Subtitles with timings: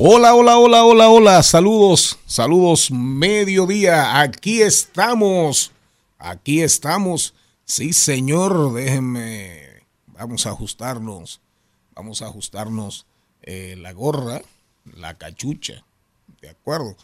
[0.00, 1.42] Hola, hola, hola, hola, hola.
[1.42, 4.20] Saludos, saludos, mediodía.
[4.20, 5.72] Aquí estamos.
[6.18, 7.34] Aquí estamos.
[7.64, 9.82] Sí, señor, déjenme.
[10.06, 11.40] Vamos a ajustarnos.
[11.96, 13.06] Vamos a ajustarnos
[13.42, 14.40] eh, la gorra,
[14.84, 15.84] la cachucha.
[16.40, 16.96] De acuerdo.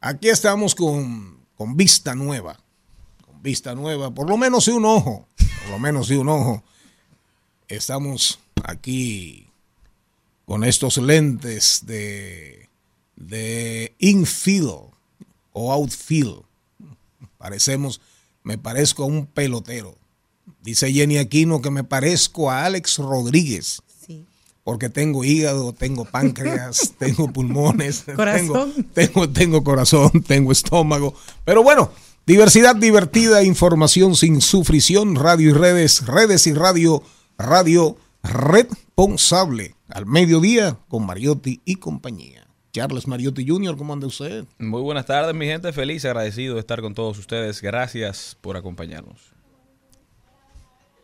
[0.00, 2.58] Aquí estamos con, con vista nueva.
[3.26, 4.10] Con vista nueva.
[4.10, 5.28] Por lo menos de un ojo.
[5.36, 6.64] Por lo menos de un ojo.
[7.72, 9.46] Estamos aquí
[10.44, 12.68] con estos lentes de,
[13.16, 14.90] de infield
[15.54, 16.42] o outfield.
[17.38, 18.02] Parecemos,
[18.42, 19.96] me parezco a un pelotero.
[20.60, 23.80] Dice Jenny Aquino que me parezco a Alex Rodríguez.
[24.06, 24.26] Sí.
[24.64, 28.74] Porque tengo hígado, tengo páncreas, tengo pulmones, Corazón.
[28.92, 31.14] Tengo, tengo, tengo corazón, tengo estómago.
[31.46, 31.90] Pero bueno,
[32.26, 37.02] diversidad divertida, información sin sufrición, radio y redes, redes y radio,
[37.38, 39.74] radio responsable.
[39.88, 42.46] Al mediodía con Mariotti y compañía.
[42.72, 44.46] Charles Mariotti Jr., ¿cómo anda usted?
[44.58, 45.72] Muy buenas tardes, mi gente.
[45.72, 47.60] Feliz, agradecido de estar con todos ustedes.
[47.60, 49.31] Gracias por acompañarnos.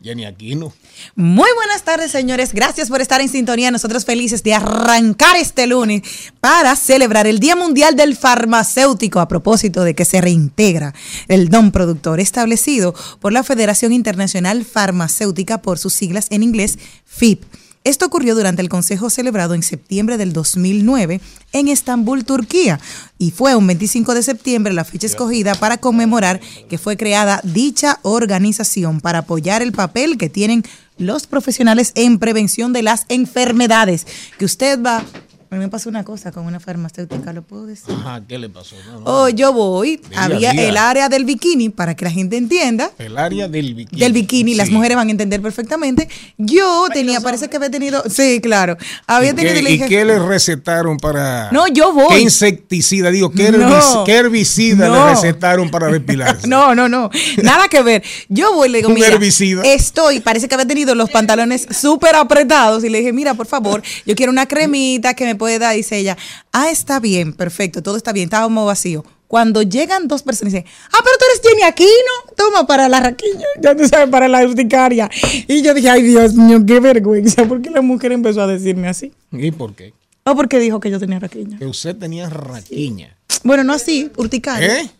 [0.02, 0.72] Jenny Aquino.
[1.16, 2.52] Muy buenas tardes, señores.
[2.52, 3.70] Gracias por estar en sintonía.
[3.70, 6.02] Nosotros felices de arrancar este lunes
[6.40, 10.94] para celebrar el Día Mundial del Farmacéutico a propósito de que se reintegra
[11.26, 17.42] el don productor establecido por la Federación Internacional Farmacéutica por sus siglas en inglés FIP.
[17.88, 21.22] Esto ocurrió durante el consejo celebrado en septiembre del 2009
[21.54, 22.78] en Estambul, Turquía,
[23.16, 26.38] y fue un 25 de septiembre la fecha escogida para conmemorar
[26.68, 30.64] que fue creada dicha organización para apoyar el papel que tienen
[30.98, 34.06] los profesionales en prevención de las enfermedades.
[34.38, 35.02] Que usted va...
[35.50, 37.94] A mí me pasó una cosa con una farmacéutica, ¿lo puedo decir?
[37.94, 38.76] Ajá, ¿qué le pasó?
[38.86, 39.06] No, no.
[39.06, 43.48] Oh, yo voy, había el área del bikini, para que la gente entienda, El área
[43.48, 43.98] del bikini.
[43.98, 46.06] del bikini, las mujeres van a entender perfectamente.
[46.36, 48.76] Yo tenía, parece que había tenido, sí, claro,
[49.06, 51.50] había ¿Y tenido, qué, le y dije, qué le recetaron para.?
[51.50, 52.08] No, yo voy.
[52.16, 53.10] ¿Qué insecticida?
[53.10, 54.04] Digo, ¿qué, No.
[54.06, 56.46] herbicida le recetaron para depilarse?
[56.58, 57.08] No, no, no.
[57.42, 58.02] Nada que ver.
[58.28, 59.62] Yo voy y le digo, mira, herbicida.
[59.64, 63.82] estoy, parece que había tenido los pantalones súper apretados y le dije, mira, por favor,
[64.04, 65.74] yo quiero una cremita que me puede dar.
[65.74, 66.16] Dice ella,
[66.52, 69.04] ah, está bien, perfecto, todo está bien, estábamos vacío.
[69.28, 73.00] Cuando llegan dos personas y dicen, ah, pero tú eres Jenny Aquino, toma para la
[73.00, 75.10] raquiña, ya tú sabes, para la urticaria.
[75.46, 78.88] Y yo dije, ay, Dios mío, qué vergüenza, ¿por qué la mujer empezó a decirme
[78.88, 79.12] así?
[79.30, 79.92] ¿Y por qué?
[80.24, 81.58] O porque dijo que yo tenía raquiña.
[81.58, 83.16] Que usted tenía raquiña.
[83.44, 84.80] Bueno, no así, urticaria.
[84.80, 84.90] ¿Eh?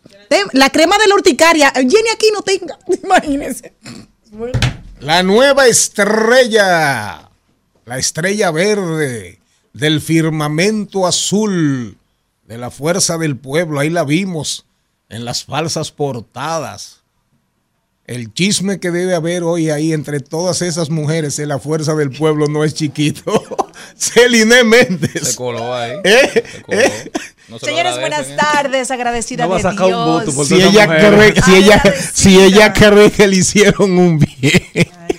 [0.53, 3.73] La crema de la urticaria, Jenny Aquino tenga, imagínense.
[4.99, 7.29] La nueva estrella.
[7.85, 9.38] La estrella verde
[9.79, 11.97] del firmamento azul
[12.45, 13.79] de la fuerza del pueblo.
[13.79, 14.65] Ahí la vimos
[15.09, 16.97] en las falsas portadas.
[18.05, 22.09] El chisme que debe haber hoy ahí entre todas esas mujeres en la fuerza del
[22.09, 23.43] pueblo no es chiquito.
[23.95, 25.35] Celine Se Méndez.
[25.35, 25.91] coló ahí.
[26.03, 26.43] ¿Eh?
[26.51, 26.79] Se coló.
[26.79, 27.11] ¿Eh?
[27.49, 30.05] No se lo Señores, buenas tardes, agradecida No va a de un Dios.
[30.05, 32.11] voto por Si ella, cree, si, ella, Agradecida.
[32.13, 34.29] si ella cree que le hicieron un bien.
[34.41, 35.18] Ay,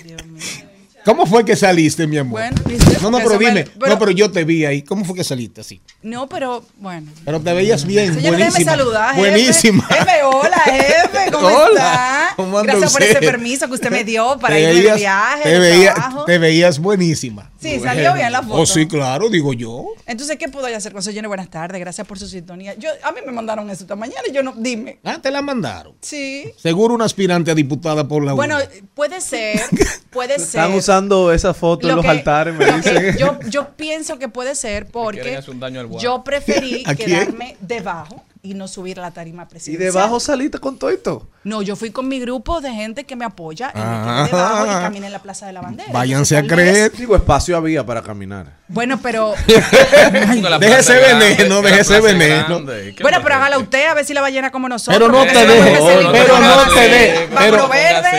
[1.05, 2.41] ¿Cómo fue que saliste, mi amor?
[2.41, 2.57] Bueno,
[3.01, 3.65] no, no, pero me- dime.
[3.79, 4.83] pero- no, pero yo te vi ahí.
[4.83, 5.81] ¿Cómo fue que saliste así?
[6.03, 7.11] No, pero bueno.
[7.25, 8.71] Pero te veías bien, Señor, buenísima.
[8.71, 9.19] saludar, jefe.
[9.29, 9.83] buenísima.
[9.87, 12.33] Jefe, hola, jefe, ¿cómo Hola, está?
[12.35, 15.95] ¿cómo Gracias por ese permiso que usted me dio para ir de viaje, te, veía-
[16.25, 17.49] te veías buenísima.
[17.59, 18.55] Sí, salió bien la foto.
[18.61, 19.85] Oh, sí, claro, digo yo.
[20.07, 21.27] Entonces, ¿qué puedo hacer con señores?
[21.27, 22.73] Buenas tardes, gracias por su sintonía.
[22.75, 24.99] Yo, a mí me mandaron eso esta mañana y yo no, dime.
[25.03, 25.93] Ah, te la mandaron.
[26.01, 26.51] Sí.
[26.57, 28.65] Seguro una aspirante a diputada por la Bueno, UNA.
[28.95, 29.61] puede ser,
[30.11, 30.61] puede ser.
[30.91, 33.17] Usando esa foto en Lo los que- altares, me lo que dicen.
[33.17, 38.53] yo, yo pienso que puede ser porque un daño al yo preferí quedarme debajo y
[38.55, 39.93] no subir a la tarima Y presidencial.
[39.93, 41.27] debajo saliste con todo esto.
[41.43, 44.25] No, yo fui con mi grupo de gente que me apoya y me Ah.
[44.29, 45.89] quedé debajo y caminé en la Plaza de la Bandera.
[45.91, 46.91] Váyanse a creer.
[46.91, 48.59] Digo, espacio había para caminar.
[48.67, 51.97] Bueno, pero Porque la Deje plaza ese es grande, veneno, que deje la ese plaza
[51.97, 52.47] es veneno.
[52.47, 52.93] grande.
[52.95, 54.97] ¿Qué bueno, va pero a hágala usted a ver si la ballena como nosotros.
[54.97, 55.79] Pero no te dejes,
[56.11, 57.29] pero no te dejes,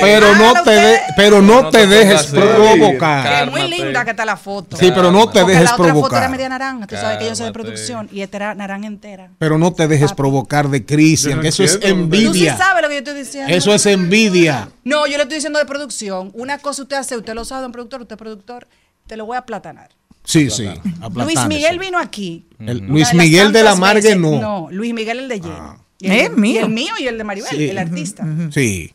[0.01, 0.83] pero, no te usted.
[0.93, 3.51] de, pero no te dejes provocar.
[3.51, 4.77] Muy linda que está la foto.
[4.77, 6.31] Sí, pero no te dejes la otra foto era provocar.
[6.31, 6.87] media naranja.
[6.87, 9.31] Tú sabes que yo soy de producción y esta era naranja entera.
[9.39, 12.09] Pero no te dejes provocar de Cristian, eso es entiendo.
[12.09, 12.57] Tú sí envidia.
[12.57, 13.53] sabes lo que yo estoy diciendo.
[13.55, 14.71] Eso es envidia.
[14.85, 16.31] No, yo le estoy diciendo de producción.
[16.35, 18.69] Una cosa usted hace, usted lo sabe, un productor, usted es productor,
[19.07, 19.91] te lo voy a aplatanar.
[20.25, 20.69] Sí, sí.
[21.15, 21.47] Luis.
[21.47, 22.47] Miguel vino aquí.
[22.61, 24.41] El Luis Miguel de la Margue no.
[24.41, 25.55] No, Luis Miguel el de Jenny.
[25.59, 25.79] Ah.
[25.99, 26.31] Y el, ¿Eh?
[26.37, 26.61] y mío?
[26.65, 27.69] el mío y el de Maribel, Sí.
[27.69, 28.25] el artista.
[28.53, 28.93] Sí.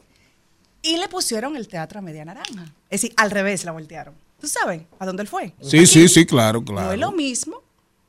[0.82, 2.66] Y le pusieron el teatro a media naranja.
[2.90, 4.14] Es decir, al revés la voltearon.
[4.40, 5.54] ¿Tú sabes a dónde él fue?
[5.62, 6.88] Sí, sí, sí, claro, claro.
[6.88, 7.62] No es lo mismo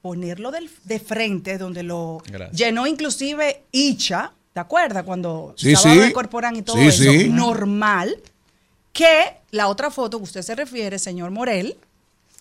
[0.08, 2.56] ponerlo del- de frente, donde lo Gracias.
[2.58, 5.02] llenó inclusive Icha, ¿te acuerdas?
[5.04, 6.12] Cuando Sí, sí.
[6.14, 7.28] Corporán y todo Sí, eso, sí.
[7.28, 8.16] normal,
[8.94, 11.76] que la otra foto que usted se refiere, señor Morel,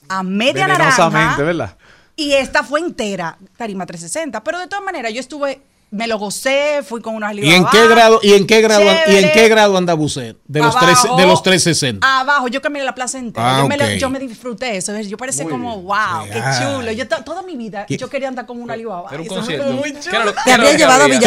[0.08, 1.10] a media naranja.
[1.44, 1.76] ¿verdad?
[2.16, 4.42] Y esta fue entera, Tarima 360.
[4.46, 7.88] Pero de todas maneras, yo estuve, me lo gocé, fui con unos ¿Y en qué
[7.88, 10.36] grado y en qué grado y en qué grado anda Bucet?
[10.46, 12.20] De los Abajo, tres, de los 360.
[12.20, 13.58] Abajo, yo caminé la plaza entera.
[13.58, 13.92] Ah, yo, me, lo- ok.
[13.92, 14.98] yo me disfruté eso.
[15.00, 15.86] Yo parecía Muy como, bien.
[15.86, 16.60] wow, qué Ah.
[16.62, 16.92] chulo.
[16.92, 17.96] Yo to- toda mi vida, ¿Qué?
[17.98, 19.10] yo quería andar con una Alibaba.
[19.10, 19.72] Era un Eso fue concierto.
[19.74, 20.34] muy ¿Qué chulo.
[20.34, 21.08] Te qué había llevado a.
[21.08, 21.20] En Sí,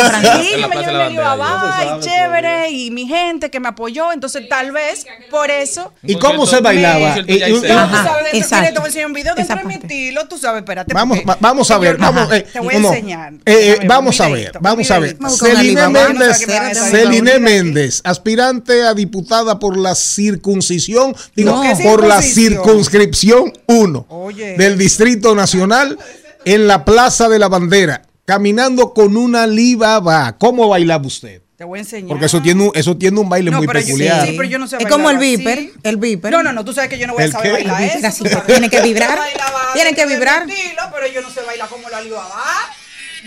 [0.56, 2.70] me llevé de a la Bandera, Alibaba y chévere.
[2.70, 4.12] Y mi gente que me apoyó.
[4.12, 5.92] Entonces, tal vez, por eso...
[6.02, 7.14] ¿Y cómo se bailaba?
[7.14, 8.74] tú dentro, exacto.
[8.74, 10.92] te voy a enseñar un video de mi estilo, tú sabes, espérate.
[10.94, 11.98] Vamos, a ver,
[12.32, 13.32] eh, te voy a enseñar.
[13.44, 15.16] eh, eh, vamos a ver, vamos a ver.
[15.38, 16.46] Celine Méndez.
[16.90, 17.38] Celine.
[17.38, 21.62] Méndez, aspirante a diputada por la circuncisión, digo, No.
[21.62, 24.56] ¿Qué por la circunscripción 1 Oye.
[24.56, 25.98] del Distrito Nacional
[26.44, 30.36] en la Plaza de la Bandera, caminando con una libaba.
[30.38, 31.42] ¿Cómo bailaba usted?
[31.56, 32.08] Te voy a enseñar.
[32.08, 34.26] Porque eso tiene un, eso tiene un baile No, muy yo- peculiar.
[34.26, 35.36] sí, pero yo no sé Es como el así.
[35.36, 36.32] viper, el viper.
[36.32, 37.68] No, no, no, tú sabes que yo no voy a ¿El saber qué?
[37.68, 38.24] bailar eso.
[38.46, 39.18] tiene que vibrar,
[39.74, 40.48] tiene que vibrar.
[40.48, 42.32] estilo, pero yo no sé bailar como la Alibaba.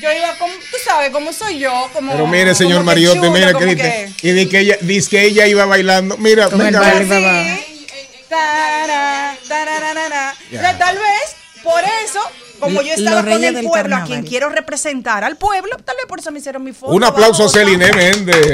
[0.03, 3.53] Yo iba como, tú sabes cómo soy yo, como Pero mire, señor que Mariotti, mira,
[3.53, 4.13] como Cristian.
[4.15, 6.17] que- Y di que ella, dice que ella iba bailando.
[6.17, 7.65] Mira, Con el venga, baile.
[10.51, 10.61] Ya.
[10.61, 12.19] Pero Tal vez, por eso,
[12.63, 16.19] como yo estaba con el pueblo, a quien quiero representar al pueblo, tal vez por
[16.19, 16.93] eso me hicieron mi foto.
[16.93, 17.49] Un aplauso a.
[17.49, 18.51] Celine Méndez.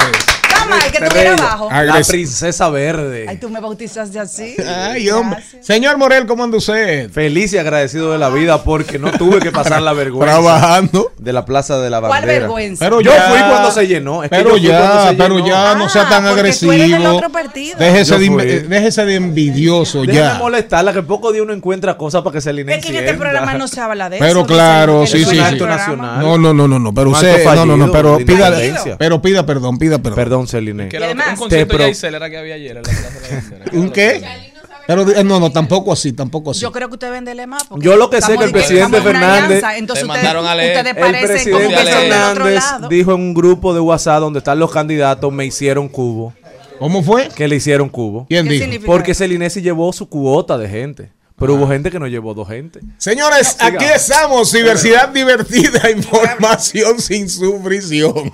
[0.68, 1.68] Mal que estuviera abajo.
[1.70, 3.24] Ah, La princesa verde.
[3.26, 4.54] Ay, tú me bautizaste así.
[4.64, 5.40] Ay, hombre.
[5.40, 5.66] Gracias.
[5.66, 7.10] Señor Morel, ¿cómo anda usted?
[7.10, 11.12] Feliz y agradecido de la vida porque no tuve que pasar la vergüenza Trabajando.
[11.18, 12.40] de la Plaza de la ¿Cuál Bandera.
[12.40, 12.84] vergüenza?
[12.84, 14.22] Pero Yo ya- fui cuando se llenó.
[14.22, 16.72] Es que pero cuando ya, se pero ya no sea tan Ah, agresivo.
[16.72, 17.78] tú eres del otro partido.
[17.78, 20.34] Déjese de, eh, déjese de envidioso Déjame ya.
[20.38, 22.76] molestarla, que poco día uno encuentra cosas para que se alinee.
[22.76, 24.24] Es que en este programa no se habla de eso.
[24.24, 25.36] Pero claro, que sí, sí, sí.
[25.36, 26.20] nacional.
[26.20, 29.20] No, no, no, no, no, pero usted, acto no, no, no, fallido pero pida, pero
[29.22, 30.14] pida perdón, pida perdón.
[30.16, 30.88] Perdón, Celine.
[30.88, 33.64] Que además- un concierto pro- era que había ayer en la Plaza de la Bandera.
[33.70, 34.20] ¿Qué ¿Un qué?
[34.20, 34.50] que-
[34.86, 36.60] Pero eh, no, no, tampoco así, tampoco así.
[36.60, 37.64] Yo creo que usted vende más.
[37.64, 40.76] porque Yo lo que sé que el de presidente Fernández- alianza, Entonces mandaron a leer.
[40.78, 42.88] ustedes El parecen como presidente que son del otro Fernández lado.
[42.88, 46.32] dijo en un grupo de WhatsApp donde están los candidatos, me hicieron cubo.
[46.80, 47.28] ¿Cómo fue?
[47.28, 48.26] Que le hicieron cubo.
[48.28, 48.86] ¿Quién ¿Qué dijo?
[48.86, 51.10] Porque Celinesi llevó su cuota de gente.
[51.40, 52.80] Pero hubo gente que no llevó dos gente.
[52.98, 58.30] Señores, aquí estamos, diversidad divertida, información sin sufrición.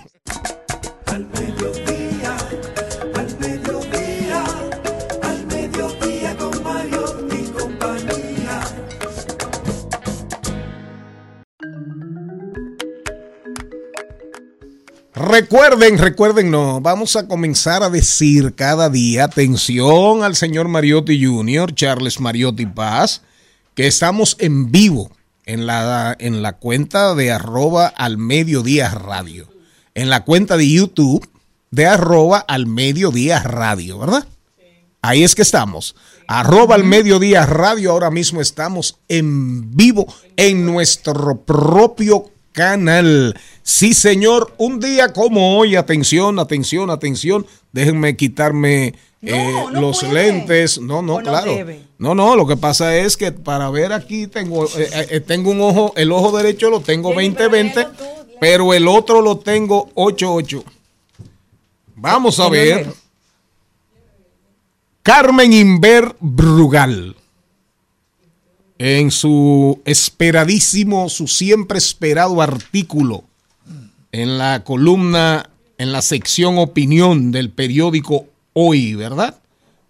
[15.17, 21.75] Recuerden, recuerden, no, vamos a comenzar a decir cada día, atención al señor Mariotti Jr.,
[21.75, 23.23] Charles Mariotti Paz,
[23.75, 25.11] que estamos en vivo
[25.47, 29.49] en la, en la cuenta de arroba al mediodía radio,
[29.95, 31.27] en la cuenta de YouTube
[31.71, 34.29] de arroba al mediodía radio, ¿verdad?
[35.01, 35.97] Ahí es que estamos.
[36.29, 37.93] Arroba al mediodía radio.
[37.93, 43.39] Ahora mismo estamos en vivo en nuestro propio canal.
[43.63, 44.55] Sí, señor.
[44.57, 45.77] Un día como hoy.
[45.77, 47.47] Atención, atención, atención.
[47.71, 50.15] Déjenme quitarme eh, no los puede.
[50.15, 50.81] lentes.
[50.81, 51.53] No, no, O claro.
[51.99, 55.61] No, no, lo que pasa es que para ver aquí tengo, eh, eh, tengo un
[55.61, 57.89] ojo, el ojo derecho lo tengo 20-20,
[58.41, 60.65] pero el otro lo tengo 8-8.
[61.95, 62.87] Vamos a ver.
[65.03, 67.16] Carmen Inver Brugal.
[68.79, 73.25] En su esperadísimo, su siempre esperado artículo
[74.13, 79.39] en la columna, en la sección opinión del periódico Hoy, ¿verdad?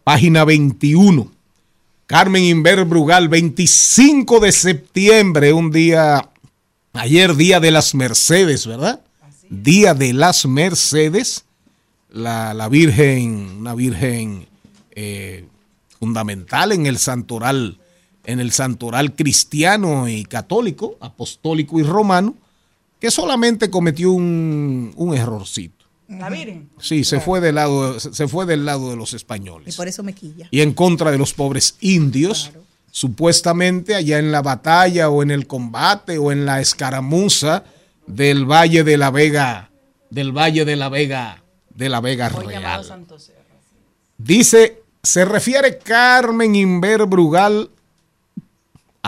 [0.03, 1.31] Página 21.
[2.07, 6.31] Carmen Inver Brugal, 25 de septiembre, un día,
[6.93, 9.01] ayer día de las Mercedes, ¿verdad?
[9.51, 11.45] Día de las Mercedes,
[12.11, 14.47] la, la Virgen, una Virgen
[14.93, 15.47] eh,
[15.99, 17.79] fundamental en el santoral,
[18.27, 22.35] en el santoral cristiano y católico, apostólico y romano,
[23.01, 25.85] que solamente cometió un, un errorcito.
[26.09, 26.69] La Virgen.
[26.81, 30.03] Sí, se fue del lado, se fue del lado de los Y españoles por eso
[30.05, 30.47] me quilla.
[30.53, 32.53] y en contra de los pobres indios,
[32.93, 37.65] supuestamente allá en la batalla o en el combate o en la escaramuza
[38.07, 39.71] del Valle de la Vega,
[40.11, 41.43] del Valle de la Vega,
[41.75, 43.07] de la Vega Real.
[44.19, 47.71] Dice, se refiere Carmen Inver Brugal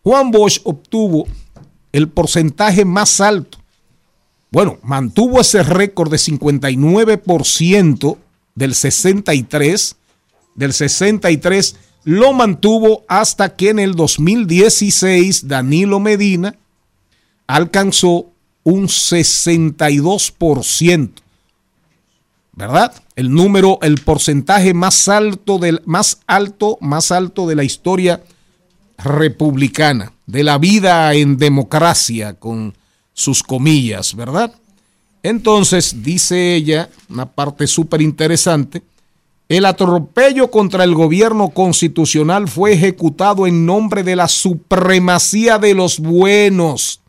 [0.03, 1.29] Juan Bosch obtuvo
[1.95, 3.57] el porcentaje más alto.
[4.51, 8.17] Bueno, mantuvo ese récord de 59%
[8.53, 9.95] del 63,
[10.55, 16.57] del 63, lo mantuvo hasta que en el 2016 Danilo Medina
[17.47, 18.25] alcanzó
[18.63, 21.11] un 62%.
[22.51, 22.93] ¿Verdad?
[23.15, 28.21] El número, el porcentaje más alto del más alto, más alto de la historia
[28.97, 32.75] republicana, de la vida en democracia con
[33.13, 34.53] sus comillas, ¿verdad?
[35.23, 38.83] Entonces, dice ella, una parte súper interesante,
[39.47, 45.99] el atropello contra el gobierno constitucional fue ejecutado en nombre de la supremacía de los
[45.99, 47.01] buenos,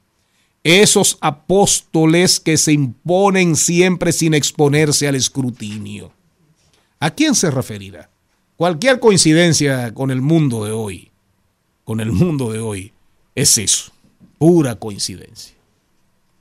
[0.63, 6.13] esos apóstoles que se imponen siempre sin exponerse al escrutinio.
[6.99, 8.11] ¿A quién se referirá?
[8.57, 11.11] Cualquier coincidencia con el mundo de hoy,
[11.85, 12.93] con el mundo de hoy,
[13.37, 13.93] es eso,
[14.39, 15.55] pura coincidencia.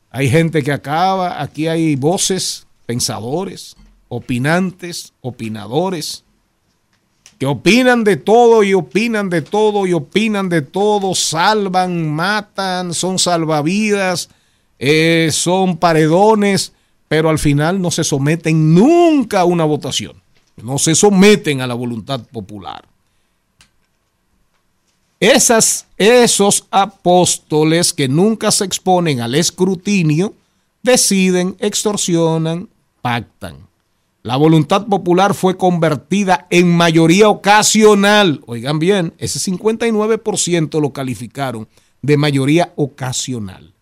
[0.09, 3.75] Hay gente que acaba, aquí hay voces, pensadores,
[4.07, 6.23] opinantes, opinadores,
[7.37, 13.19] que opinan de todo y opinan de todo y opinan de todo, salvan, matan, son
[13.19, 14.29] salvavidas,
[14.79, 16.71] eh, son paredones,
[17.09, 20.13] pero al final no se someten nunca a una votación,
[20.63, 22.85] no se someten a la voluntad popular.
[25.25, 30.35] Esas, esos apóstoles que nunca se exponen al escrutinio,
[30.83, 32.69] deciden, extorsionan,
[33.01, 33.67] pactan.
[34.21, 38.41] La voluntad popular fue convertida en mayoría ocasional.
[38.45, 41.67] Oigan bien, ese 59% lo calificaron
[42.03, 43.73] de mayoría ocasional.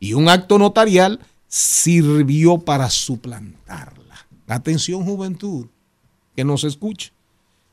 [0.00, 4.26] Y un acto notarial sirvió para suplantarla.
[4.46, 5.66] Atención juventud,
[6.34, 7.12] que nos escuche.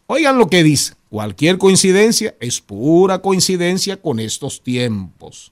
[0.07, 0.93] Oigan lo que dice.
[1.09, 5.51] Cualquier coincidencia es pura coincidencia con estos tiempos.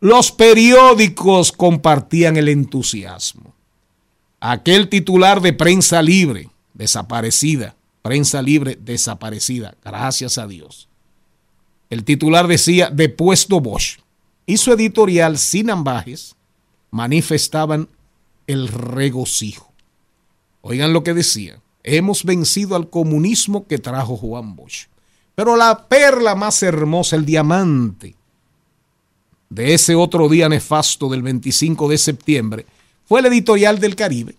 [0.00, 3.54] Los periódicos compartían el entusiasmo.
[4.40, 10.88] Aquel titular de prensa libre, desaparecida, prensa libre desaparecida, gracias a Dios.
[11.90, 13.98] El titular decía, depuesto Bosch.
[14.46, 16.36] Y su editorial, sin ambajes,
[16.90, 17.88] manifestaban
[18.46, 19.72] el regocijo.
[20.62, 21.60] Oigan lo que decía.
[21.82, 24.86] Hemos vencido al comunismo que trajo Juan Bosch.
[25.34, 28.14] Pero la perla más hermosa, el diamante
[29.50, 32.66] de ese otro día nefasto del 25 de septiembre,
[33.06, 34.34] fue el editorial del Caribe.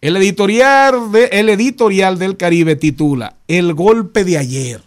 [0.00, 4.82] El editorial, de, el editorial del Caribe titula El golpe de ayer.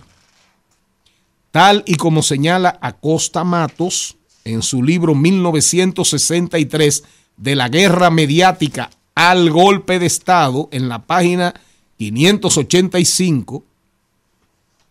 [1.52, 7.04] Tal y como señala Acosta Matos en su libro 1963
[7.36, 8.90] de la guerra mediática
[9.30, 11.54] al golpe de Estado, en la página
[11.98, 13.64] 585,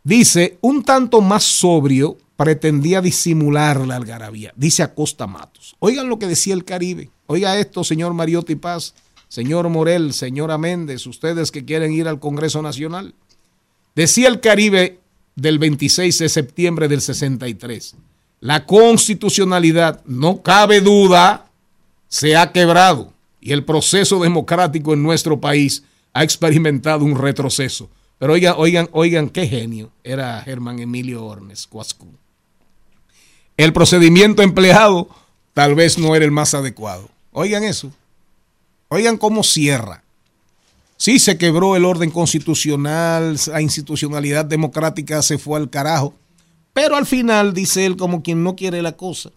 [0.04, 5.74] dice, un tanto más sobrio, pretendía disimular la algarabía, dice Acosta Matos.
[5.80, 7.10] Oigan lo que decía el Caribe.
[7.26, 8.94] Oiga esto, señor Mariotti Paz,
[9.28, 13.14] señor Morel, señora Méndez, ustedes que quieren ir al Congreso Nacional.
[13.96, 15.00] Decía el Caribe
[15.34, 17.96] del 26 de septiembre del 63.
[18.38, 21.46] La constitucionalidad, no cabe duda,
[22.08, 25.82] se ha quebrado y el proceso democrático en nuestro país
[26.12, 27.88] ha experimentado un retroceso.
[28.18, 32.06] Pero oigan, oigan, oigan, qué genio era Germán Emilio Ornes Cuascu.
[33.56, 35.08] El procedimiento empleado
[35.54, 37.08] tal vez no era el más adecuado.
[37.32, 37.90] Oigan eso.
[38.88, 40.02] Oigan cómo cierra.
[40.96, 46.14] Sí, se quebró el orden constitucional, la institucionalidad democrática se fue al carajo.
[46.74, 49.30] Pero al final, dice él, como quien no quiere la cosa,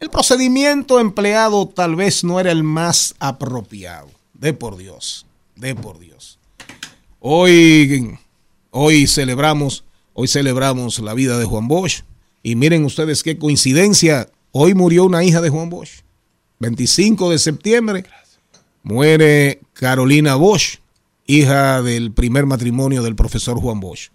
[0.00, 4.08] el procedimiento empleado tal vez no era el más apropiado.
[4.34, 6.38] De por Dios, de por Dios.
[7.18, 8.16] Hoy,
[8.70, 9.84] hoy celebramos,
[10.14, 12.02] hoy celebramos la vida de Juan Bosch.
[12.42, 14.30] Y miren ustedes qué coincidencia.
[14.52, 16.02] Hoy murió una hija de Juan Bosch.
[16.60, 18.04] 25 de septiembre
[18.82, 20.78] muere Carolina Bosch,
[21.26, 24.10] hija del primer matrimonio del profesor Juan Bosch.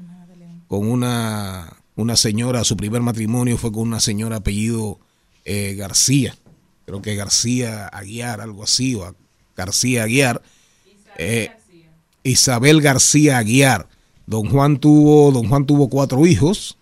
[0.67, 4.99] Con una, una señora, su primer matrimonio fue con una señora apellido
[5.45, 6.35] eh, García.
[6.85, 9.15] Creo que García Aguiar, algo así, o
[9.55, 10.41] García Aguiar.
[11.17, 11.51] Eh,
[12.23, 13.87] Isabel García Aguiar.
[14.25, 16.77] Don Juan tuvo, don Juan tuvo cuatro hijos,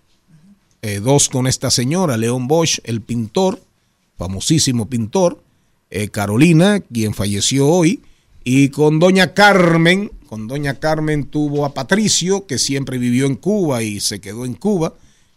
[0.84, 3.62] eh, dos con esta señora, León Bosch, el pintor,
[4.18, 5.44] famosísimo pintor,
[5.89, 8.01] eh, Carolina, quien falleció hoy,
[8.44, 13.82] y con doña Carmen, con doña Carmen tuvo a Patricio, que siempre vivió en Cuba
[13.82, 14.94] y se quedó en Cuba,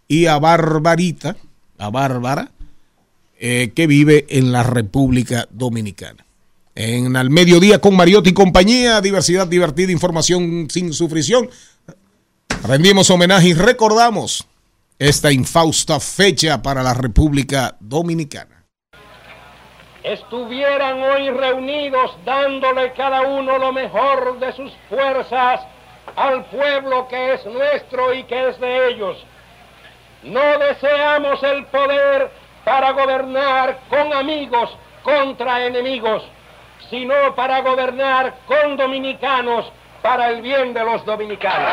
[0.07, 1.37] y a Barbarita,
[1.79, 2.53] a Bárbara,
[3.39, 6.25] eh, que vive en la República Dominicana.
[6.75, 11.49] En al mediodía con Mariotti y compañía, diversidad divertida, información sin sufrición.
[12.67, 14.47] Rendimos homenaje y recordamos
[14.99, 18.65] esta infausta fecha para la República Dominicana.
[20.03, 25.61] estuvieran hoy reunidos dándole cada uno lo mejor de sus fuerzas
[26.17, 29.25] al pueblo que es nuestro y que es de ellos.
[30.23, 32.31] No deseamos el poder
[32.65, 34.71] para gobernar con amigos
[35.03, 36.23] contra enemigos,
[36.91, 39.71] sino para gobernar con dominicanos
[40.03, 41.71] para el bien de los dominicanos.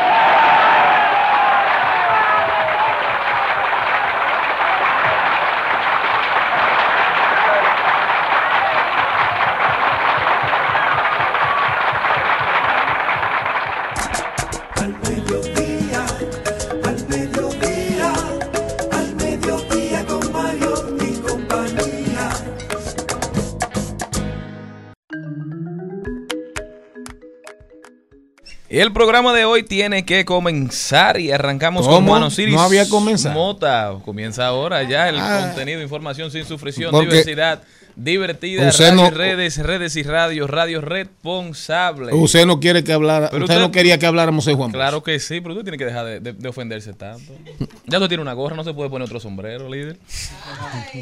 [28.80, 31.96] El programa de hoy tiene que comenzar y arrancamos ¿Cómo?
[31.98, 33.34] con Juan Osiris No había comenzado.
[33.34, 33.92] Mota.
[34.04, 35.40] Comienza ahora ya el Ah.
[35.46, 37.62] contenido, información sin sufrición, diversidad,
[37.94, 42.14] divertida, radio no- redes, redes y radios, radio responsable.
[42.14, 44.70] Usted no quiere que hablara, usted, usted- no quería que habláramos de Juan.
[44.72, 47.32] Claro que sí, pero usted tiene que dejar de, de- de ofenderse tanto.
[47.86, 49.98] Ya usted tiene una gorra, no se puede poner otro sombrero, líder.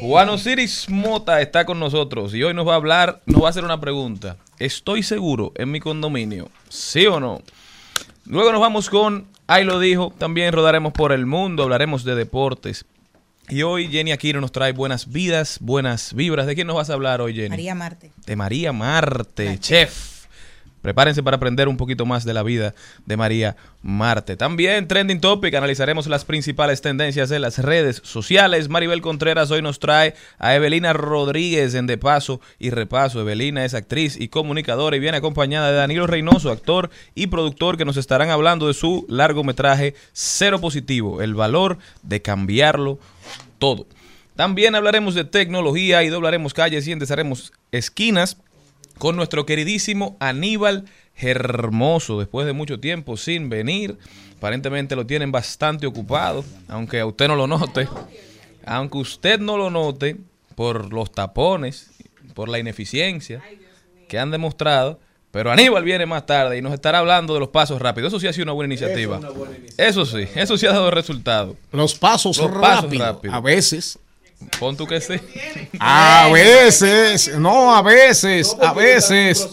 [0.00, 3.50] Juan Osiris Mota está con nosotros y hoy nos va a hablar, nos va a
[3.50, 4.36] hacer una pregunta.
[4.58, 6.48] ¿Estoy seguro en mi condominio?
[6.68, 7.42] ¿Sí o no?
[8.26, 12.84] Luego nos vamos con, ahí lo dijo, también rodaremos por el mundo, hablaremos de deportes.
[13.48, 16.46] Y hoy Jenny Aquino nos trae buenas vidas, buenas vibras.
[16.46, 17.48] ¿De quién nos vas a hablar hoy, Jenny?
[17.48, 18.12] María Marte.
[18.24, 20.19] de María Marte, chef.
[20.82, 24.36] Prepárense para aprender un poquito más de la vida de María Marte.
[24.36, 28.68] También Trending Topic, analizaremos las principales tendencias de las redes sociales.
[28.70, 33.20] Maribel Contreras hoy nos trae a Evelina Rodríguez en De Paso y Repaso.
[33.20, 37.84] Evelina es actriz y comunicadora y viene acompañada de Danilo Reynoso, actor y productor, que
[37.84, 42.98] nos estarán hablando de su largometraje Cero Positivo, el valor de cambiarlo
[43.58, 43.86] todo.
[44.34, 48.38] También hablaremos de tecnología y doblaremos calles y enderezaremos esquinas
[49.00, 50.84] con nuestro queridísimo Aníbal
[51.16, 52.18] Hermoso.
[52.18, 53.96] Después de mucho tiempo sin venir,
[54.36, 57.88] aparentemente lo tienen bastante ocupado, aunque a usted no lo note.
[58.66, 60.18] Aunque usted no lo note
[60.54, 61.90] por los tapones,
[62.34, 63.42] por la ineficiencia
[64.06, 65.00] que han demostrado.
[65.30, 68.12] Pero Aníbal viene más tarde y nos estará hablando de los pasos rápidos.
[68.12, 69.18] Eso sí ha sido una buena iniciativa.
[69.78, 71.56] Eso sí, eso sí ha dado resultado.
[71.72, 73.06] Los pasos Los pasos rápidos.
[73.06, 73.34] rápidos.
[73.34, 73.98] A veces.
[74.58, 75.14] Pon tú que sí.
[75.78, 77.36] A veces.
[77.38, 78.56] No, a veces.
[78.60, 79.48] A veces.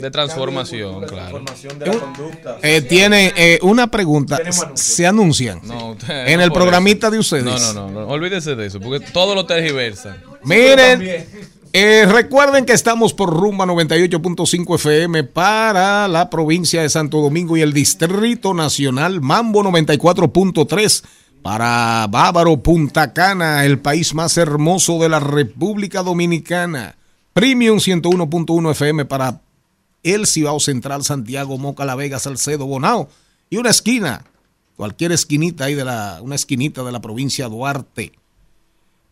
[0.00, 1.40] De transformación, claro.
[1.78, 2.58] de la conducta.
[2.62, 4.38] Eh, tiene eh, una pregunta.
[4.74, 5.60] Se anuncian.
[5.62, 7.12] No, usted- En no el programita eso.
[7.12, 7.44] de ustedes.
[7.44, 10.20] No, no, no, no, olvídese de eso, porque todo lo tergiversan.
[10.42, 11.26] Miren,
[11.72, 17.62] eh, recuerden que estamos por Rumba 98.5 FM para la provincia de Santo Domingo y
[17.62, 21.02] el Distrito Nacional, Mambo 94.3
[21.44, 26.96] para Bávaro, Punta Cana, el país más hermoso de la República Dominicana,
[27.34, 29.42] Premium 101.1 FM para
[30.02, 33.10] el Cibao Central, Santiago, Moca, La Vega, Salcedo, Bonao
[33.50, 34.24] y una esquina
[34.76, 38.12] cualquier esquinita ahí de la, una esquinita de la provincia de Duarte.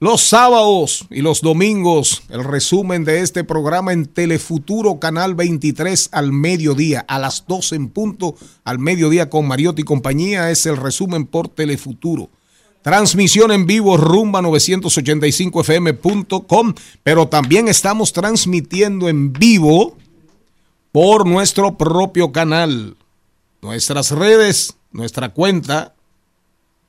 [0.02, 6.32] Los sábados y los domingos, el resumen de este programa en Telefuturo, Canal 23 al
[6.32, 8.34] mediodía, a las 12 en punto,
[8.64, 12.30] al mediodía con Mariotti y compañía, es el resumen por Telefuturo.
[12.82, 19.96] Transmisión en vivo rumba 985fm.com, pero también estamos transmitiendo en vivo
[20.90, 22.96] por nuestro propio canal,
[23.60, 25.94] nuestras redes, nuestra cuenta,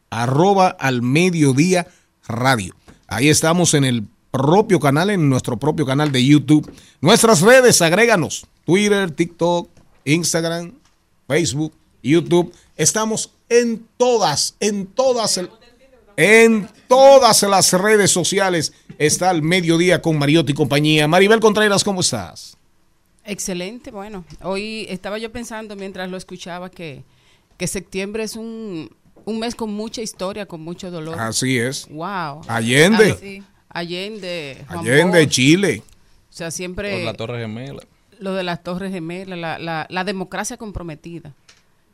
[0.10, 1.86] arroba al mediodía
[2.28, 2.74] radio.
[3.14, 6.72] Ahí estamos en el propio canal, en nuestro propio canal de YouTube.
[7.00, 8.48] Nuestras redes, agréganos.
[8.66, 9.70] Twitter, TikTok,
[10.04, 10.74] Instagram,
[11.28, 12.52] Facebook, YouTube.
[12.76, 15.40] Estamos en todas, en todas,
[16.18, 18.74] en todas las redes sociales.
[18.98, 21.08] Está el mediodía con Mariotti y compañía.
[21.08, 22.58] Maribel Contreras, ¿cómo estás?
[23.26, 27.04] Excelente, bueno, hoy estaba yo pensando mientras lo escuchaba que,
[27.58, 28.90] que septiembre es un,
[29.26, 31.20] un mes con mucha historia, con mucho dolor.
[31.20, 31.88] Así es.
[31.90, 32.42] Wow.
[32.48, 33.12] Allende.
[33.12, 33.44] Ah, sí.
[33.70, 34.64] Allende.
[34.68, 35.30] Juan Allende, Bosch.
[35.30, 35.82] Chile.
[36.30, 37.84] O sea, siempre Por la Torre Gemela.
[38.20, 41.34] lo de las Torres Gemelas, la, la, la democracia comprometida.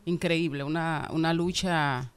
[0.05, 2.09] Increíble, una, una lucha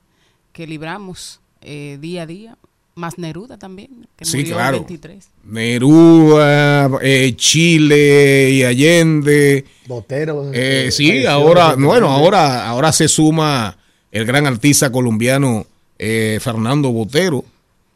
[0.52, 2.56] que libramos eh, día a día.
[2.94, 4.76] Más Neruda también, que Sí, murió claro.
[4.80, 5.26] 23.
[5.44, 9.64] Neruda, eh, Chile y Allende.
[9.86, 10.50] Botero.
[10.52, 13.76] Eh, sí, ahora, bueno, ahora, ahora se suma
[14.12, 15.66] el gran artista colombiano
[15.98, 17.44] eh, Fernando Botero.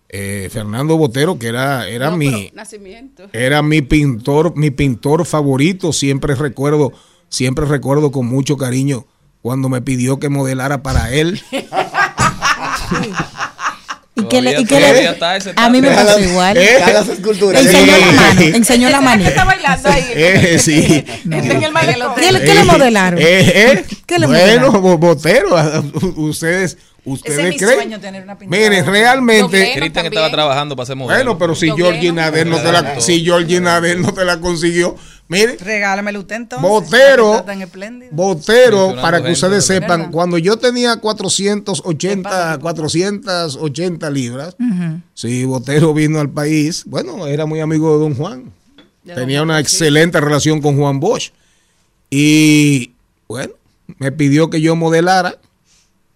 [0.09, 3.29] Eh, Fernando Botero, que era, era No, mi, nacimiento.
[3.33, 5.93] era mi pintor, mi pintor favorito.
[5.93, 6.93] Siempre recuerdo,
[7.29, 9.05] siempre recuerdo con mucho cariño
[9.43, 11.41] cuando me pidió que modelara para él.
[14.19, 15.15] ¿Y qué le, y qué
[15.57, 16.57] a mí me pasó igual.
[16.57, 17.61] Eh, las esculturas.
[17.63, 19.25] Enseñó la mano, enseñó la mano.
[19.29, 20.07] está bailando ahí.
[20.15, 21.05] Eh, sí.
[21.31, 22.15] En el malecón.
[22.17, 23.19] ¿Qué, le- qué le modelaron?
[23.21, 23.85] Eh, eh.
[24.07, 25.01] ¿Qué le bueno, modelaron?
[25.01, 27.75] Botero, ustedes, ustedes Ese es mi creen.
[27.81, 28.61] sueño, tener una pintura.
[28.61, 29.73] Miren, realmente.
[29.75, 31.16] Cristian estaba trabajando para ser modelo.
[31.16, 31.71] Bueno, pero si.
[31.71, 34.97] Georgie Nader no te la, si Georgie Nader no te la consiguió,
[35.29, 36.69] mire, Regálamelo usted entonces.
[36.69, 37.45] Botero.
[38.11, 40.12] Botero, para que ustedes sepan, ¿Verdad?
[40.12, 44.57] cuando yo tenía 480, 480 libras,
[45.14, 48.53] sí, Botero vino al país, bueno, era muy amigo de Don Juan,
[49.05, 51.31] tenía una excelente relación con Juan Bosch,
[52.11, 52.92] y
[53.29, 53.53] bueno,
[53.99, 55.37] me pidió que yo modelara,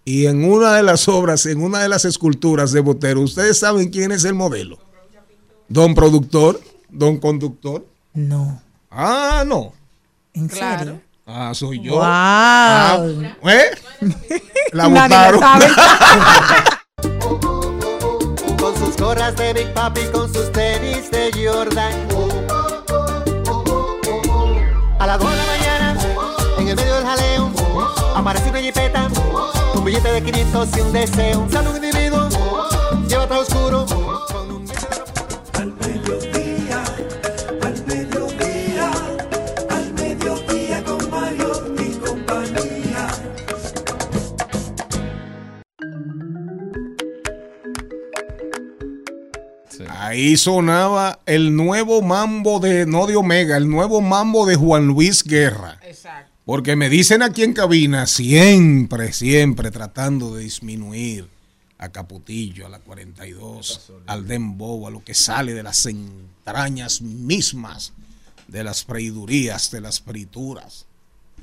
[0.05, 3.89] y en una de las obras, en una de las esculturas de Botero, ustedes saben
[3.89, 4.79] quién es el modelo,
[5.67, 6.59] don productor,
[6.89, 8.61] don conductor, No.
[8.89, 9.73] ah, no,
[10.33, 10.79] ¿En Claro.
[10.79, 11.01] serio?
[11.27, 11.93] ah, soy yo.
[11.93, 12.01] Wow.
[12.03, 13.05] Ah,
[13.43, 13.71] ¿eh?
[14.73, 15.41] La botaron.
[18.59, 21.93] Con sus gorras de Big Papi, con sus tenis de Jordan.
[24.99, 25.97] A las 2 de la mañana,
[26.59, 27.51] en el medio del jaleo,
[28.15, 29.09] aparece una jipeta,
[29.91, 31.47] billete de 500 y un deseo.
[31.51, 32.29] Sale un individuo,
[33.09, 33.85] lleva todo oscuro,
[34.31, 34.65] con un
[35.53, 36.83] Al mediodía,
[37.61, 38.91] al mediodía,
[39.69, 43.07] al mediodía con Mario y compañía.
[49.89, 55.21] Ahí sonaba el nuevo mambo de, no de Omega, el nuevo mambo de Juan Luis
[55.23, 55.79] Guerra.
[55.83, 56.30] Exacto.
[56.45, 61.27] Porque me dicen aquí en cabina, siempre, siempre tratando de disminuir
[61.77, 67.93] a Capotillo, a la 42, al Dembow, a lo que sale de las entrañas mismas
[68.47, 70.85] de las freidurías, de las frituras.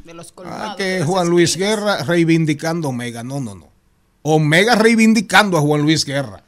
[0.05, 0.77] De los Ah, colmados.
[0.79, 1.57] de que Juan Luis.
[1.57, 3.23] Guerra reivindicando Omega.
[3.25, 3.69] No, no, no.
[4.23, 6.43] Omega reivindicando a Juan Luis Guerra.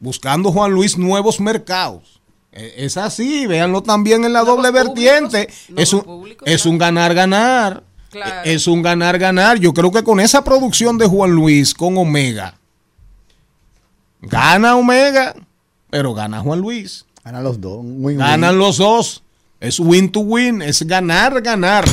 [0.00, 2.15] Buscando Juan Luis nuevos mercados.
[2.56, 5.48] Eh, Es así, véanlo también en la Nuevos doble vertiente.
[5.76, 7.82] Es un, públicos, es un ganar-ganar.
[8.10, 8.48] Claro.
[8.48, 9.58] Eh, Es un ganar-ganar.
[9.58, 12.58] Yo creo que con esa producción de Juan Luis con Omega,
[14.22, 15.34] gana Omega,
[15.90, 17.04] pero gana Juan Luis.
[17.24, 17.78] Ganan los dos.
[17.82, 18.18] win-win.
[18.18, 19.22] Ganan los dos.
[19.60, 20.62] Es win to win.
[20.62, 21.84] Es ganar, ganar.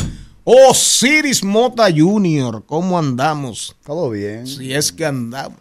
[0.44, 3.76] Osiris Mota Jr., ¿cómo andamos?
[3.86, 4.46] Todo bien.
[4.46, 5.58] Si es que andamos.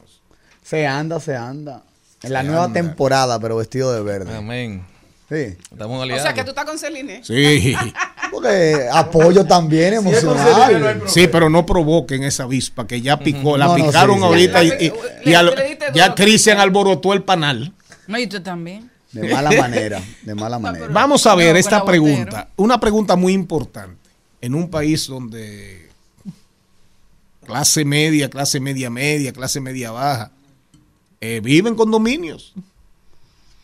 [0.63, 1.85] Se anda, se anda.
[2.23, 2.81] En la nueva anda.
[2.81, 4.37] temporada, pero vestido de verde.
[4.37, 4.85] Amén.
[5.33, 5.57] Sí.
[5.71, 7.23] Estamos O sea, que tú estás con Celine.
[7.25, 7.75] Sí.
[8.31, 11.03] Porque apoyo también emocional.
[11.07, 13.57] Sí, pero no provoquen esa avispa que ya picó.
[13.57, 14.27] La No, no, picaron sí, sí.
[14.27, 14.95] ahorita y, y- Le-
[15.31, 16.15] y al- le diste ya.
[16.15, 17.73] Cristian alborotó el panal.
[18.07, 18.91] No, y tú también.
[19.13, 20.03] De mala manera.
[20.23, 20.89] De mala manera.
[20.91, 22.03] Vamos a ver esta Botero.
[22.05, 22.49] pregunta.
[22.57, 23.97] Una pregunta muy importante.
[24.41, 25.89] En un país donde
[27.47, 30.31] clase media, clase media media, clase media baja,
[31.21, 32.53] eh, viven condominios.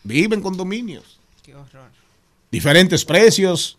[0.03, 1.18] Viven condominios.
[1.59, 1.91] Horror.
[2.51, 3.77] Diferentes precios,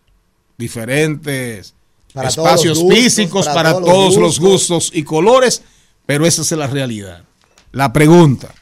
[0.57, 1.75] diferentes
[2.13, 4.69] Para espacios gustos, físicos para para, todos los todos los gustos.
[4.69, 5.63] gustos y colores.
[6.07, 7.25] Pero esa es la realidad.
[7.73, 8.53] La pregunta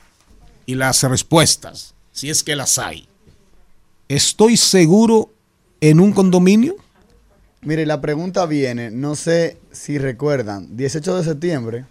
[0.67, 3.09] y las respuestas, si es que las hay.
[4.09, 5.33] ¿Estoy seguro
[5.81, 6.77] en un condominio?
[7.63, 11.85] Mire, la pregunta viene, no sé si recuerdan, 18 de septiembre,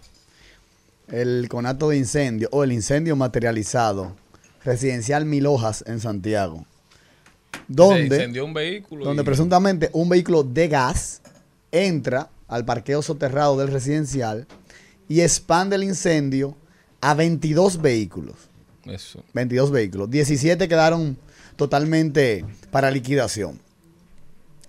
[1.08, 4.16] el conato de incendio o el incendio materializado
[4.64, 6.64] residencial Mil Hojas en Santiago.
[7.52, 9.04] Se Donde, incendió un vehículo.
[9.04, 11.20] donde y- presuntamente un vehículo de gas
[11.70, 14.46] entra al parqueo soterrado del residencial
[15.08, 16.56] y expande el incendio
[17.00, 18.36] a 22 vehículos.
[18.84, 19.22] Eso.
[19.34, 20.10] 22 vehículos.
[20.10, 21.18] 17 quedaron
[21.56, 23.58] totalmente para liquidación.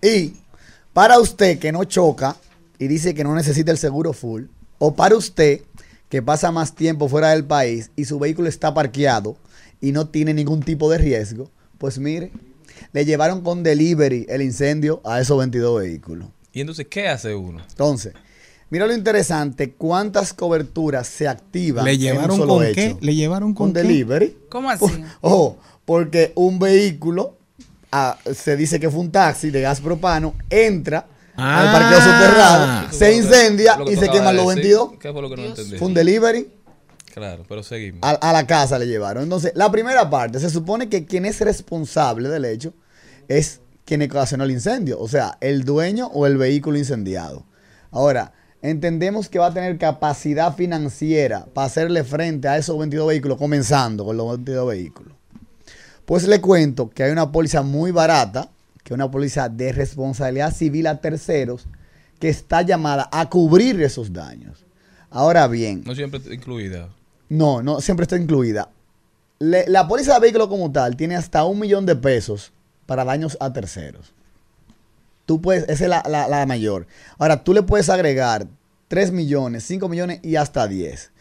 [0.02, 0.34] Y
[0.94, 2.36] para usted que no choca
[2.78, 4.46] y dice que no necesita el seguro full,
[4.78, 5.62] o para usted
[6.10, 9.38] que pasa más tiempo fuera del país y su vehículo está parqueado
[9.80, 12.32] y no tiene ningún tipo de riesgo, pues mire,
[12.94, 16.28] le llevaron con delivery el incendio a esos 22 vehículos.
[16.52, 17.62] ¿Y entonces qué hace uno?
[17.70, 18.14] Entonces,
[18.70, 21.86] mira lo interesante, cuántas coberturas se activan.
[21.86, 22.74] ¿Le en un llevaron solo con hecho.
[22.76, 22.98] qué?
[23.02, 23.82] ¿Le llevaron con Con qué?
[23.88, 24.38] delivery.
[24.50, 24.86] ¿Cómo así?
[25.22, 27.38] Ojo, porque un vehículo,
[27.92, 31.72] ah, se dice que fue un taxi de gas propano, entra al Ah.
[31.72, 34.92] parqueo subterráneo, se incendia y se queman los decir, 22.
[35.00, 35.78] ¿Qué fue lo que no entendí?
[35.78, 36.48] Fue un delivery,
[37.14, 38.02] Claro, pero seguimos.
[38.04, 39.24] a, a la casa le llevaron.
[39.24, 42.74] Entonces, la primera parte, se supone que quien es responsable del hecho
[43.28, 47.46] es quien ocasionó el incendio, o sea, el dueño o el vehículo incendiado.
[47.92, 53.38] Ahora, entendemos que va a tener capacidad financiera para hacerle frente a esos 22 vehículos,
[53.38, 55.14] comenzando con los 22 vehículos.
[56.06, 58.50] Pues le cuento que hay una póliza muy barata,
[58.84, 61.66] que es una póliza de responsabilidad civil a terceros,
[62.20, 64.66] que está llamada a cubrir esos daños.
[65.10, 66.90] Ahora bien, No siempre incluida.
[67.30, 68.70] No, no, siempre está incluida.
[69.40, 72.52] La póliza de vehículo como tal tiene hasta un millón de pesos
[72.86, 74.14] para daños a terceros.
[75.26, 76.88] Tú puedes, esa es la, la- la mayor.
[77.18, 78.48] Ahora, tú le puedes agregar
[78.88, 81.12] 3 millones, 5 millones y hasta 10.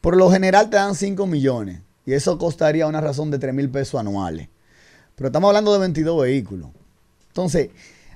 [0.00, 3.70] Por lo general te dan 5 millones y eso costaría una razón de 3 mil
[3.70, 4.48] pesos anuales.
[5.14, 6.70] Pero estamos hablando de 22 vehículos.
[7.28, 7.70] Entonces,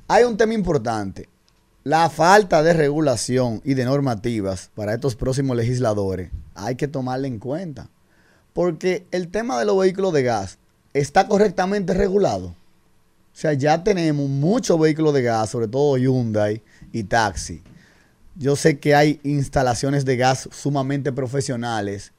[0.09, 1.29] hay un tema importante.
[1.87, 7.39] La falta de regulación y de normativas para estos próximos legisladores hay que tomarla en
[7.39, 7.91] cuenta.
[8.53, 10.59] Porque el tema de los vehículos de gas
[10.95, 12.49] está correctamente regulado.
[12.49, 12.55] O
[13.35, 17.63] sea, ya tenemos muchos vehículos de gas, sobre todo Hyundai y taxi.
[18.35, 22.13] Yo sé que hay instalaciones de gas sumamente profesionales,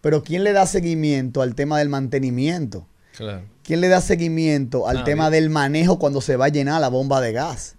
[0.00, 2.86] pero ¿quién le da seguimiento al tema del mantenimiento?
[3.16, 3.42] Claro.
[3.64, 5.06] ¿Quién le da seguimiento al Nadie.
[5.06, 7.74] tema del manejo cuando se va a llenar la bomba de gas?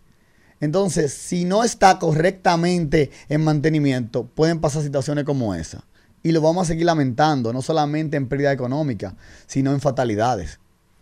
[0.61, 5.83] Entonces, si no está correctamente en mantenimiento, pueden pasar situaciones como esa.
[6.21, 9.15] Y lo vamos a seguir lamentando, no solamente en pérdida económica,
[9.47, 10.59] sino en fatalidades.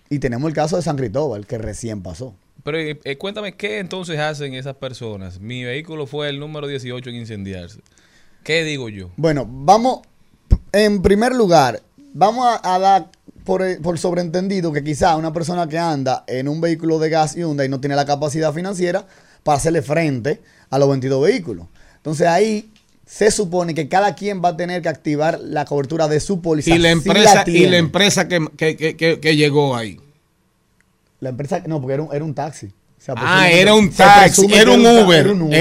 [0.09, 2.35] Y tenemos el caso de San Cristóbal, que recién pasó.
[2.63, 5.39] Pero eh, eh, cuéntame, ¿qué entonces hacen esas personas?
[5.39, 7.79] Mi vehículo fue el número 18 en incendiarse.
[8.43, 9.09] ¿Qué digo yo?
[9.17, 10.01] Bueno, vamos,
[10.71, 11.81] en primer lugar,
[12.13, 13.09] vamos a, a dar
[13.43, 17.35] por, eh, por sobreentendido que quizá una persona que anda en un vehículo de gas
[17.35, 19.07] Hyundai no tiene la capacidad financiera
[19.43, 21.67] para hacerle frente a los 22 vehículos.
[21.97, 22.69] Entonces ahí
[23.05, 26.71] se supone que cada quien va a tener que activar la cobertura de su póliza.
[26.75, 29.99] Y la si empresa, y la empresa que, que- que- que- que llegó ahí.
[31.19, 32.67] La empresa, no, porque era un, era un taxi.
[32.67, 35.55] O sea, Ah, era un taxi, presume era un Uber, era un Uber.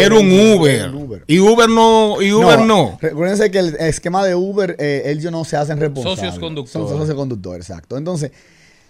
[0.75, 1.25] era un Uber.
[1.29, 2.99] Y Uber no, y Uber no.
[3.01, 6.19] Recuérdense que el esquema de Uber, eh, ellos no se hacen responsables.
[6.19, 6.89] Socios conductores.
[6.89, 7.97] Son socios conductores, exacto.
[7.97, 8.33] Entonces,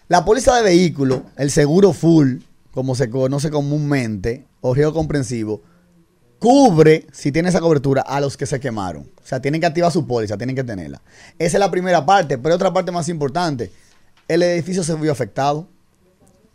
[0.08, 2.36] la póliza de vehículo, el seguro full,
[2.76, 5.62] como se conoce comúnmente, o riesgo comprensivo,
[6.38, 9.04] cubre, si tiene esa cobertura, a los que se quemaron.
[9.04, 11.00] O sea, tienen que activar su póliza, tienen que tenerla.
[11.38, 13.72] Esa es la primera parte, pero otra parte más importante.
[14.28, 15.66] El edificio se vio afectado,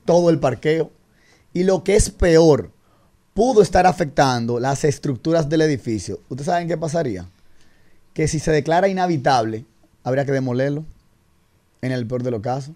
[0.06, 0.92] todo el parqueo,
[1.54, 2.70] y lo que es peor,
[3.34, 6.20] pudo estar afectando las estructuras del edificio.
[6.30, 7.26] ¿Ustedes saben qué pasaría?
[8.14, 9.66] Que si se declara inhabitable,
[10.04, 10.86] habría que demolerlo,
[11.82, 12.76] en el peor de los casos.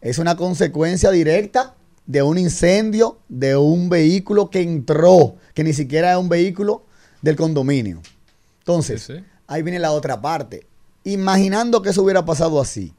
[0.00, 1.74] Es una consecuencia directa
[2.10, 6.82] de un incendio de un vehículo que entró, que ni siquiera es un vehículo
[7.22, 8.02] del condominio.
[8.58, 9.24] Entonces, Sí, sí.
[9.46, 10.66] ahí viene la otra parte.
[11.04, 12.92] Imaginando que eso hubiera pasado así.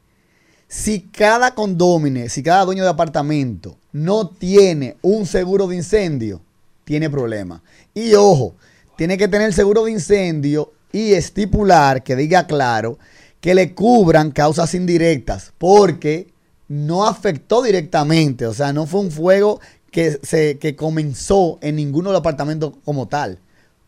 [0.66, 6.40] Si cada condominio, si cada dueño de apartamento no tiene un seguro de incendio,
[6.84, 7.60] tiene problemas.
[7.92, 8.54] Y ojo,
[8.96, 12.98] tiene que tener seguro de incendio y estipular que diga claro
[13.42, 16.32] que le cubran causas indirectas, porque
[16.68, 22.10] no afectó directamente, o sea, no fue un fuego que, se, que comenzó en ninguno
[22.10, 23.38] de los apartamentos como tal,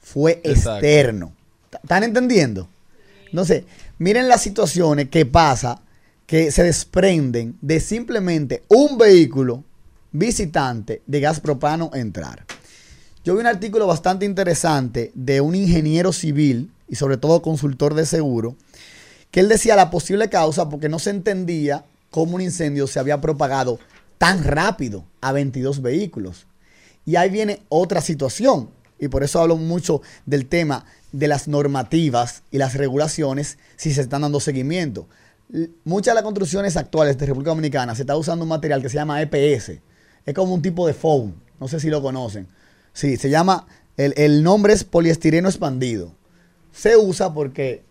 [0.00, 0.86] fue Exacto.
[0.86, 1.32] externo.
[1.82, 2.68] ¿Están entendiendo?
[3.26, 3.64] Entonces,
[3.98, 5.80] miren las situaciones que pasa
[6.26, 9.64] que se desprenden de simplemente un vehículo
[10.12, 12.44] visitante de gas propano entrar.
[13.24, 18.06] Yo vi un artículo bastante interesante de un ingeniero civil y sobre todo consultor de
[18.06, 18.56] seguro,
[19.30, 23.20] que él decía la posible causa porque no se entendía cómo un incendio se había
[23.20, 23.80] propagado
[24.18, 26.46] tan rápido a 22 vehículos.
[27.04, 32.44] Y ahí viene otra situación, y por eso hablo mucho del tema de las normativas
[32.52, 35.08] y las regulaciones si se están dando seguimiento.
[35.82, 38.94] Muchas de las construcciones actuales de República Dominicana se está usando un material que se
[38.94, 39.80] llama EPS.
[40.24, 41.34] Es como un tipo de foam.
[41.58, 42.46] No sé si lo conocen.
[42.92, 46.14] Sí, se llama, el, el nombre es poliestireno expandido.
[46.70, 47.82] Se usa porque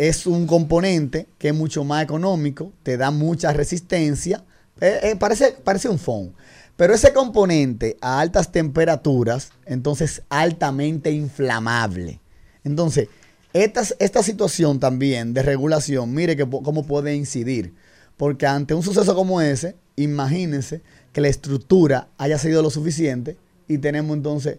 [0.00, 4.42] es un componente que es mucho más económico, te da mucha resistencia.
[4.80, 6.32] Eh, eh, parece, parece un foam.
[6.78, 12.18] Pero ese componente a altas temperaturas, entonces altamente inflamable.
[12.64, 13.08] Entonces,
[13.52, 17.74] esta, esta situación también de regulación, mire que, cómo puede incidir.
[18.16, 20.80] Porque ante un suceso como ese, imagínense
[21.12, 23.36] que la estructura haya sido lo suficiente
[23.68, 24.56] y tenemos entonces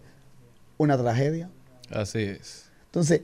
[0.78, 1.50] una tragedia.
[1.90, 2.66] Así es.
[2.84, 3.22] Entonces,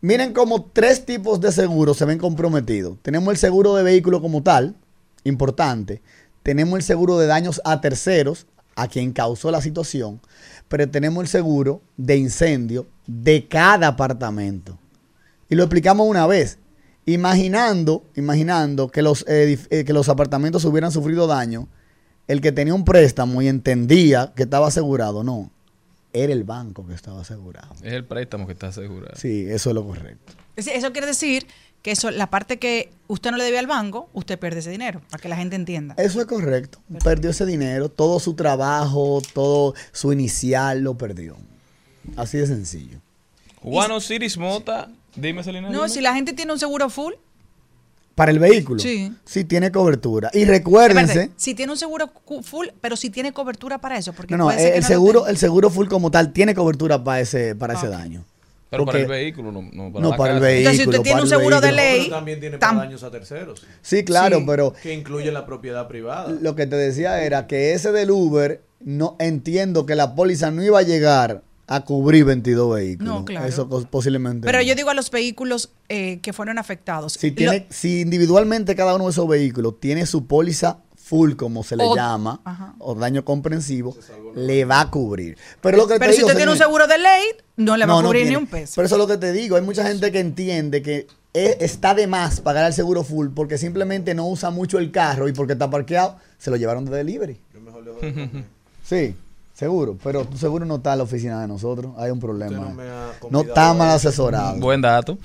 [0.00, 2.98] miren cómo tres tipos de seguros se ven comprometidos.
[3.02, 4.76] Tenemos el seguro de vehículo como tal,
[5.24, 6.02] importante.
[6.42, 10.20] Tenemos el seguro de daños a terceros, a quien causó la situación.
[10.68, 14.78] Pero tenemos el seguro de incendio de cada apartamento.
[15.48, 16.58] Y lo explicamos una vez.
[17.06, 21.68] Imaginando, imaginando que los, eh, que los apartamentos hubieran sufrido daño,
[22.28, 25.50] el que tenía un préstamo y entendía que estaba asegurado, no.
[26.12, 27.74] Era el banco que estaba asegurado.
[27.82, 29.14] Es el préstamo que está asegurado.
[29.16, 30.32] Sí, eso es lo correcto.
[30.56, 31.46] Es- Eso quiere decir
[31.82, 35.00] que eso, la parte que usted no le debe al banco, usted pierde ese dinero,
[35.08, 35.94] para que la gente entienda.
[35.96, 36.78] Eso es correcto.
[37.02, 41.36] Perdió ese dinero, todo su trabajo, todo su inicial lo perdió.
[42.16, 42.98] Así de sencillo.
[43.62, 45.68] Juan Osiris Mota, dime Selena.
[45.70, 45.88] No, dime.
[45.88, 47.12] si la gente tiene un seguro full,
[48.20, 48.78] Para el vehículo.
[48.80, 49.12] Sí.
[49.24, 50.30] Sí, tiene cobertura.
[50.34, 51.12] Y recuérdense.
[51.12, 52.10] espérate, si tiene un seguro
[52.42, 55.26] full, pero si tiene cobertura para eso, porque No, no, puede ser el, no seguro,
[55.26, 58.24] el seguro full como tal tiene cobertura para ese, para ese daño.
[58.68, 60.58] Pero para el vehículo, no, no para No, la para el vehículo.
[60.70, 63.10] Entonces, si usted tiene un seguro de ley, Pero también tiene tam- para daños a
[63.10, 63.66] terceros.
[63.82, 64.44] Sí, claro, Sí.
[64.46, 66.30] pero Que incluye la propiedad privada.
[66.40, 70.62] lo que te decía era que ese del Uber, no entiendo que la póliza no
[70.62, 73.14] iba a llegar a cubrir 22 vehículos.
[73.14, 73.46] No, claro.
[73.46, 74.44] Eso posiblemente.
[74.44, 74.64] Pero no.
[74.64, 77.12] yo digo a los vehículos eh, que fueron afectados.
[77.14, 81.62] Si, Lo- tiene, si individualmente cada uno de esos vehículos tiene su póliza full, como
[81.64, 82.74] se le O- llama, Ajá.
[82.78, 83.96] o daño comprensivo,
[84.34, 85.38] le va a cubrir.
[85.60, 87.22] Pero lo que pero te si digo, usted tiene un seguro de ley,
[87.56, 88.72] no le va No, a no cubrir ni un peso.
[88.76, 89.54] Pero eso es lo que te digo.
[89.56, 93.58] Hay mucha gente que entiende que e- está de más pagar el seguro full porque
[93.58, 97.40] simplemente no usa mucho el carro y porque está parqueado, se lo llevaron de delivery.
[98.84, 99.14] Sí,
[99.60, 99.98] seguro.
[100.02, 101.92] Pero tu seguro no está en la oficina de nosotros.
[101.98, 102.74] Hay un problema.
[103.30, 104.08] No está mal eso.
[104.08, 104.58] asesorado.
[104.58, 105.18] Buen dato.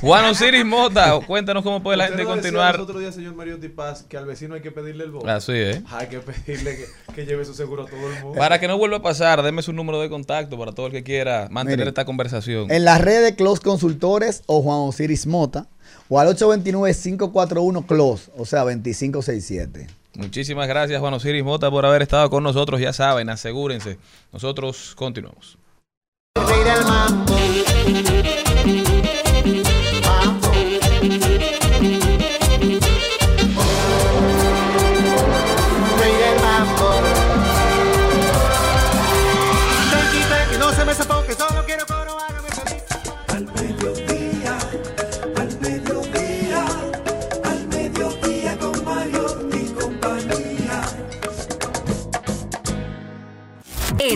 [0.00, 2.76] Juan Osiris Mota, cuéntanos cómo puede la gente continuar.
[2.76, 5.28] los otros días, señor Mariotti Paz, que al vecino hay que pedirle el voto.
[5.28, 5.82] Así es.
[5.90, 8.38] Hay que pedirle que, que lleve su seguro a todo el mundo.
[8.38, 11.02] Para que no vuelva a pasar, deme su número de contacto para todo el que
[11.02, 12.70] quiera mantener Mire, esta conversación.
[12.70, 15.66] En las redes Close Consultores o Juan Osiris Mota
[16.08, 19.99] o al 829-541 Close, o sea, 2567.
[20.14, 22.80] Muchísimas gracias, Juan Osiris Mota, por haber estado con nosotros.
[22.80, 23.98] Ya saben, asegúrense.
[24.32, 25.58] Nosotros continuamos.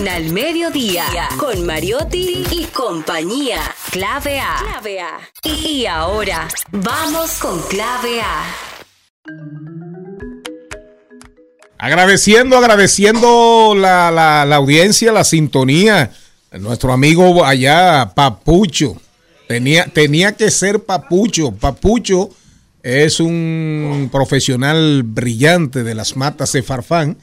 [0.04, 1.06] En Al Mediodía,
[1.38, 3.62] con Mariotti y compañía.
[3.90, 5.18] Clave A.
[5.42, 8.44] Y ahora, vamos con Clave A.
[11.78, 16.10] Agradeciendo, agradeciendo la, la- la audiencia, la sintonía.
[16.52, 19.00] Nuestro amigo allá, Papucho.
[19.48, 21.52] Tenía, tenía que ser Papucho.
[21.52, 22.28] Papucho
[22.82, 27.16] es un profesional brillante de las matas de Farfán.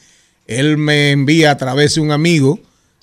[0.48, 2.60] Él me envía a través de un amigo.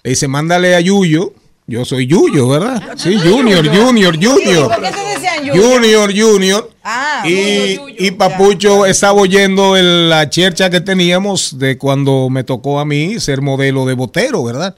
[0.09, 1.35] Le dice, mándale a Yuyo.
[1.67, 2.95] Yo soy Yuyo, ¿verdad?
[2.97, 4.69] Sí, Junior, Junior, Junior.
[4.73, 5.63] ¿Por qué te decían Yuyo?
[5.63, 6.71] Junior, Junior.
[6.83, 8.17] Ah, y, Yuyo, y ya.
[8.17, 13.43] Papucho estaba oyendo el- la chercha que teníamos de cuando me tocó a mí ser
[13.43, 14.77] modelo de botero, ¿verdad?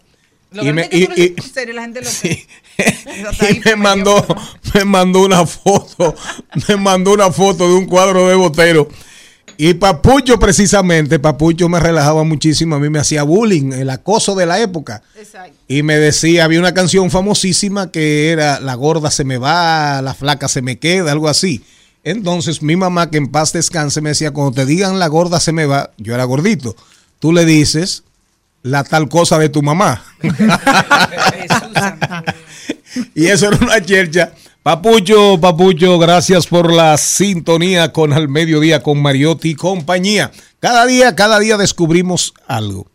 [0.51, 2.45] Lo y me, y- y- serio, la gente lo sí.
[3.51, 4.27] y me mandó,
[4.75, 6.17] me mandó una foto,
[6.67, 8.89] me mandó una foto de un cuadro de botero.
[9.63, 14.47] Y Papucho, precisamente, Papucho me relajaba muchísimo, a mí me hacía bullying, el acoso de
[14.47, 15.03] la época.
[15.15, 15.55] Exacto.
[15.69, 20.15] Y me decía, había una canción famosísima que era La gorda se me va, la
[20.15, 21.63] flaca se me queda, algo así.
[22.05, 25.53] Entonces mi mamá, que en paz descanse, me decía, cuando te digan la gorda se
[25.53, 26.75] me va, yo era gordito,
[27.19, 28.05] tú le dices
[28.63, 30.03] la tal cosa de tu mamá.
[33.15, 34.33] Y eso era una chercha
[34.63, 40.33] Papucho, Papucho, gracias por la sintonía con Al Mediodía con Mariotti y compañía.
[40.59, 42.87] Cada día, cada día descubrimos algo.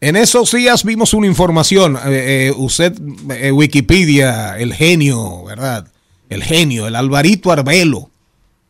[0.00, 1.96] En esos días vimos una información.
[2.06, 2.94] eh, eh, usted,
[3.30, 5.86] eh, Wikipedia, el genio, ¿verdad?
[6.30, 8.08] El genio, el Alvarito Arbelo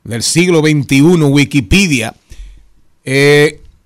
[0.02, 2.14] del siglo XXI, Wikipedia,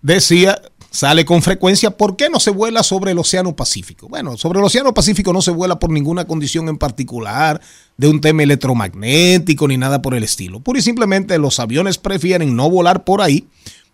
[0.00, 4.08] decía, sale con frecuencia, ¿por qué no se vuela sobre el Océano Pacífico?
[4.08, 7.60] Bueno, sobre el Océano Pacífico no se vuela por ninguna condición en particular,
[7.96, 10.60] de un tema electromagnético ni nada por el estilo.
[10.60, 13.46] Pura y simplemente los aviones prefieren no volar por ahí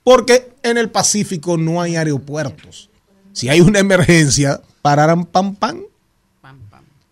[0.05, 2.91] porque en el Pacífico no hay aeropuertos.
[3.33, 5.81] Si hay una emergencia, pararán pam pam,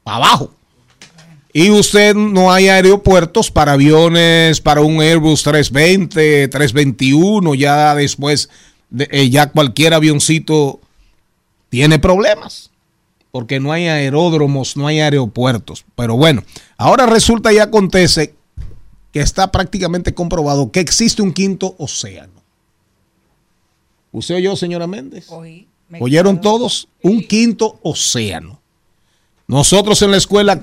[0.04, 0.52] para abajo.
[1.54, 8.48] Y usted no hay aeropuertos para aviones, para un Airbus 320, 321, ya después,
[8.92, 10.80] de- eh, ya cualquier avioncito
[11.68, 12.70] tiene problemas,
[13.30, 15.84] porque no hay aeródromos, no hay aeropuertos.
[15.96, 16.44] Pero bueno,
[16.76, 18.34] ahora resulta y acontece
[19.12, 22.32] que está prácticamente comprobado que existe un quinto océano.
[24.12, 25.26] ¿Usted oyó, señora Méndez?
[26.00, 26.88] ¿Oyeron todos?
[27.02, 28.60] Un quinto océano.
[29.46, 30.60] Nosotros en la escuela,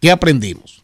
[0.00, 0.82] ¿qué aprendimos?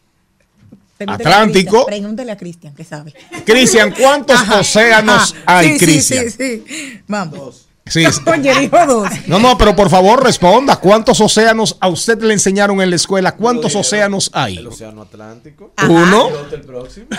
[1.05, 1.85] A Atlántico.
[1.85, 3.13] Pregúntele a Cristian, que sabe.
[3.45, 5.57] Cristian, ¿cuántos Ajá, océanos ajá.
[5.57, 6.25] hay, Sí, Cristian?
[6.29, 7.01] Sí, sí, sí.
[7.07, 7.67] Vamos.
[7.85, 8.05] Sí.
[8.25, 9.09] Oye, dijo dos.
[9.27, 10.77] No, no, pero por favor responda.
[10.77, 13.33] ¿Cuántos océanos a usted le enseñaron en la escuela?
[13.33, 14.55] ¿Cuántos océanos hay?
[14.55, 15.73] El Océano Atlántico.
[15.89, 16.29] Uno.
[16.29, 17.07] El otro, el próximo.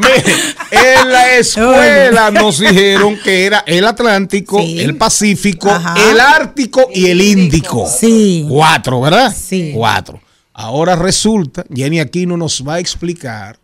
[0.00, 0.34] Mire,
[0.70, 5.70] en la escuela nos dijeron que era el Atlántico, el Pacífico,
[6.10, 7.86] el Ártico y el Índico.
[7.86, 8.46] Sí.
[8.48, 9.36] Cuatro, ¿verdad?
[9.38, 9.72] Sí.
[9.74, 10.18] Cuatro.
[10.62, 13.58] Ahora resulta, Jenny Aquino nos va a explicar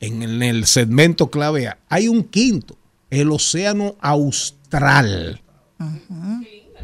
[0.00, 2.74] en el, en el segmento clave A, hay un quinto,
[3.10, 5.42] el Océano Austral.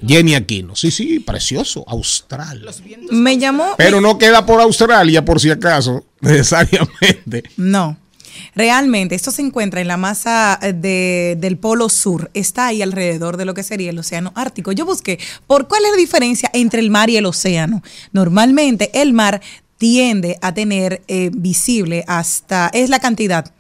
[0.07, 0.77] Jenny Aquino.
[0.77, 2.69] Sí, sí, precioso, austral.
[3.11, 3.75] Me llamó.
[3.79, 7.45] Pero no queda por Australia, por si acaso, necesariamente.
[7.57, 7.97] No.
[8.55, 12.31] Realmente, esto se encuentra en la masa eh, de- del polo sur.
[12.35, 14.73] Está ahí alrededor de lo que sería el océano Ártico.
[14.73, 17.83] Yo busqué por cuál es la diferencia entre el mar y el océano.
[18.13, 19.41] Normalmente el mar
[19.79, 23.53] tiende a tener eh, visible hasta, es la cantidad,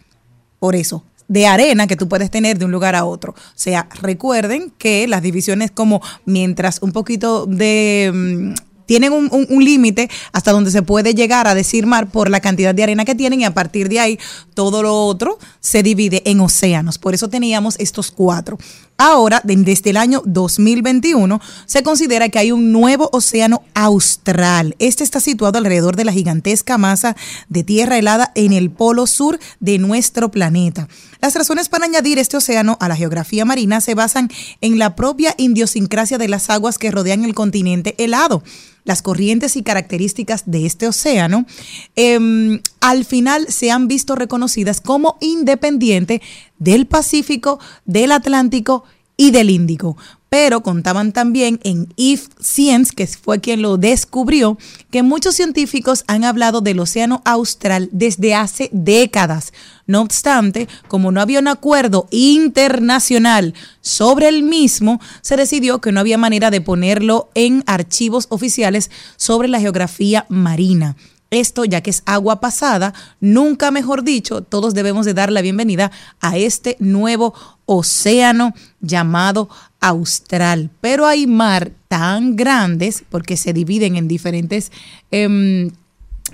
[0.60, 3.32] por eso, de arena que tú puedes tener de un lugar a otro.
[3.32, 8.54] O sea, recuerden que las divisiones como mientras un poquito de...
[8.92, 12.82] tienen un límite hasta donde se puede llegar a decir mar por la cantidad de
[12.82, 14.18] arena que tienen y a partir de ahí
[14.52, 16.98] todo lo otro se divide en océanos.
[16.98, 18.58] Por eso teníamos estos cuatro.
[19.04, 24.76] Ahora, de- desde el año 2021, se considera que hay un nuevo océano austral.
[24.78, 27.16] Este está situado alrededor de la gigantesca masa
[27.48, 30.86] de tierra helada en el polo sur de nuestro planeta.
[31.20, 34.28] Las razones para añadir este océano a la geografía marina se basan
[34.60, 38.44] en la propia idiosincrasia de las aguas que rodean el continente helado.
[38.84, 41.46] Las corrientes y características de este océano
[41.94, 46.20] em, al final se han visto reconocidas como independiente
[46.62, 48.84] del Pacífico, del Atlántico
[49.16, 49.96] y del Índico.
[50.28, 54.56] Pero contaban también en Yves Science, que fue quien lo descubrió,
[54.90, 59.52] que muchos científicos han hablado del océano austral desde hace décadas.
[59.86, 63.52] No obstante, como no había un acuerdo internacional
[63.82, 69.48] sobre el mismo, se decidió que no había manera de ponerlo en archivos oficiales sobre
[69.48, 70.96] la geografía marina.
[71.32, 75.90] Esto, ya que es agua pasada, nunca mejor dicho, todos debemos de dar la bienvenida
[76.20, 77.32] a este nuevo
[77.64, 78.52] océano
[78.82, 79.48] llamado
[79.80, 80.68] austral.
[80.82, 84.70] Pero hay mar tan grandes, porque se dividen en diferentes...
[85.10, 85.72] em,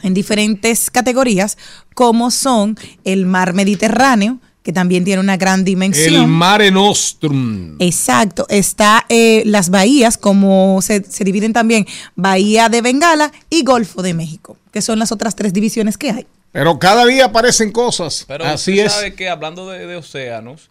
[0.02, 1.58] en diferentes categorías,
[1.94, 4.38] como son el mar Mediterráneo,
[4.68, 6.14] que también tiene una gran dimensión.
[6.14, 7.76] El Mare Nostrum.
[7.78, 14.02] Exacto, está eh, las bahías, como se, se dividen también Bahía de Bengala y Golfo
[14.02, 16.26] de México, que son las otras tres divisiones que hay.
[16.52, 18.26] Pero cada día aparecen cosas.
[18.28, 18.92] Pero Así usted es.
[18.92, 20.68] sabe que hablando de, de océanos,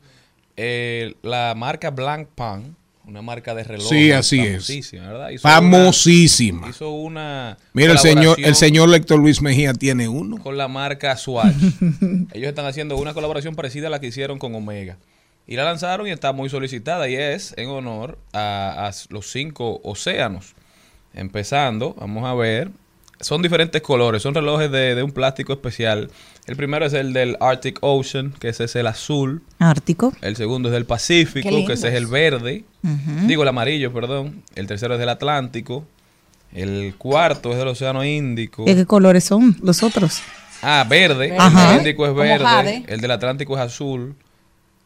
[0.57, 2.75] eh, la marca Blanc Pan,
[3.07, 3.87] una marca de reloj.
[3.87, 4.51] Sí, así es.
[4.67, 5.29] famosísima, ¿verdad?
[5.29, 6.59] Hizo Famosísima.
[6.59, 7.57] una- hizo una.
[7.73, 10.37] Mira, el señor, el señor Lector Luis Mejía tiene uno.
[10.39, 11.55] Con la marca Swatch.
[12.33, 14.97] Ellos están haciendo una colaboración parecida a la que hicieron con Omega.
[15.47, 19.79] Y la lanzaron y está muy solicitada y es en honor a, a los cinco
[19.83, 20.53] océanos.
[21.13, 22.69] Empezando, vamos a ver.
[23.19, 26.11] Son diferentes colores, son relojes de, de un plástico especial.
[26.47, 29.43] El primero es el del Arctic Ocean, que ese es el azul.
[29.59, 30.13] Ártico.
[30.21, 32.63] El segundo es del Pacífico, que ese es el verde.
[33.25, 34.43] Digo, el amarillo, perdón.
[34.55, 35.85] El tercero es del Atlántico.
[36.53, 38.63] El cuarto es del Océano Índico.
[38.65, 40.21] ¿Y ¿Qué colores son los otros?
[40.61, 41.35] Ah, verde.
[41.37, 41.63] Ajá.
[41.63, 42.85] El del Índico es verde.
[42.87, 44.15] El del Atlántico es azul.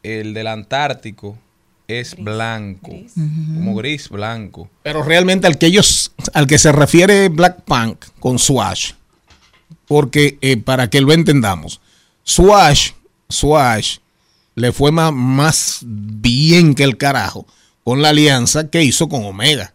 [0.02, 1.38] El del Antártico
[1.86, 2.90] es blanco.
[3.14, 4.68] Como gris blanco.
[4.82, 8.94] Pero realmente al que ellos, al que se refiere Black Punk con Swatch,
[9.86, 11.80] porque eh, para que lo entendamos,
[12.24, 12.90] Swash,
[13.28, 13.98] Swash
[14.54, 17.46] le fue ma- más, bien que el carajo
[17.84, 19.74] con la alianza que hizo con Omega.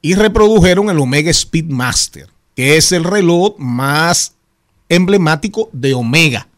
[0.00, 4.34] Y reprodujeron el Omega Speedmaster, que es el reloj más
[4.88, 6.48] emblemático de Omega.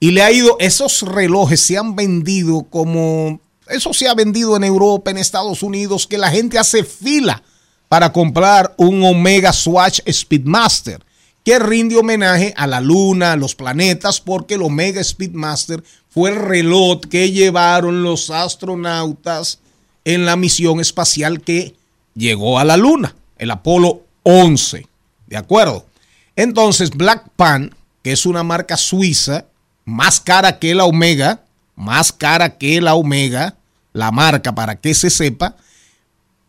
[0.00, 4.64] Y le ha ido, esos relojes se han vendido como, eso se ha vendido en
[4.64, 7.42] Europa, en Estados Unidos, que la gente hace fila
[7.88, 11.00] para comprar un Omega Swatch Speedmaster,
[11.44, 16.36] que rinde homenaje a la luna, a los planetas, porque el Omega Speedmaster fue el
[16.36, 19.60] reloj que llevaron los astronautas
[20.04, 21.74] en la misión espacial que
[22.14, 24.86] llegó a la luna, el Apolo 11.
[25.26, 25.86] ¿De acuerdo?
[26.36, 29.44] Entonces, Black Pan, que es una marca suiza,
[29.84, 31.42] más cara que la Omega,
[31.76, 33.56] más cara que la Omega,
[33.92, 35.56] la marca para que se sepa,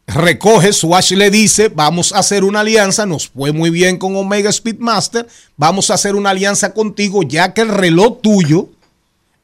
[0.07, 4.51] recoge, Swatch le dice, vamos a hacer una alianza, nos fue muy bien con Omega
[4.51, 5.27] Speedmaster,
[5.57, 8.69] vamos a hacer una alianza contigo ya que el reloj tuyo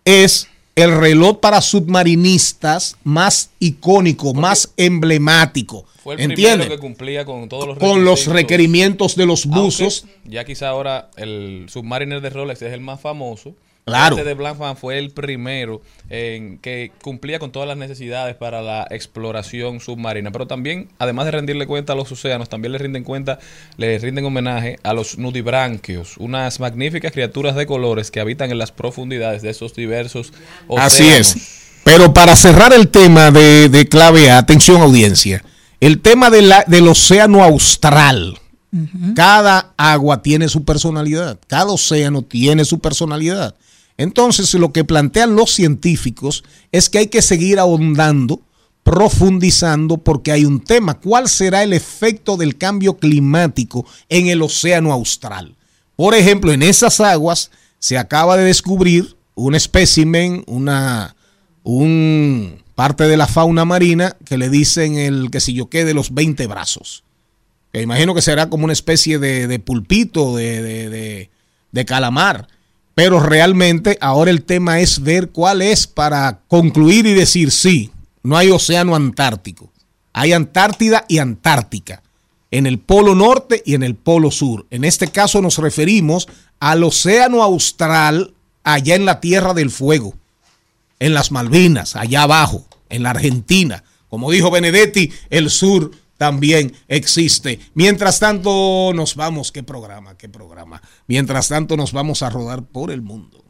[0.05, 5.85] es el reloj para submarinistas más icónico, más emblemático.
[6.03, 10.05] Fue el primero que cumplía con todos los Con los requerimientos de los Aunque buzos.
[10.25, 13.53] Ya quizá ahora el Submariner de Rolex es el más famoso.
[13.85, 14.15] Claro.
[14.15, 18.61] Este de Black Fan fue el primero en que cumplía con todas las necesidades para
[18.61, 20.31] la exploración submarina.
[20.31, 23.39] Pero también, además de rendirle cuenta a los océanos, también le rinden cuenta,
[23.77, 28.71] le rinden homenaje a los nudibranquios, unas magníficas criaturas de colores que habitan en las
[28.71, 30.31] profundidades de esos diversos
[30.67, 30.93] océanos.
[30.93, 31.35] Así es.
[31.83, 35.43] Pero para cerrar el tema de, de clave A, atención audiencia,
[35.79, 38.37] el tema de la- del océano austral.
[39.15, 43.53] Cada agua tiene su personalidad, cada océano tiene su personalidad.
[44.01, 48.41] Entonces lo que plantean los científicos es que hay que seguir ahondando,
[48.83, 50.99] profundizando, porque hay un tema.
[50.99, 55.55] ¿Cuál será el efecto del cambio climático en el océano austral?
[55.95, 61.15] Por ejemplo, en esas aguas se acaba de descubrir un espécimen, una
[61.63, 65.93] un parte de la fauna marina que le dicen el que si yo qué de
[65.93, 67.03] los 20 brazos.
[67.71, 71.29] Que imagino que será como una especie de, de pulpito, de, de- de-
[71.71, 72.47] de calamar.
[73.03, 77.89] Pero realmente ahora el tema es ver cuál es para concluir y decir sí,
[78.21, 79.71] no hay océano antártico.
[80.13, 82.03] Hay Antártida y Antártica
[82.51, 84.67] en el polo norte y en el polo sur.
[84.69, 86.27] En este caso nos referimos
[86.59, 90.13] al océano austral allá en la Tierra del Fuego,
[90.99, 93.83] en las Malvinas, allá abajo, en la Argentina.
[94.09, 95.89] Como dijo Benedetti, el sur
[96.21, 97.59] también existe.
[97.73, 100.79] Mientras tanto nos vamos, qué programa, qué programa.
[101.07, 103.43] Mientras tanto nos vamos a rodar por el mundo.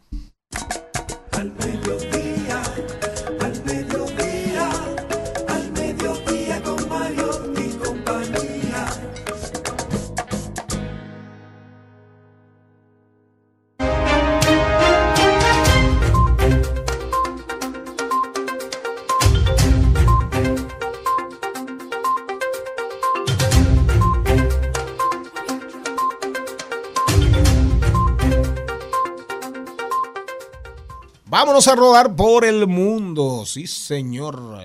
[31.67, 33.43] A rodar por el mundo.
[33.45, 34.59] Sí, señor.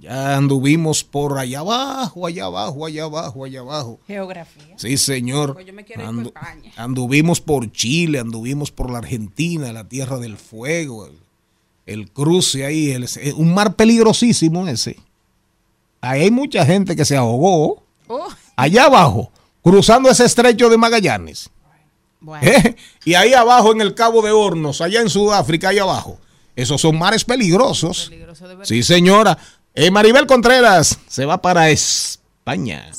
[0.00, 4.00] Ya anduvimos por allá abajo, allá abajo, allá abajo, allá abajo.
[4.06, 4.74] Geografía.
[4.76, 5.54] Sí, señor.
[5.54, 6.72] Pues yo me quiero ir Andu- por España.
[6.76, 11.18] anduvimos por Chile, anduvimos por la Argentina, la Tierra del Fuego, el,
[11.86, 13.06] el cruce ahí, el-
[13.36, 14.98] un mar peligrosísimo ese.
[16.02, 17.82] Ahí hay mucha gente que se ahogó.
[18.08, 19.30] Oh, Allá abajo,
[19.62, 21.48] cruzando ese estrecho de Magallanes.
[22.20, 22.46] bueno.
[22.46, 22.76] ¿Eh?
[23.06, 26.18] Y ahí abajo en el Cabo de Hornos, allá en Sudáfrica, allá abajo.
[26.56, 28.08] Esos son mares peligrosos.
[28.08, 28.68] Peligroso de verdad.
[28.68, 29.38] Sí, señora.
[29.74, 32.90] Eh, Maribel Contreras se va para España.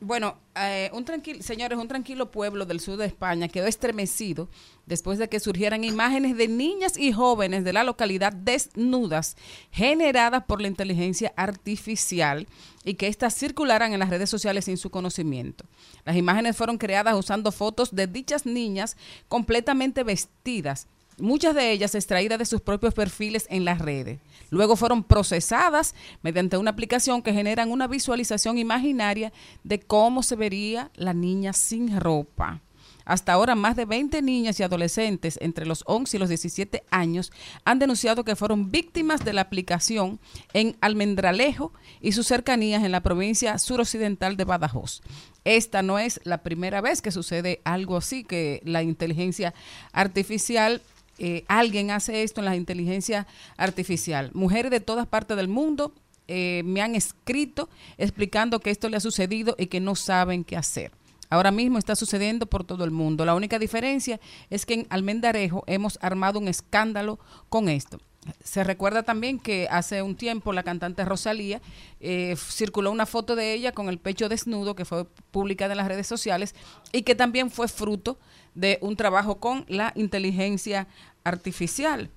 [0.00, 4.48] Bueno, eh, un tranquilo, señores, un tranquilo pueblo del sur de España quedó estremecido
[4.84, 9.36] después de que surgieran imágenes de niñas y jóvenes de la localidad desnudas
[9.70, 12.46] generadas por la inteligencia artificial
[12.84, 15.64] y que éstas circularan en las redes sociales sin su conocimiento.
[16.04, 18.96] Las imágenes fueron creadas usando fotos de dichas niñas
[19.28, 20.86] completamente vestidas,
[21.18, 24.20] muchas de ellas extraídas de sus propios perfiles en las redes.
[24.50, 29.32] Luego fueron procesadas mediante una aplicación que generan una visualización imaginaria
[29.64, 32.60] de cómo se vería la niña sin ropa.
[33.04, 37.32] Hasta ahora, más de 20 niñas y adolescentes entre los 11 y los 17 años
[37.64, 40.20] han denunciado que fueron víctimas de la aplicación
[40.52, 45.02] en Almendralejo y sus cercanías en la provincia suroccidental de Badajoz.
[45.44, 49.52] Esta no es la primera vez que sucede algo así, que la inteligencia
[49.92, 50.82] artificial
[51.18, 54.30] eh, alguien hace esto en la inteligencia artificial.
[54.34, 55.92] Mujeres de todas partes del mundo
[56.28, 60.56] eh, me han escrito explicando que esto le ha sucedido y que no saben qué
[60.56, 60.92] hacer.
[61.30, 63.24] ahora mismo está sucediendo por todo el mundo.
[63.24, 67.98] La única diferencia es que en Almendarejo hemos armado un escándalo con esto.
[68.44, 71.60] Se recuerda también que hace un tiempo la cantante Rosalía
[72.00, 75.88] eh, circuló una foto de ella con el pecho desnudo que fue publicada en las
[75.88, 76.54] redes sociales
[76.92, 78.18] y que también fue fruto
[78.54, 80.86] de un trabajo con la inteligencia
[81.24, 82.10] artificial.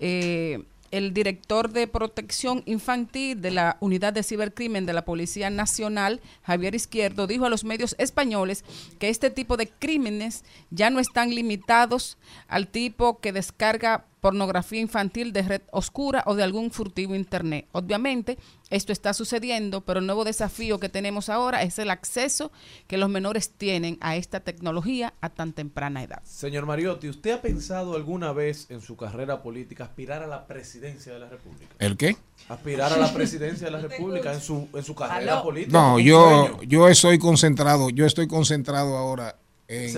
[0.00, 0.64] Eh,
[0.94, 6.76] el director de protección infantil de la Unidad de Cibercrimen de la Policía Nacional, Javier
[6.76, 8.64] Izquierdo, dijo a los medios españoles
[9.00, 12.16] que este tipo de crímenes ya no están limitados
[12.46, 17.66] al tipo que descarga pornografía infantil de red oscura o de algún furtivo internet.
[17.72, 18.38] Obviamente,
[18.74, 22.50] esto está sucediendo, pero el nuevo desafío que tenemos ahora es el acceso
[22.86, 26.22] que los menores tienen a esta tecnología a tan temprana edad.
[26.24, 31.12] Señor Mariotti, ¿usted ha pensado alguna vez en su carrera política aspirar a la presidencia
[31.12, 31.74] de la República?
[31.78, 32.16] ¿El qué?
[32.48, 35.72] Aspirar a la presidencia de la República en su, en su carrera política.
[35.78, 39.36] No, yo, yo estoy concentrado, yo estoy concentrado ahora
[39.68, 39.94] en...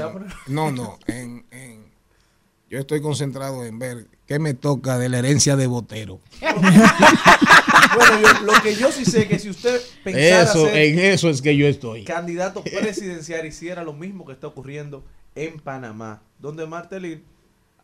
[0.46, 1.86] No, no, en, en-
[2.68, 6.20] Yo estoy concentrado en ver qué me toca de la herencia de Botero.
[7.96, 10.98] Bueno, yo- lo que yo sí sé es que si usted pensara Eso, ser en
[10.98, 12.04] eso es que yo estoy.
[12.04, 15.04] candidato presidencial hiciera lo mismo que está ocurriendo
[15.34, 17.24] en Panamá, donde Martelín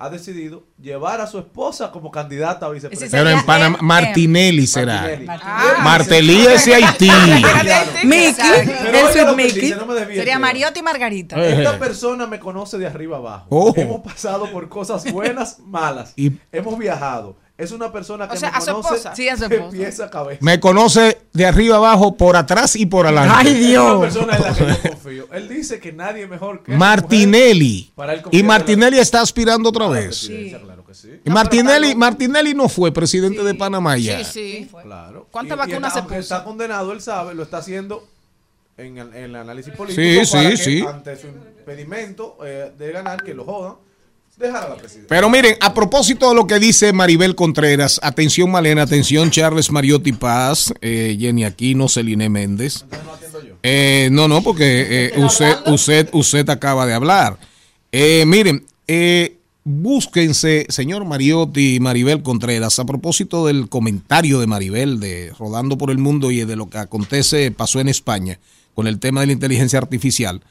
[0.03, 3.17] ha decidido llevar a su esposa como candidata a vicepresidenta.
[3.17, 5.03] Pero en Panamá, Martinelli será.
[5.03, 5.27] Martinelli.
[5.85, 7.11] Martelí es de Haití.
[9.37, 9.75] Mickey,
[10.15, 10.39] Sería.
[10.39, 11.37] Mariotti y Margarita.
[11.47, 13.47] Esta persona me conoce de arriba abajo.
[13.51, 13.73] Oh.
[13.77, 16.13] Hemos pasado por cosas buenas, malas.
[16.17, 17.37] Y- Hemos viajado.
[17.63, 19.15] Es una persona que O sea, me a su conoce esposa.
[19.17, 20.39] Sí, a su de pies a cabeza.
[20.43, 23.35] Me conoce de arriba abajo, por atrás y por adelante.
[23.37, 23.91] Ay, Es Dios.
[23.93, 25.29] una persona en la que yo confío.
[25.33, 27.93] Él dice que nadie mejor que Martinelli.
[27.97, 30.07] mujer Y Martinelli está aspirando otra vez.
[30.07, 31.09] presidencia, Claro que sí.
[31.25, 34.23] Y Martinelli, Martinelli no fue presidente de Panamá ya.
[34.25, 34.71] Sí, sí.
[34.83, 35.27] Claro.
[35.31, 36.15] ¿Cuántas Y- y vacunas se puso?
[36.17, 38.07] está condenado, él sabe, lo está haciendo
[38.77, 40.03] en el, en el análisis político.
[40.25, 40.85] Sí, para sí, que sí.
[40.87, 43.75] Ante su impedimento eh, de ganar, que lo jodan,
[44.37, 45.09] dejar a la presidencia.
[45.09, 50.13] Pero miren, a propósito de lo que dice Maribel Contreras, atención Malena, atención Charles Mariotti
[50.13, 52.85] Paz, eh, Jenny Aquino, Celine Méndez.
[53.63, 57.39] Eh, no, no, porque eh, usted, usted, usted acaba de hablar.
[57.93, 64.99] Eh, miren, eh, búsquense, señor Mariotti y Maribel Contreras, a propósito del comentario de Maribel
[64.99, 68.41] de Rodando por el Mundo y de lo que acontece, pasó en España
[68.75, 70.43] con el tema de la inteligencia artificial.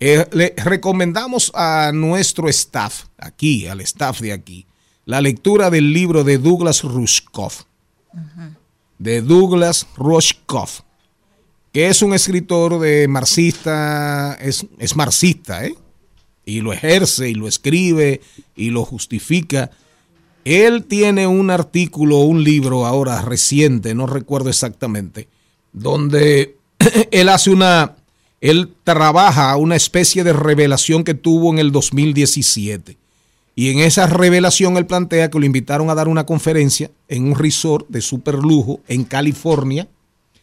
[0.00, 4.66] Eh, le recomendamos a nuestro staff, aquí, al staff de aquí,
[5.04, 7.62] la lectura del libro de Douglas Rushkoff.
[8.98, 10.80] De Douglas Rushkoff,
[11.72, 15.74] que es un escritor de marxista, es, es marxista, ¿eh?
[16.46, 18.20] Y lo ejerce y lo escribe
[18.54, 19.70] y lo justifica.
[20.44, 25.28] Él tiene un artículo, un libro ahora reciente, no recuerdo exactamente,
[25.72, 26.58] donde
[27.10, 27.96] él hace una,
[28.44, 32.98] él trabaja una especie de revelación que tuvo en el 2017.
[33.54, 37.38] Y en esa revelación él plantea que lo invitaron a dar una conferencia en un
[37.38, 39.88] resort de super lujo en California,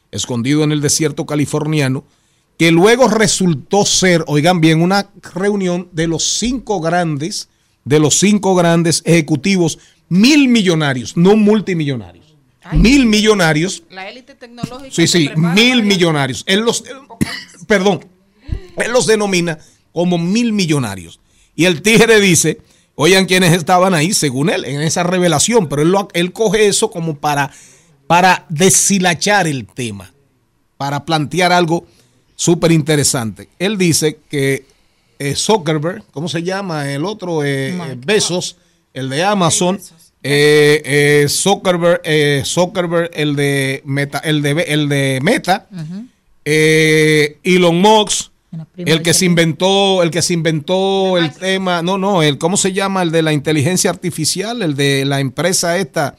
[0.10, 2.04] escondido en el desierto californiano,
[2.58, 7.50] que luego resultó ser, oigan bien, una reunión de los cinco grandes,
[7.86, 9.78] de los cinco grandes ejecutivos,
[10.10, 12.36] mil millonarios, no multimillonarios,
[12.74, 14.90] mil millonarios La élite tecnológica.
[14.90, 16.44] Sí, sí, mil millonarios.
[16.48, 16.84] Él los,
[17.68, 18.06] perdón,
[18.78, 19.58] él los denomina
[19.94, 21.20] como mil millonarios.
[21.56, 22.60] Y el tigre dice,
[22.96, 26.90] oigan quienes estaban ahí, según él, en esa revelación, pero él, lo- él coge eso
[26.92, 27.52] como para,
[28.08, 30.12] para deshilachar el tema,
[30.78, 31.86] para plantear algo
[32.36, 33.50] súper interesante.
[33.60, 34.66] Él dice que
[35.20, 36.92] eh, Zuckerberg, ¿cómo se llama?
[36.92, 37.74] El otro, eh,
[38.06, 38.58] Besos,
[38.94, 39.80] el de Amazon,
[40.24, 45.68] eh, eh, Zuckerberg, eh, Zuckerberg, el de Meta, el de, el de Meta,
[46.54, 48.32] eh, Elon Musk,
[48.76, 52.74] el que se inventó, el que se inventó el tema, no, no, el cómo se
[52.74, 56.18] llama, el de la inteligencia artificial, el de la empresa esta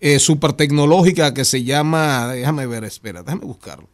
[0.00, 3.88] eh, super tecnológica que se llama, déjame ver, espera, déjame buscarlo.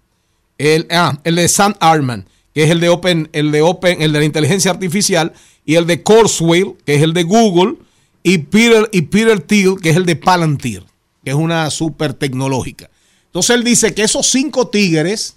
[0.56, 4.12] El, ah, el de Sam Arman, que es el de Open, el de Open, el
[4.12, 5.32] de la inteligencia artificial,
[5.64, 7.76] y el de Coursewell, que es el de Google,
[8.22, 10.84] y Peter, y Peter Thiel, que es el de Palantir,
[11.24, 12.88] que es una super tecnológica.
[13.26, 15.34] Entonces él dice que esos cinco tigres,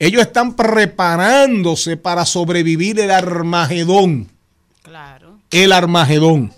[0.00, 4.30] ellos están preparándose para sobrevivir el Armagedón.
[4.82, 5.38] Claro.
[5.50, 6.54] El Armagedón.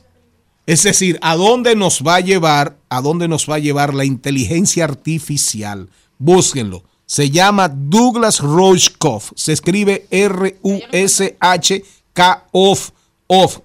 [0.65, 2.77] Es decir, ¿a dónde nos va a llevar?
[2.89, 5.89] ¿A dónde nos va a llevar la inteligencia artificial?
[6.19, 6.85] Búsquenlo.
[7.05, 9.33] Se llama Douglas Rushkoff.
[9.35, 10.53] Se escribe R-U-S-H-K-O-F.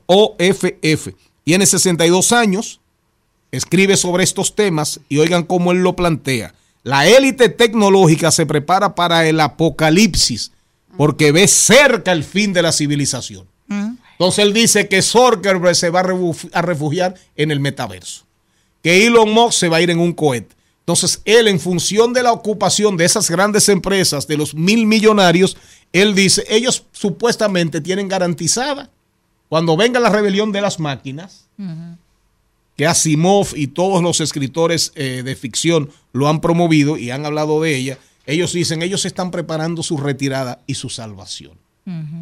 [0.08, 1.16] O-F-F.
[1.44, 2.80] Tiene 62 años.
[3.52, 6.56] Escribe sobre estos temas y oigan cómo él lo plantea.
[6.88, 10.52] La élite tecnológica se prepara para el apocalipsis
[10.96, 13.46] porque ve cerca el fin de la civilización.
[14.14, 18.26] Entonces él dice que Zuckerberg se va a refu- a refugiar en el metaverso,
[18.82, 20.56] que Elon Musk se va a ir en un cohete.
[20.80, 25.58] Entonces él, en función de la ocupación de esas grandes empresas, de los mil millonarios,
[25.92, 28.90] él dice, ellos supuestamente tienen garantizada,
[29.50, 31.48] cuando venga la rebelión de las máquinas,
[32.78, 37.62] que Asimov y todos los escritores eh, de ficción lo han promovido y han hablado
[37.62, 41.58] de ella, ellos dicen, ellos están preparando su retirada y su salvación.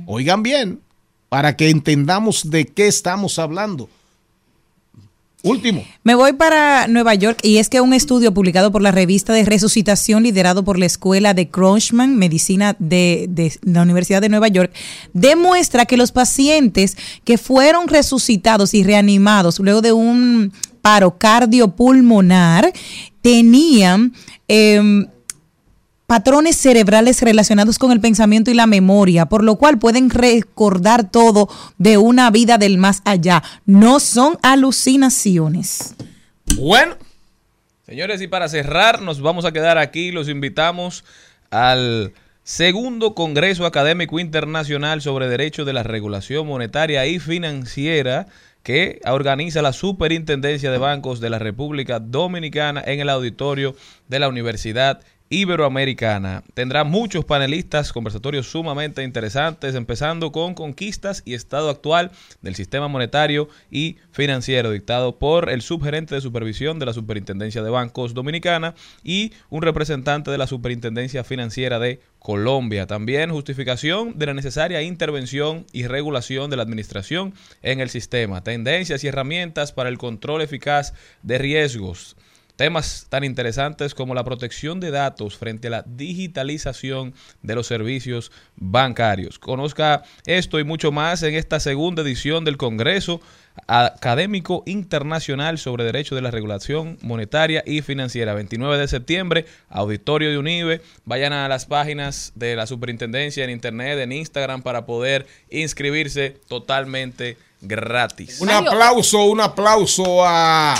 [0.06, 0.80] Oigan bien,
[1.28, 3.90] para que entendamos de qué estamos hablando.
[5.46, 5.86] Último.
[6.04, 9.46] Me voy para Nueva York y es que un estudio publicado por la revista de
[9.46, 14.74] resucitación liderado por la Escuela de Kronchman, Medicina de, de la Universidad de Nueva York,
[15.14, 22.74] demuestra que los pacientes que fueron resucitados y reanimados luego de un paro cardiopulmonar
[23.22, 24.14] tenían...
[24.48, 25.06] em,
[26.08, 31.50] patrones cerebrales relacionados con el pensamiento y la memoria, por lo cual pueden recordar todo
[31.78, 33.44] de una vida del más allá.
[33.66, 35.96] No son alucinaciones.
[36.58, 36.96] Bueno,
[37.86, 40.12] Señores, y para cerrar, nos vamos a quedar aquí.
[40.12, 41.06] Los invitamos
[41.52, 48.26] al segundo Congreso Académico Internacional sobre Derecho de la Regulación Monetaria y Financiera
[48.64, 53.76] que organiza la Superintendencia de Bancos de la República Dominicana en el auditorio
[54.08, 56.44] de la Universidad Iberoamericana.
[56.54, 62.12] Tendrá muchos panelistas, conversatorios sumamente interesantes, empezando con conquistas y estado actual
[62.42, 67.72] del sistema monetario y financiero, dictado por el subgerente de supervisión de la Superintendencia de
[67.72, 72.86] Bancos Dominicana y un representante de la Superintendencia Financiera de Colombia.
[72.86, 79.04] También justificación de la necesaria intervención y regulación de la administración en el sistema, tendencias
[79.04, 82.16] y herramientas para el control eficaz de riesgos.
[82.56, 88.32] Temas tan interesantes como la protección de datos frente a la digitalización de los servicios
[88.56, 89.40] bancarios.
[89.40, 93.20] Conozca esto y mucho más en esta segunda edición del Congreso
[93.68, 98.34] Académico Internacional sobre Derecho de la Regulación Monetaria y Financiera.
[98.34, 100.82] 29 de septiembre, Auditorio de Unive.
[101.06, 107.38] Vayan a las páginas de la Superintendencia en Internet, en Instagram, para poder inscribirse totalmente
[107.62, 108.42] gratis.
[108.42, 110.76] un aplauso, un aplauso a,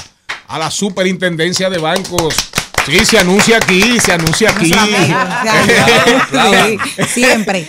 [0.48, 2.36] a la superintendencia de bancos.
[2.86, 4.72] Sí, se anuncia aquí, se anuncia aquí.
[4.72, 4.78] Sí,
[7.08, 7.68] siempre.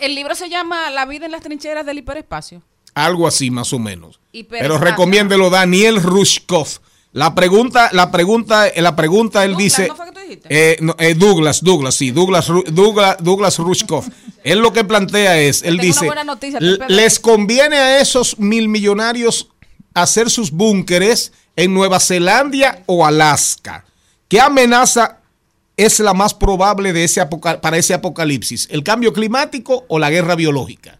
[0.00, 2.62] El libro se llama La vida en las trincheras del hiperespacio.
[2.94, 4.20] Algo así, más o menos.
[4.48, 6.68] Pero recomiéndelo, Daniel Rushkov.
[7.12, 9.88] La pregunta, la pregunta, eh, la pregunta, él Douglas, dice.
[9.88, 10.48] ¿no fue que tú dijiste?
[10.50, 14.04] Eh, no, eh, Douglas, Douglas, sí, Douglas, Douglas, Douglas Rushkov.
[14.42, 16.92] él lo que plantea es, él tengo dice, una buena noticia, "L- Pepe.
[16.92, 19.48] les conviene a esos mil millonarios
[19.94, 23.84] hacer sus búnkeres en Nueva Zelanda o Alaska.
[24.28, 25.18] ¿Qué amenaza
[25.76, 28.68] es la más probable de ese para ese apocalipsis?
[28.70, 30.98] ¿El cambio climático o la guerra biológica?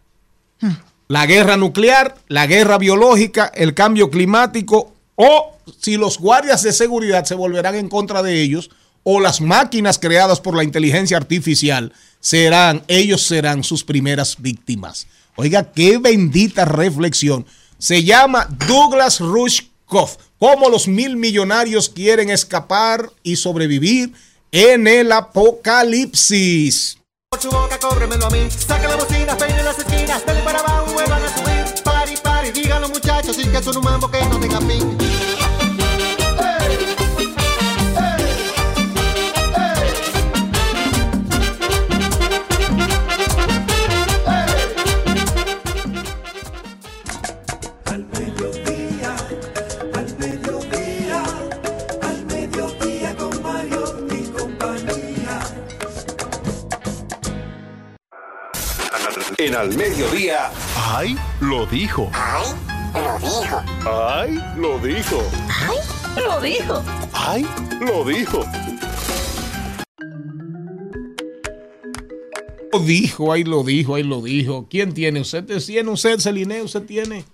[1.09, 7.25] La guerra nuclear, la guerra biológica, el cambio climático o si los guardias de seguridad
[7.25, 8.71] se volverán en contra de ellos
[9.03, 15.07] o las máquinas creadas por la inteligencia artificial serán, ellos serán sus primeras víctimas.
[15.37, 17.45] Oiga, qué bendita reflexión.
[17.85, 20.17] Se llama Douglas Rushkoff.
[20.39, 24.15] Cómo los mil millonarios quieren escapar y sobrevivir
[24.53, 26.97] en el apocalipsis.
[59.45, 60.51] En al mediodía.
[60.75, 61.19] ¡Ay!
[61.43, 62.11] Lo dijo.
[62.15, 62.49] ¡Ay!
[62.95, 63.63] Lo dijo.
[63.85, 64.41] ¡Ay!
[64.57, 65.23] Lo dijo.
[65.53, 65.77] ¡Ay!
[66.17, 66.83] Lo dijo.
[67.13, 67.47] ¡Ay!
[67.79, 68.45] Lo dijo.
[72.73, 74.67] Lo dijo, ahí lo dijo, ahí lo dijo.
[74.71, 75.21] ¿Quién tiene?
[75.21, 75.91] ¿Usted tiene?
[75.91, 76.63] ¿Usted, Celine?
[76.63, 77.27] ¿Usted tiene?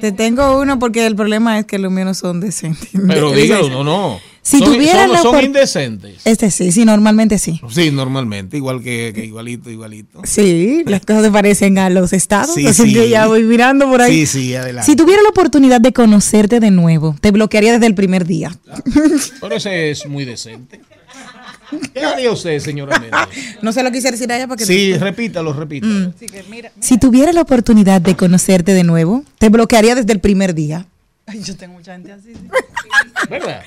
[0.00, 2.90] Te tengo uno porque el problema es que los míos no son decentes.
[3.08, 4.20] Pero dígalo, no, no.
[4.40, 6.20] Si son, son- la son indecentes.
[6.24, 7.60] Este sí, sí, normalmente sí.
[7.68, 10.20] Sí, normalmente, igual que, que igualito, igualito.
[10.22, 12.54] Sí, las cosas se parecen a los estados.
[12.54, 12.94] Sí, así sí.
[12.94, 14.24] que ya voy mirando por ahí.
[14.24, 14.88] Sí, sí, adelante.
[14.88, 18.56] Si tuviera la oportunidad de conocerte de nuevo, te bloquearía desde el primer día.
[19.40, 20.80] Pero ese es muy decente.
[21.94, 23.20] ¿Qué haría usted, señora Méndez?
[23.62, 25.92] No se lo quise decir a ella porque Sí, repítalo, repítalo.
[26.10, 26.12] Mm.
[26.80, 30.86] Si tuviera la oportunidad de conocerte de nuevo, te bloquearía desde el primer día.
[31.26, 32.32] Ay, yo tengo mucha gente así.
[32.34, 32.48] sí.
[33.28, 33.62] ¿Verdad?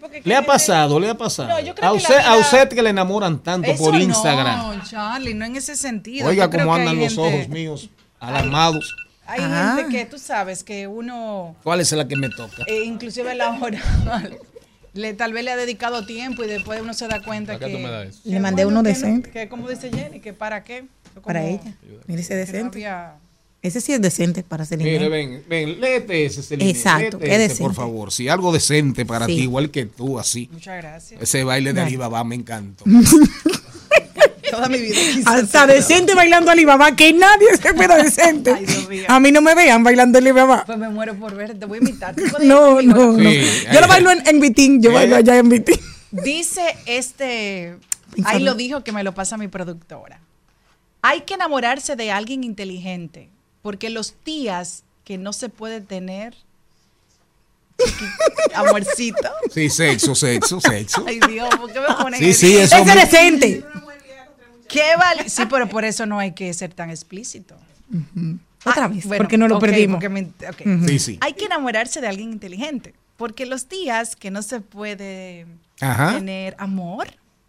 [0.00, 1.48] porque Le ha que- pasado, le ha pasado.
[1.48, 4.82] No, a, que usted, a usted que le enamoran tanto Eso por no, Instagram.
[4.84, 6.26] Charlie, no en ese sentido.
[6.28, 8.94] Oiga Yo creo cómo que andan los gente- ojos míos, alarmados.
[9.28, 12.62] Hay gente que tú sabes que uno, ¿Cuál es la que me toca?
[12.66, 13.80] eh, inclusive la hora,
[14.96, 18.10] le, tal vez le ha dedicado tiempo y después uno se da cuenta ¿Para que...
[18.24, 19.30] Le mandé bueno, uno que decente.
[19.30, 20.84] que como dice Jenny, que para qué.
[21.24, 21.74] Para ella.
[22.06, 22.78] Mire ese no decente.
[22.78, 23.14] había-
[23.62, 27.26] Ese sí es decente para ser Mire, ven, ven, léete ese, Celine, Exacto, léete qué
[27.34, 27.62] ese, decente.
[27.62, 28.12] por favor.
[28.12, 29.36] Si algo decente para Sí.
[29.36, 30.48] ti, igual que tú, así.
[30.52, 31.20] Muchas gracias.
[31.22, 31.86] Ese baile de Dale.
[31.88, 32.84] Alibaba me encantó.
[34.56, 34.96] Toda mi vida.
[35.26, 38.52] Hasta decente bailando Alibaba, que nadie se espera decente.
[38.52, 39.04] Ay, Dios mío.
[39.08, 40.64] A mí no me vean bailando Alibaba.
[40.64, 42.14] Pues me muero por ver, te voy a imitar.
[42.14, 43.18] ¿Tú puedes No, no, no.
[43.30, 43.40] Sí,
[43.72, 44.94] Yo lo bailo en, en Vitín, yo ¿Eh?
[44.94, 45.78] bailo allá en Vitín.
[46.10, 47.76] Dice este,
[48.24, 50.20] ahí lo dijo que me lo pasa mi productora.
[51.02, 53.28] Hay que enamorarse de alguien inteligente,
[53.62, 56.34] porque los días que no se puede tener,
[58.54, 59.28] amorcito.
[59.52, 61.04] Sí, sexo, sexo, sexo.
[61.06, 63.64] Ay Dios, ¿por qué me ponen Sí, sí, eso Ese me- decente.
[64.68, 65.28] ¿Qué vale?
[65.28, 67.56] Sí, pero por eso no hay que ser tan explícito.
[68.64, 70.02] Otra Ah, vez, bueno, porque no lo perdimos.
[70.86, 71.18] Sí, sí.
[71.20, 75.46] Hay que enamorarse de alguien inteligente, porque los días que no se puede
[75.80, 76.14] Ajá.
[76.14, 77.06] tener amor,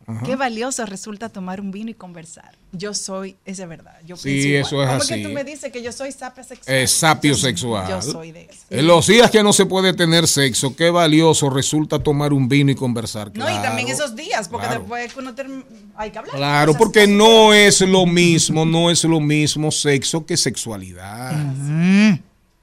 [0.09, 0.25] Ajá.
[0.25, 2.55] qué valioso resulta tomar un vino y conversar.
[2.71, 3.97] Yo soy, es de verdad.
[4.05, 4.87] Yo Sí, pienso igual.
[4.87, 5.13] eso es ¿Cómo así.
[5.21, 6.77] que tú me dices que yo soy sapia sexual?
[6.77, 7.89] Es sapio Yo- sexual.
[7.89, 8.61] Yo soy de eso.
[8.69, 12.71] En los días que no se puede tener sexo, qué valioso resulta tomar un vino
[12.71, 13.31] y conversar.
[13.35, 14.79] No, y también Claro, esos días, porque claro.
[14.81, 15.65] después uno term-
[15.97, 16.35] hay que hablar.
[16.37, 17.13] Claro, porque cosas.
[17.15, 21.33] no es lo mismo, no es lo mismo sexo que sexualidad.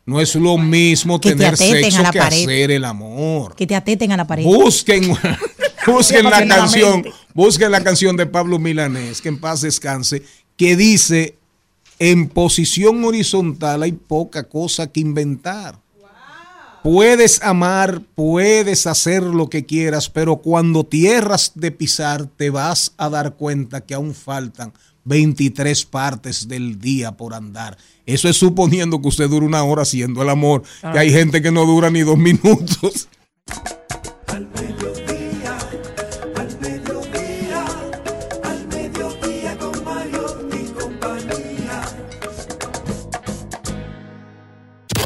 [0.06, 2.42] No es lo mismo Que tener sexo que pared.
[2.44, 3.54] hacer el amor.
[3.54, 4.44] Que te ateten a la pared.
[4.44, 5.02] Busquen,
[5.92, 7.04] busquen la canción,
[7.34, 10.22] busquen la canción de Pablo Milanés, que en paz descanse,
[10.56, 11.36] que dice,
[11.98, 15.78] en posición horizontal hay poca cosa que inventar.
[16.82, 23.08] Puedes amar, puedes hacer lo que quieras, pero cuando tierras de pisar te vas a
[23.08, 24.74] dar cuenta que aún faltan
[25.04, 27.78] 23 partes del día por andar.
[28.04, 30.62] Eso es suponiendo que usted dura una hora haciendo el amor,
[30.92, 33.08] que hay gente que no dura ni dos minutos.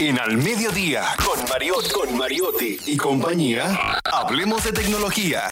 [0.01, 5.51] En Al Mediodía, con Mariotti, con Mariotti y compañía, hablemos de tecnología.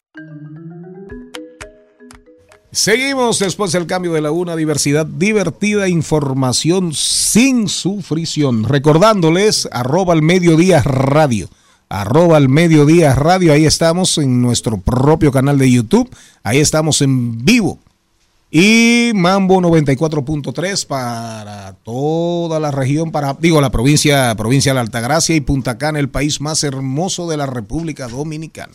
[2.70, 8.62] Seguimos después del cambio de la una, diversidad divertida, información sin sufrición.
[8.62, 11.48] Recordándoles, arroba al mediodía radio,
[11.88, 16.08] arroba al mediodía radio, ahí estamos en nuestro propio canal de YouTube,
[16.44, 17.80] ahí estamos en vivo.
[18.50, 25.34] Y Mambo 94.3 para toda la región, para, digo, la provincia, provincia de la Altagracia
[25.34, 28.72] y Punta Cana, el país más hermoso de la República Dominicana.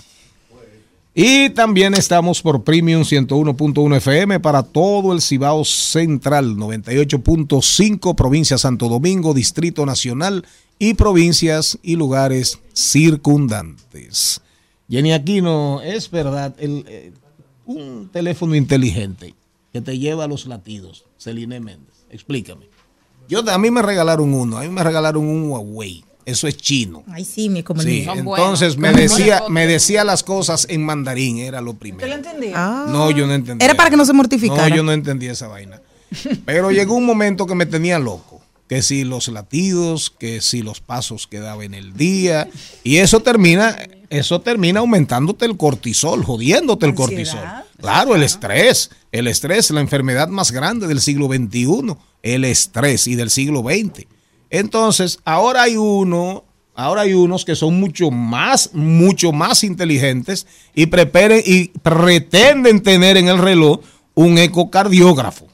[1.13, 8.87] Y también estamos por Premium 101.1 FM para todo el Cibao Central, 98.5 provincia Santo
[8.87, 10.45] Domingo, Distrito Nacional
[10.79, 14.41] y provincias y lugares circundantes.
[14.89, 17.11] Jenny Aquino, es verdad, el, eh,
[17.65, 19.33] un teléfono inteligente
[19.71, 22.67] que te lleva a los latidos, Celine Méndez, explícame.
[23.27, 27.03] Yo, a mí me regalaron uno, a mí me regalaron un Huawei, eso es chino.
[27.07, 31.61] Ay, sí, mi como Sí, entonces me decía, me decía las cosas en mandarín, era
[31.61, 32.05] lo primero.
[32.05, 32.53] ¿Usted lo entendía?
[32.55, 32.85] Ah.
[32.89, 33.65] No, yo no entendía.
[33.65, 34.69] Era para que no se mortificara.
[34.69, 35.81] No, yo no entendía esa vaina.
[36.45, 38.41] Pero llegó un momento que me tenía loco.
[38.67, 42.47] Que si los latidos, que si los pasos que daba en el día.
[42.83, 43.77] Y eso termina,
[44.09, 47.41] eso termina aumentándote el cortisol, jodiéndote el cortisol.
[47.81, 48.89] Claro, el estrés.
[49.11, 51.95] El estrés, la enfermedad más grande del siglo XXI.
[52.23, 54.05] El estrés y del siglo XX.
[54.49, 56.43] Entonces, ahora hay uno,
[56.75, 63.17] ahora hay unos que son mucho más, mucho más inteligentes y, preparen, y pretenden tener
[63.17, 63.79] en el reloj
[64.13, 65.47] un ecocardiógrafo.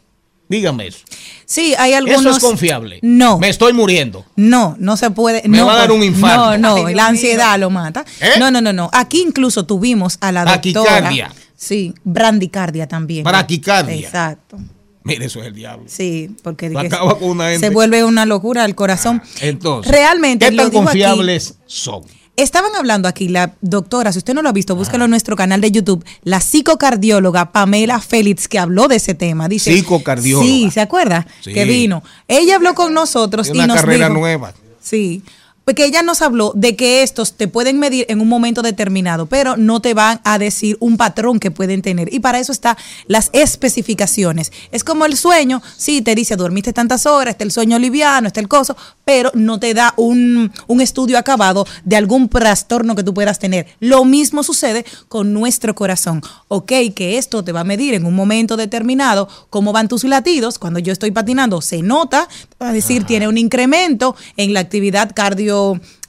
[0.49, 0.99] Dígame eso.
[1.45, 2.21] Sí, hay algunos.
[2.21, 2.99] Eso es confiable.
[3.01, 3.37] No.
[3.37, 4.25] Me estoy muriendo.
[4.37, 5.41] No, no se puede.
[5.47, 6.57] Me no, va a dar por- un infarto.
[6.57, 7.65] No, no, Ay, la ansiedad mío.
[7.67, 8.05] lo mata.
[8.21, 8.31] ¿Eh?
[8.39, 8.89] No, no, no, no.
[8.93, 10.55] Aquí incluso tuvimos a la doctora.
[10.85, 11.33] Taquicardia.
[11.57, 13.23] Sí, brandicardia también.
[13.23, 13.95] Braquicardia.
[13.95, 14.57] Exacto.
[15.03, 15.85] Mire, eso es el diablo.
[15.87, 19.21] Sí, porque acaba con una se vuelve una locura el corazón.
[19.41, 22.03] Entonces, Realmente, ¿qué tan aquí, confiables son?
[22.35, 25.59] Estaban hablando aquí, la doctora, si usted no lo ha visto, búscalo en nuestro canal
[25.59, 29.49] de YouTube, la psicocardióloga Pamela Félix, que habló de ese tema.
[29.49, 30.45] Dice, Psicocardióloga.
[30.45, 31.25] Sí, ¿se acuerda?
[31.41, 31.53] Sí.
[31.53, 32.03] Que vino.
[32.27, 34.53] Ella habló con nosotros y una nos carrera dijo, nueva.
[34.79, 35.23] Sí.
[35.67, 39.57] Porque ella nos habló de que estos te pueden medir en un momento determinado, pero
[39.57, 42.13] no te van a decir un patrón que pueden tener.
[42.13, 44.53] Y para eso están las especificaciones.
[44.71, 48.39] Es como el sueño, sí, te dice, dormiste tantas horas, está el sueño liviano, está
[48.39, 53.13] el coso, pero no te da un, un estudio acabado de algún trastorno que tú
[53.13, 53.67] puedas tener.
[53.81, 56.21] Lo mismo sucede con nuestro corazón.
[56.47, 60.59] Ok, que esto te va a medir en un momento determinado cómo van tus latidos.
[60.59, 62.29] Cuando yo estoy patinando, se nota,
[62.61, 65.56] va a decir, tiene un incremento en la actividad cardio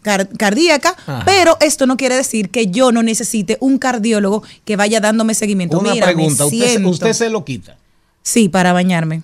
[0.03, 1.23] car- cardíaca, Ajá.
[1.25, 5.79] pero esto no quiere decir que yo no necesite un cardiólogo que vaya dándome seguimiento.
[5.79, 7.77] Una Mira, me pregunta, usted, se- siento- usted se lo quita.
[8.23, 9.23] Sí, para bañarme.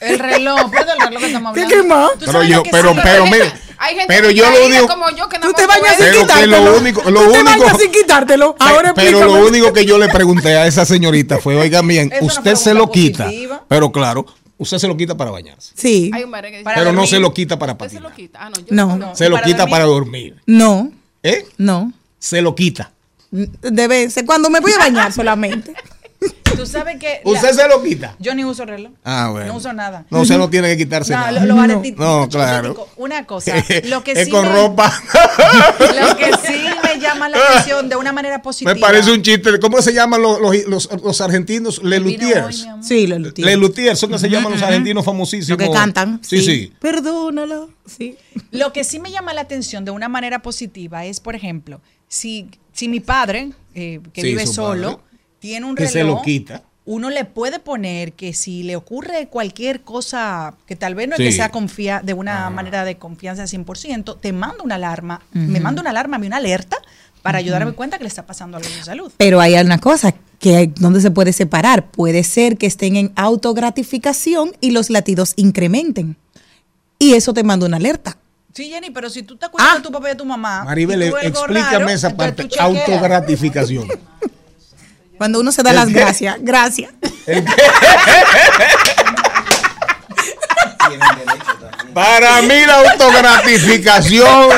[0.00, 1.82] El reloj, ¿puedo el reloj que estamos ¿Qué, hablando?
[1.82, 2.10] qué más?
[2.24, 4.86] Pero yo, lo pero, sí, pero, hay mire, gente- hay gente pero yo lo único,
[4.88, 7.38] como yo que nada Tú te más bañas pero que lo único, lo Tú te
[7.40, 8.56] único, bañas sin quitártelo.
[8.60, 9.46] Ahora pero lo explícame.
[9.48, 13.28] único que yo le pregunté a esa señorita fue, oigan bien, usted se lo quita,
[13.68, 14.24] pero claro,
[14.58, 16.10] usted se lo quita para bañarse, Sí.
[16.12, 16.62] Hay un merengue.
[16.64, 18.38] pero no se lo quita para Usted se patinar, lo quita.
[18.42, 19.16] Ah, no, yo No.
[19.16, 19.70] se lo para quita dormir.
[19.70, 20.92] para dormir, No,
[21.22, 21.46] ¿eh?
[21.56, 21.92] no.
[22.18, 22.90] Se lo quita.
[23.30, 25.72] Debe ser cuando me voy a bañar solamente.
[26.56, 27.20] Tú sabes que.
[27.24, 28.16] Usted se lo quita.
[28.18, 28.90] Yo ni uso reloj.
[29.04, 29.52] Ah, bueno.
[29.52, 30.04] No uso nada.
[30.10, 31.32] No, usted no tiene que quitarse No, nada.
[31.44, 32.02] lo, lo aretito.
[32.02, 32.88] No, claro.
[32.96, 33.54] Una cosa.
[33.84, 34.92] Lo que es sí con me, ropa.
[35.78, 36.64] Lo que sí
[37.08, 38.74] llama la atención de una manera positiva.
[38.74, 39.58] Me parece un chiste.
[39.58, 41.82] ¿Cómo se llaman los, los, los, los argentinos?
[41.82, 42.66] Le Luthiers.
[42.82, 43.50] Sí, lo entiendo.
[43.50, 45.58] Le Luthiers son que se llaman los argentinos famosísimos.
[45.58, 46.20] Que cantan.
[46.22, 46.72] Sí, sí.
[46.80, 47.70] Perdónalo.
[47.86, 48.16] Sí.
[48.50, 52.48] Lo que sí me llama la atención de una manera positiva es, por ejemplo, si,
[52.72, 55.18] si mi padre, eh, que Sí, vive solo, padre.
[55.38, 56.62] tiene un Que reloj, se lo quita.
[56.90, 61.18] Uno le puede poner que si le ocurre cualquier cosa que tal vez no es
[61.18, 61.24] Sí.
[61.24, 65.60] que sea confía de una manera de confianza al 100%, te manda una alarma, me
[65.60, 66.78] manda una alarma, a mí una alerta
[67.22, 69.12] para ayudarme a darme cuenta que le está pasando algo de salud.
[69.18, 71.90] Pero hay una cosa que hay- donde se puede separar.
[71.90, 76.16] Puede ser que estén en autogratificación y los latidos incrementen.
[76.98, 78.16] Y eso te manda una alerta.
[78.54, 79.76] Sí, Jenny, pero si tú te acuerdas Ah.
[79.76, 82.48] de tu papá y de tu mamá, Maribel, explícame raro, esa parte.
[82.58, 83.86] Autogratificación.
[85.18, 85.92] Cuando uno se da ¿El las qué?
[85.94, 86.36] gracias.
[86.40, 86.90] Gracias.
[91.94, 94.50] Para mí la autogratificación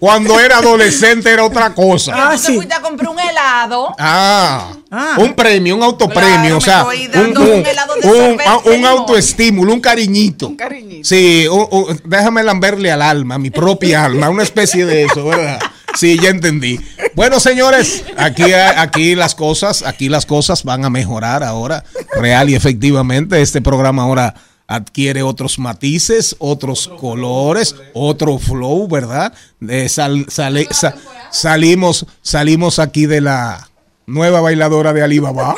[0.00, 2.12] cuando era adolescente era otra cosa.
[2.14, 3.94] Ah, tú te fuiste a comprar un helado.
[3.98, 4.72] Ah,
[5.18, 8.40] un premio, un autopremio, Claro, o sea, un, dando un, un helado de un-
[8.84, 10.48] ah, autoestímulo, un cariñito.
[10.48, 11.08] Un cariñito.
[11.08, 11.46] Sí,
[12.04, 15.60] déjame lamberle al alma, a mi propia alma, una especie de eso, ¿verdad?
[15.94, 16.80] Sí, ya entendí.
[17.14, 21.84] Bueno, señores, aquí, aquí las cosas, aquí las cosas van a mejorar ahora,
[22.18, 23.40] real y efectivamente.
[23.42, 24.34] Este programa ahora
[24.66, 29.34] adquiere otros matices, otros colores, otro flow, ¿verdad?
[29.60, 30.94] De sal- sale- sa-
[31.30, 33.68] salimos, salimos aquí de la
[34.06, 35.54] nueva bailadora de Alibaba.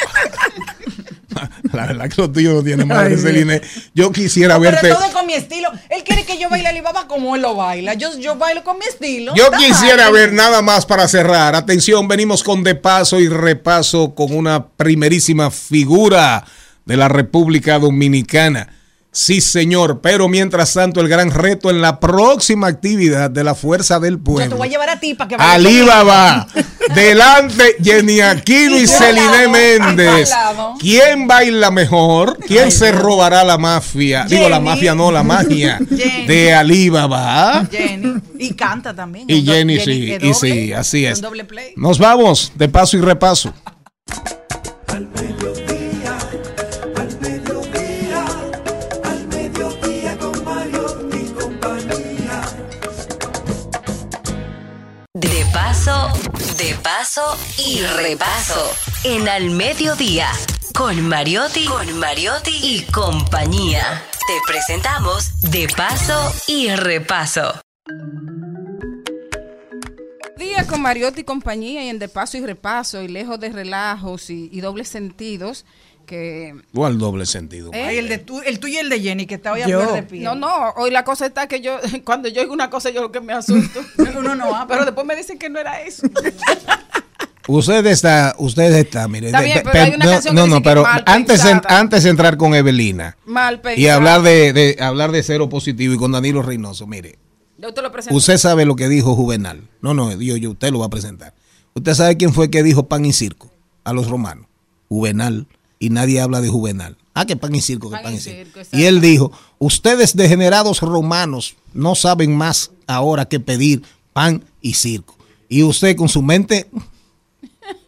[1.74, 3.60] La verdad que lo tuyo no tiene madre, Celine.
[3.94, 4.80] Yo quisiera No, verte.
[4.82, 5.70] Pero todo con mi estilo.
[5.90, 7.94] Él quiere que yo baile Alibaba como él lo baila.
[7.94, 9.34] Yo, yo bailo con mi estilo.
[9.34, 11.54] Yo quisiera ver nada más para cerrar.
[11.54, 16.44] Atención, venimos con de paso y repaso con una primerísima figura
[16.84, 18.68] de la República Dominicana.
[19.16, 24.00] Sí, señor, pero mientras tanto el gran reto en la próxima actividad de la Fuerza
[24.00, 24.56] del Yo te Pueblo.
[24.56, 26.48] voy a llevar a ti para que baile Alibaba,
[26.96, 30.32] delante Jenny Aquino y Celine Méndez.
[30.80, 32.38] ¿Quién baila mejor?
[32.44, 34.24] ¿Quién se robará la mafia?
[34.28, 36.26] Digo, la mafia no, la magia Jenny.
[36.26, 37.64] de Alibaba.
[37.70, 38.14] Jenny.
[38.36, 39.26] Y canta también.
[39.30, 41.20] Y Jenny, sí, y sí, así es.
[41.20, 41.72] Doble play.
[41.76, 43.54] Nos vamos de paso y repaso.
[56.64, 58.74] De paso y repaso.
[59.02, 60.30] En Al Mediodía,
[60.74, 64.02] con Mariotti, con Mariotti y compañía.
[64.26, 67.60] Te presentamos De paso y repaso.
[70.38, 74.30] Día con Mariotti y compañía y en De Paso y Repaso y lejos de relajos
[74.30, 75.66] y, y dobles sentidos
[76.04, 76.54] que...
[76.74, 77.70] ¿Cuál doble sentido?
[77.72, 77.82] ¿Eh?
[77.84, 79.80] Ay, el, de tu, el tuyo y el de Jenny, que está hoy a Yo.
[79.80, 80.22] flor de piel.
[80.24, 83.10] No, no, hoy la cosa está que yo, cuando yo oigo una cosa, yo lo
[83.12, 83.80] que me asusto.
[84.16, 84.66] Uno no habla.
[84.68, 86.06] Pero después me dicen que no era eso.
[87.46, 89.26] Usted está, usted está, mire.
[89.26, 91.02] Está bien, pe- pero hay una no, canción que no, dice no, que pero mal
[91.06, 95.50] antes, en- antes de entrar con Evelina Mal y hablar de, de- hablar de cero
[95.50, 97.18] positivo y con Danilo Reynoso, mire,
[97.58, 98.16] Yo te lo presento.
[98.16, 99.68] usted sabe lo que dijo Juvenal.
[99.82, 101.34] No, no, yo, yo, usted lo va a presentar.
[101.74, 103.50] Usted sabe quién fue que dijo pan y circo
[103.84, 104.46] a los romanos.
[104.88, 105.46] Juvenal.
[105.84, 106.96] Y nadie habla de Juvenal.
[107.12, 108.64] Ah, que pan y circo, que Pan pan, y circo.
[108.64, 113.82] circo, y él dijo, ustedes degenerados romanos no saben más ahora que pedir
[114.14, 115.14] pan y circo.
[115.46, 116.70] Y usted con su mente,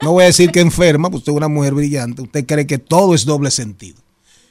[0.03, 2.76] no voy a decir que enferma, pues usted es una mujer brillante, usted cree que
[2.76, 3.97] todo es doble sentido.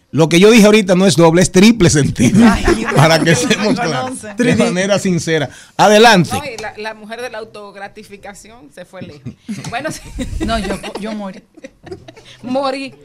[0.09, 2.47] Lo que yo dije ahorita no es doble, es triple sentido.
[2.49, 4.21] Ay, para que no claros.
[4.37, 5.51] De manera sincera.
[5.77, 6.31] Adelante.
[6.33, 9.33] No, la, la mujer de la autogratificación se fue lejos.
[9.69, 9.99] Bueno, sí.
[10.45, 11.43] No, yo, yo morí.
[12.41, 12.95] Morí.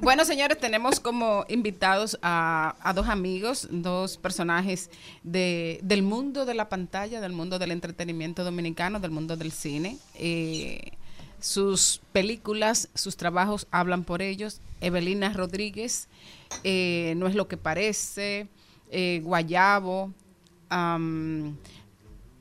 [0.00, 4.90] Bueno, señores, tenemos como invitados a, dos amigos, dos personajes
[5.22, 9.98] de, del mundo de la pantalla, del mundo del entretenimiento dominicano, del mundo del cine.
[10.14, 10.92] Eh,
[11.38, 14.60] sus películas, sus trabajos hablan por ellos.
[14.80, 16.08] Evelina Rodríguez,
[16.64, 18.48] eh, No es lo que parece,
[18.90, 20.12] eh, Guayabo,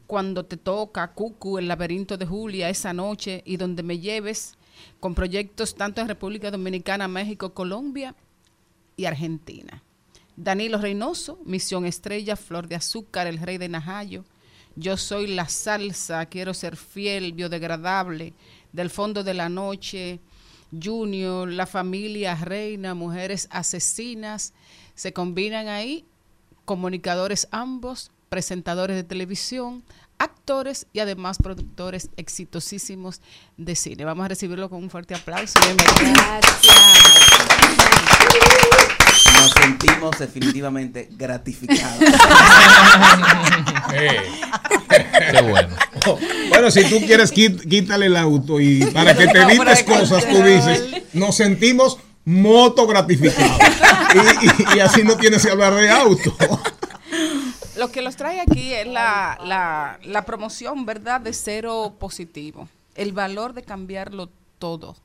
[0.08, 4.56] Cuando te toca, Cucu, El laberinto de Julia, Esa noche y Donde me lleves,
[5.00, 8.16] con proyectos tanto en República Dominicana, México, Colombia
[8.98, 9.84] y Argentina.
[10.36, 14.26] Danilo Reynoso, Misión Estrella, Flor de Azúcar, El Rey de Najayo,
[14.76, 18.34] Yo soy la salsa, quiero ser fiel, biodegradable,
[18.72, 20.20] Del fondo de la noche,
[20.72, 24.54] Junior, La familia reina, Mujeres asesinas,
[24.96, 26.06] se combinan ahí,
[26.66, 29.84] comunicadores ambos, presentadores de televisión,
[30.24, 33.22] actores y además productores exitosísimos
[33.58, 34.06] de cine.
[34.06, 35.54] Vamos a recibirlo con un fuerte aplauso.
[35.66, 36.24] Bienvenido.
[39.42, 42.00] Nos sentimos definitivamente gratificados.
[45.32, 45.76] Qué bueno.
[46.50, 50.42] Bueno, si tú quieres, quít- quítale el auto y para que te evites cosas, tú
[50.44, 53.58] dices, nos sentimos moto gratificados.
[54.14, 56.36] Y, y- y así no tienes que hablar de auto.
[57.78, 62.70] Lo que los trae aquí es la, la, la promoción, ¿verdad?, de cero positivo.
[62.96, 64.96] El valor de cambiarlo todo.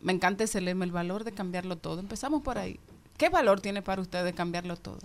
[0.00, 2.00] Me encanta ese lema, el valor de cambiarlo todo.
[2.00, 2.80] Empezamos por ahí.
[3.18, 4.98] ¿Qué valor tiene para ustedes cambiarlo todo?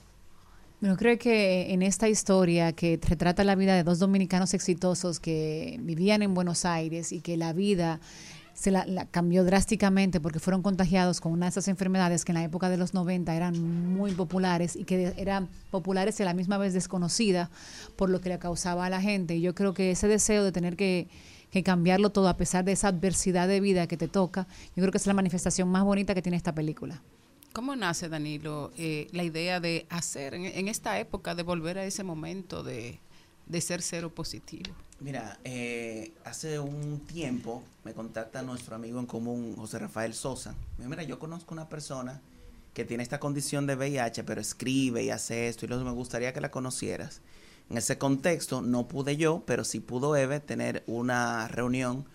[0.82, 5.77] Bueno, creo que en esta historia que retrata la vida de dos dominicanos exitosos que
[5.82, 7.99] vivían en Buenos Aires y que la vida
[8.60, 12.39] se la, la cambió drásticamente porque fueron contagiados con una de esas enfermedades que en
[12.39, 16.34] la época de los 90 eran muy populares y que eran populares y a la
[16.34, 17.49] misma vez desconocidas
[17.95, 19.38] por lo que le causaba a la gente.
[19.38, 21.07] Y yo creo que ese deseo de tener que,
[21.51, 24.45] que cambiarlo todo a pesar de esa adversidad de vida que te toca,
[24.76, 27.01] yo creo que es la manifestación más bonita que tiene esta película.
[27.53, 31.86] ¿Cómo nace, Danilo, eh, la idea de hacer en, en esta época, de volver a
[31.86, 32.99] ese momento de,
[33.45, 34.76] de ser cero positivo?
[35.02, 40.56] Mira, eh, hace un tiempo me contacta nuestro amigo en común, José Rafael Sosa.
[40.78, 42.20] Mira, yo conozco una persona
[42.74, 46.41] que tiene esta condición de VIH, pero escribe y hace esto, y me gustaría que
[46.41, 47.22] la conocieras.
[47.70, 52.06] En ese contexto no pude yo, pero sí pudo Eve tener una reunión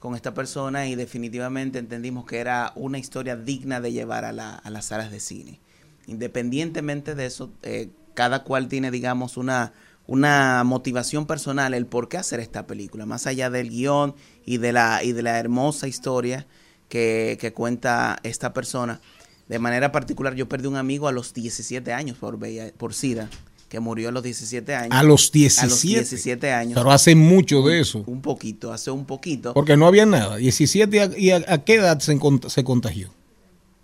[0.00, 4.84] con esta persona y definitivamente entendimos que era una historia digna de llevar a las
[4.84, 5.60] salas de cine.
[6.08, 9.72] Independientemente de eso, eh, cada cual tiene, digamos, una,
[10.06, 14.72] una motivación personal, el por qué hacer esta película, más allá del guion y de
[14.72, 16.46] la, y de la hermosa historia
[16.88, 19.00] que, que cuenta esta persona.
[19.48, 22.38] De manera particular, yo perdí un amigo a los 17 años por,
[22.76, 23.28] por SIDA,
[23.68, 24.90] que murió a los 17 años.
[24.92, 25.66] A los 17.
[25.66, 26.74] A los 17 años.
[26.74, 28.02] Pero hace mucho de eso.
[28.06, 29.54] Un poquito, hace un poquito.
[29.54, 30.36] Porque no había nada.
[30.36, 33.12] 17 a- y a, a qué edad se, se contagió.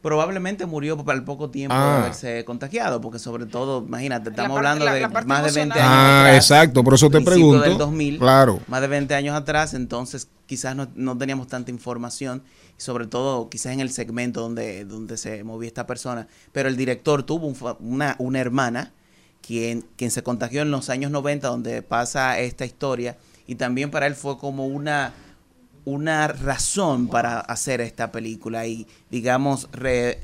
[0.01, 1.95] Probablemente murió para el poco tiempo Ah.
[1.95, 5.51] de haberse contagiado, porque sobre todo, imagínate, estamos parte- hablando la- de la más de
[5.51, 5.79] 20 emocional.
[5.79, 7.61] años Ah, atrás, exacto, por eso te pregunto.
[7.63, 8.61] del 2000, Claro.
[8.69, 12.45] más de 20 años atrás, entonces quizás no, no teníamos tanta información,
[12.79, 16.77] y sobre todo quizás en el segmento donde, donde se movía esta persona, pero el
[16.77, 18.93] director tuvo un fa- una, una hermana
[19.45, 23.17] quien, quien se contagió en los años 90, donde pasa esta historia,
[23.49, 25.13] y también para él fue como una
[25.89, 30.21] una razón para hacer esta película y digamos re-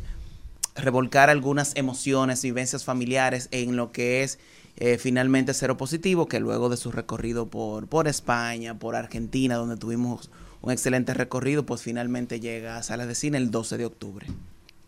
[0.74, 4.38] revolcar algunas emociones, vivencias familiares en lo que es
[4.76, 9.76] eh, finalmente Cero Positivo, que luego de su recorrido por, por España, por Argentina, donde
[9.76, 14.26] tuvimos un excelente recorrido, pues finalmente llega a salas de cine el 12 de octubre.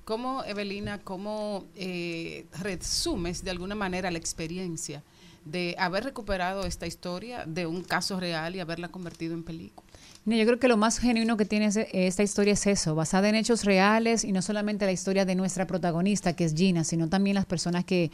[0.04, 5.02] ¿Cómo, Evelina, cómo eh, resumes de alguna manera la experiencia
[5.44, 9.86] de haber recuperado esta historia de un caso real y haberla convertido en película?
[10.28, 13.36] Yo creo que lo más genuino que tiene ese- esta historia es eso, basada en
[13.36, 17.36] hechos reales y no solamente la historia de nuestra protagonista, que es Gina, sino también
[17.36, 18.11] las personas que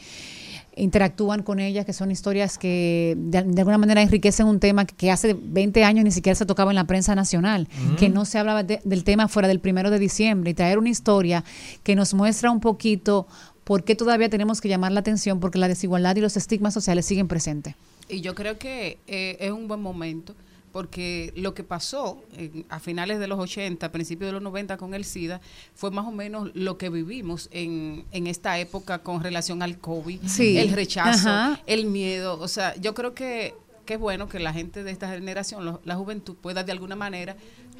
[0.76, 5.10] interactúan con ella, que son historias que de, de alguna manera enriquecen un tema que,
[5.10, 7.68] hace 20 años ni siquiera se tocaba en la prensa nacional,
[7.98, 10.88] que no se hablaba de- del tema fuera del primero de diciembre y traer una
[10.90, 11.44] historia
[11.82, 13.26] que nos muestra un poquito
[13.64, 17.06] por qué todavía tenemos que llamar la atención porque la desigualdad y los estigmas sociales
[17.06, 17.74] siguen presentes.
[18.08, 20.34] Y yo creo que eh, es un buen momento
[20.72, 24.94] porque lo que pasó en- a finales de los 80, principios de los 90 con
[24.94, 25.40] el SIDA,
[25.74, 30.20] fue más o menos lo que vivimos en, en esta época con relación al COVID,
[30.26, 30.56] Sí.
[30.58, 31.60] el rechazo, Ajá.
[31.66, 32.40] el miedo.
[32.40, 33.54] O sea, yo creo que,
[33.84, 36.96] que qué bueno que la gente de esta generación, lo- la juventud, pueda de alguna
[36.96, 37.36] manera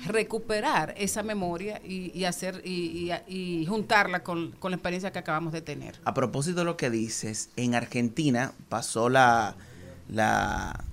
[0.07, 5.19] recuperar esa memoria y, y hacer y, y- y juntarla con, con la experiencia que
[5.21, 5.99] acabamos de tener.
[6.05, 9.57] A propósito de lo que dices, en Argentina pasó la,
[10.09, 10.85] la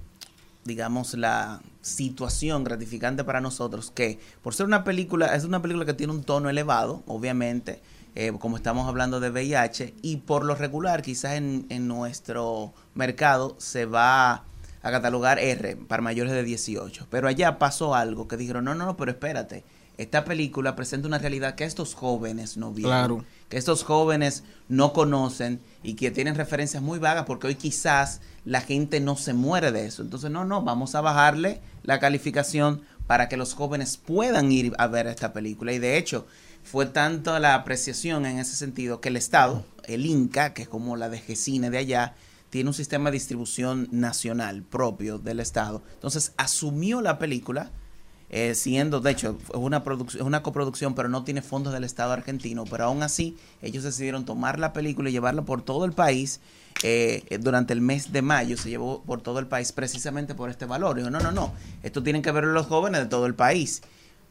[0.66, 5.94] digamos, la situación gratificante para nosotros que por ser una película, es una película que
[5.94, 7.82] tiene un tono elevado, obviamente,
[8.16, 13.56] eh, como estamos hablando de VIH, y por lo regular quizás en, en nuestro mercado
[13.60, 14.44] se va
[14.82, 17.08] a catalogar R para mayores de 18.
[17.10, 19.64] Pero allá pasó algo que dijeron, no, no, no, pero espérate,
[19.98, 23.26] esta película presenta una realidad que estos jóvenes no vieron Claro.
[23.50, 28.62] Que estos jóvenes no conocen y que tienen referencias muy vagas porque hoy quizás la
[28.62, 30.04] gente no se muere de eso.
[30.04, 34.88] Entonces, no, no, vamos a bajarle la calificación para que los jóvenes puedan ir a
[34.88, 35.74] ver esta película.
[35.74, 36.28] Y de hecho,
[36.64, 40.96] fue tanto la apreciación en ese sentido que el Estado, el Inca, que es como
[40.96, 42.14] la de Gesine de allá,
[42.52, 45.82] tiene un sistema de distribución nacional propio del Estado.
[45.96, 47.72] Entonces, asumió la película
[48.30, 52.14] eh, siendo, de hecho, es una, es una coproducción, pero no tiene fondos del Estado
[52.14, 56.40] argentino, pero aún así ellos decidieron tomar la película y llevarla por todo el país.
[56.84, 60.50] eh, eh, durante el mes de mayo se llevó por todo el país precisamente por
[60.50, 60.96] este valor.
[60.96, 61.54] Digo, no, no, no,
[61.84, 63.82] esto tienen que ver los jóvenes de todo el país.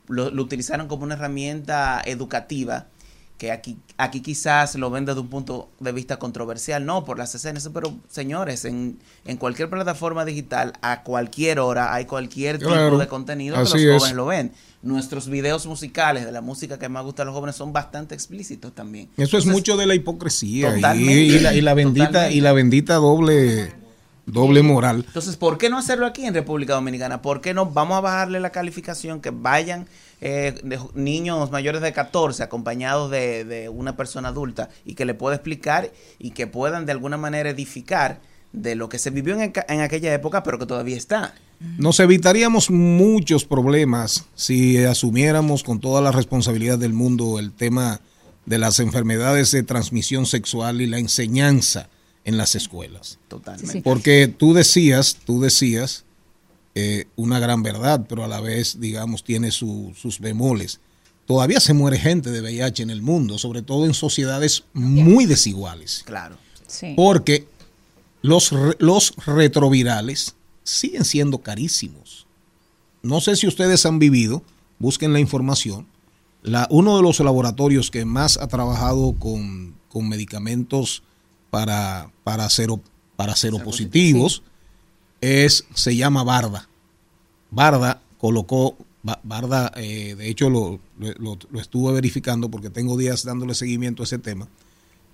[0.08, 2.86] Lo utilizaron como una herramienta educativa
[3.38, 7.34] que aquí, aquí quizás lo ven desde un punto de vista controversial, no por las
[7.36, 12.98] escenas, pero señores, en, en cualquier plataforma digital, a cualquier hora, hay cualquier tipo Claro,
[12.98, 14.12] de contenido que los jóvenes es.
[14.12, 14.52] lo ven.
[14.82, 18.72] Nuestros videos musicales de la música que más gusta a los jóvenes son bastante explícitos
[18.74, 19.08] también.
[19.16, 20.80] Eso es mucho de la hipocresía y,
[21.40, 22.36] la, y la bendita Totalmente.
[22.36, 23.72] y la bendita doble
[24.32, 25.04] doble moral.
[25.06, 27.22] Entonces, ¿por qué no hacerlo aquí en República Dominicana?
[27.22, 29.86] ¿Por qué no vamos a bajarle la calificación que vayan
[30.20, 35.14] eh, de niños mayores de 14 acompañados de, de una persona adulta y que le
[35.14, 38.20] pueda explicar y que puedan de alguna manera edificar
[38.52, 41.34] de lo que se vivió en, en aquella época, pero que todavía está?
[41.76, 48.00] Nos evitaríamos muchos problemas si asumiéramos con toda la responsabilidad del mundo el tema
[48.46, 51.90] de las enfermedades de transmisión sexual y la enseñanza
[52.24, 53.18] en las escuelas.
[53.28, 53.66] Totalmente.
[53.72, 53.82] Sí, sí.
[53.82, 56.04] Porque tú decías, tú decías
[56.74, 60.80] eh, una gran verdad, pero a la vez, digamos, tiene su- sus bemoles.
[61.26, 66.02] Todavía se muere gente de VIH en el mundo, sobre todo en sociedades muy desiguales.
[66.06, 66.36] Claro.
[66.66, 66.94] Sí.
[66.96, 67.46] Porque
[68.22, 70.34] los, re- los retrovirales
[70.64, 72.26] siguen siendo carísimos.
[73.02, 74.42] No sé si ustedes han vivido,
[74.78, 75.86] busquen la información.
[76.42, 81.02] La, uno de los laboratorios que más ha trabajado con, con medicamentos
[81.50, 82.80] para, para, cero,
[83.16, 84.42] para seropositivos
[85.20, 86.68] es, se llama Barda.
[87.50, 93.24] Barda colocó, Ba- Barda, eh, de hecho lo, lo- lo estuve verificando porque tengo días
[93.24, 94.48] dándole seguimiento a ese tema,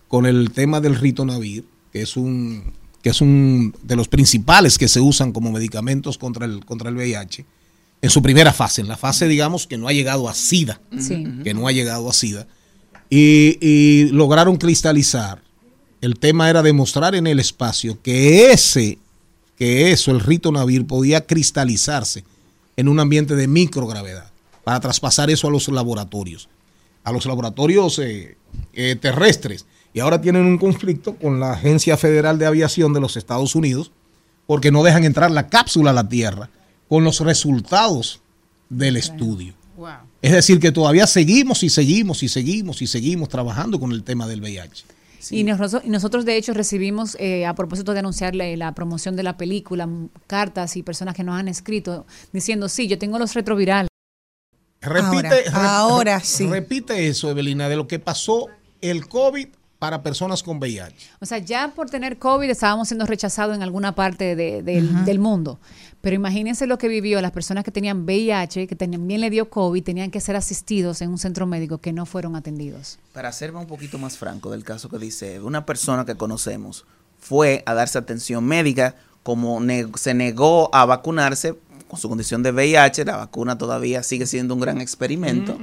[0.08, 4.88] con el tema del ritonavir, que es un, que es un de los principales que
[4.88, 7.44] se usan como medicamentos contra el, contra el VIH,
[8.02, 11.24] en su primera fase, en la fase, digamos, que no ha llegado a SIDA, Sí.
[11.44, 12.46] que no ha llegado a SIDA,
[13.08, 15.42] y, y lograron cristalizar.
[16.04, 18.98] El tema era demostrar en el espacio que ese,
[19.56, 22.24] que eso, el ritonavir, podía cristalizarse
[22.76, 24.30] en un ambiente de microgravedad
[24.64, 26.50] para traspasar eso a los laboratorios,
[27.04, 28.36] a los laboratorios eh,
[28.74, 29.64] eh, terrestres.
[29.94, 33.90] Y ahora tienen un conflicto con la Agencia Federal de Aviación de los Estados Unidos
[34.46, 36.50] porque no dejan entrar la cápsula a la Tierra
[36.86, 38.20] con los resultados
[38.68, 39.54] del estudio.
[39.78, 39.88] Wow.
[40.20, 44.26] Es decir, que todavía seguimos y seguimos y seguimos y seguimos trabajando con el tema
[44.26, 44.84] del VIH.
[45.32, 49.22] Y, nosotros, y nosotros, de hecho, recibimos, eh, a propósito de anunciarle la promoción de
[49.22, 49.88] la película,
[50.26, 53.88] cartas y personas que nos han escrito diciendo, sí, yo tengo los retrovirales.
[54.80, 56.46] Repite, Ahora, sí.
[56.46, 58.48] Repite eso, Evelina, de lo que pasó
[58.82, 59.48] el COVID
[59.78, 61.10] para personas con VIH.
[61.20, 65.58] O sea, ya por tener COVID estábamos siendo rechazados en alguna parte de- del mundo.
[66.04, 69.82] Pero imagínense lo que vivió las personas que tenían VIH, que también le dio COVID,
[69.82, 72.98] tenían que ser asistidos en un centro médico que no fueron atendidos.
[73.12, 76.84] Para serme un poquito más franco del caso que dice, una persona que conocemos
[77.18, 81.54] fue a darse atención médica, como ne- se negó a vacunarse
[81.88, 85.56] con su condición de VIH, la vacuna todavía sigue siendo un gran experimento.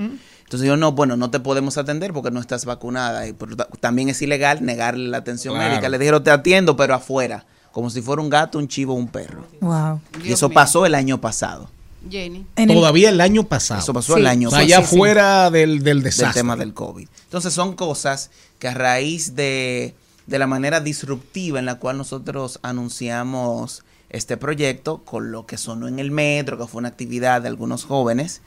[0.43, 3.27] Entonces yo no, bueno, no te podemos atender porque no estás vacunada.
[3.27, 5.69] Y por- también es ilegal negarle la atención Claro.
[5.69, 5.87] médica.
[5.89, 9.45] Le dijeron, te atiendo, pero afuera, como si fuera un gato, un chivo, un perro.
[9.61, 10.01] Wow.
[10.23, 11.69] y eso pasó el año pasado.
[12.09, 12.45] Jenny.
[12.67, 13.79] Todavía el año pasado.
[13.79, 14.21] Eso pasó Sí.
[14.21, 14.81] el año O sea, pasado.
[14.81, 16.39] ya fuera del, del del desastre.
[16.41, 17.07] tema del COVID.
[17.25, 19.93] Entonces son cosas que a raíz de,
[20.25, 25.87] de la manera disruptiva en la cual nosotros anunciamos este proyecto, con lo que sonó
[25.87, 28.41] en el metro, que fue una actividad de algunos jóvenes,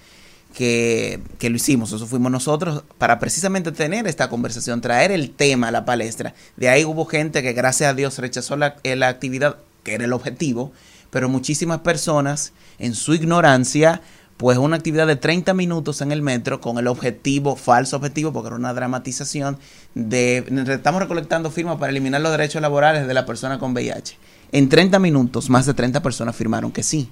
[0.55, 5.71] que, lo hicimos, eso fuimos nosotros, para precisamente tener esta conversación, traer el tema a
[5.71, 6.35] la palestra.
[6.57, 10.05] De ahí hubo gente que gracias a Dios rechazó la, eh, la actividad, que era
[10.05, 10.73] el objetivo,
[11.11, 14.01] pero muchísimas personas en su ignorancia
[14.37, 18.49] pues una actividad de 30 minutos en el metro con el objetivo, falso objetivo, porque
[18.49, 19.59] era una dramatización
[19.95, 24.17] de estamos recolectando firmas para eliminar los derechos laborales de la persona con VIH.
[24.51, 27.11] En 30 minutos, más de 30 personas firmaron que sí.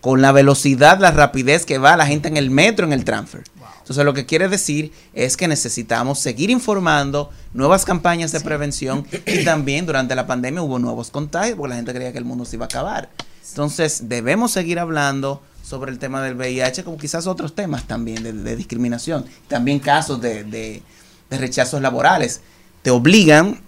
[0.00, 3.42] Con la velocidad, la rapidez que va la gente en el metro, en el transfer.
[3.86, 9.44] Entonces, lo que quiere decir es que necesitamos seguir informando, nuevas campañas de prevención y
[9.44, 12.56] también durante la pandemia hubo nuevos contagios porque la gente creía que el mundo se
[12.56, 13.08] iba a acabar.
[13.48, 18.56] Entonces, debemos seguir hablando sobre el tema del VIH, como quizás otros temas también de,
[18.56, 20.82] discriminación, también casos de, de,
[21.30, 22.40] rechazos laborales.
[22.82, 23.60] Te obligan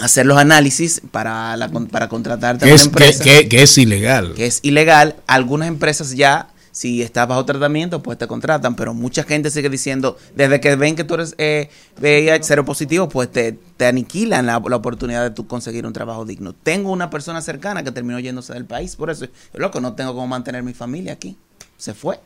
[0.00, 3.22] hacer los análisis para, la, para contratarte a una empresa.
[3.22, 4.34] Que, que, es ilegal.
[4.34, 5.16] Que es ilegal.
[5.26, 10.16] Algunas empresas ya si estás bajo tratamiento, pues te contratan, pero mucha gente sigue diciendo,
[10.36, 11.68] desde que ven que tú eres eh,
[12.00, 16.24] VIH cero positivo, pues te, te aniquilan la, la, oportunidad de tú conseguir un trabajo
[16.24, 16.52] digno.
[16.52, 20.14] Tengo una persona cercana que terminó yéndose del país, por eso, yo loco, no tengo
[20.14, 21.36] cómo mantener mi familia aquí.
[21.76, 22.20] Se fue.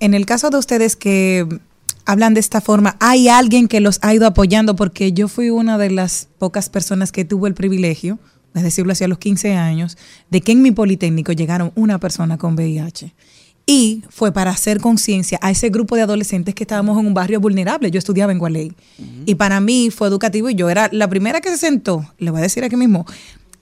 [0.00, 1.46] En el caso de ustedes que
[2.04, 4.76] hablan de esta forma, ¿hay alguien que los ha ido apoyando?
[4.76, 8.18] Porque yo fui una de las pocas personas que tuvo el privilegio,
[8.54, 9.98] es decirlo así, a los 15 años,
[10.30, 13.12] de que en mi Politécnico llegaron una persona con VIH.
[13.66, 17.40] Y fue para hacer conciencia a ese grupo de adolescentes que estábamos en un barrio
[17.40, 17.90] vulnerable.
[17.90, 18.72] Yo estudiaba en Gualey.
[19.24, 22.40] Y para mí fue educativo y yo era la primera que se sentó, le voy
[22.40, 23.06] a decir aquí mismo,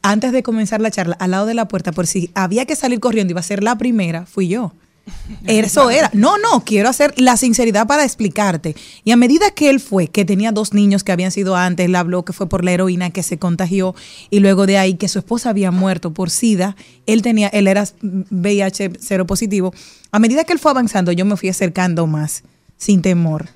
[0.03, 2.99] antes de comenzar la charla, al lado de la puerta, por si había que salir
[2.99, 4.73] corriendo, iba a ser la primera, fui yo.
[5.47, 6.11] Eso era.
[6.13, 8.77] No, no, quiero hacer la sinceridad para explicarte.
[9.05, 11.95] Y a medida que él fue, que tenía dos niños que habían sido antes, él
[11.95, 13.95] habló que fue por la heroína que se contagió
[14.31, 16.77] y luego de ahí que su esposa había muerto por SIDA,
[17.07, 19.75] él tenía, él era VIH cero positivo.
[20.11, 22.43] A medida que él fue avanzando, yo me fui acercando más,
[22.77, 23.49] sin temor.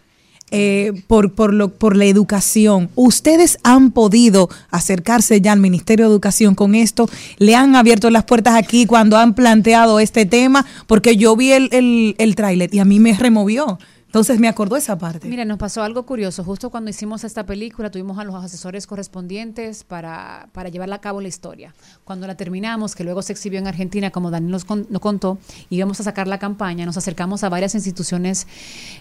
[0.52, 2.88] Eh, por, por, lo, por la educación.
[2.94, 7.10] ¿Ustedes han podido acercarse ya al Ministerio de Educación con esto?
[7.38, 10.64] ¿Le han abierto las puertas aquí cuando han planteado este tema?
[10.86, 13.80] Porque yo vi el, el, el tráiler y a mí me removió.
[14.16, 15.28] Entonces me acordó esa parte.
[15.28, 16.42] Mira, nos pasó algo curioso.
[16.42, 21.20] Justo cuando hicimos esta película, tuvimos a los asesores correspondientes para, para llevarla a cabo
[21.20, 21.74] la historia.
[22.02, 25.36] Cuando la terminamos, que luego se exhibió en Argentina, como Daniel nos, nos contó,
[25.68, 28.46] íbamos a sacar la campaña, nos acercamos a varias instituciones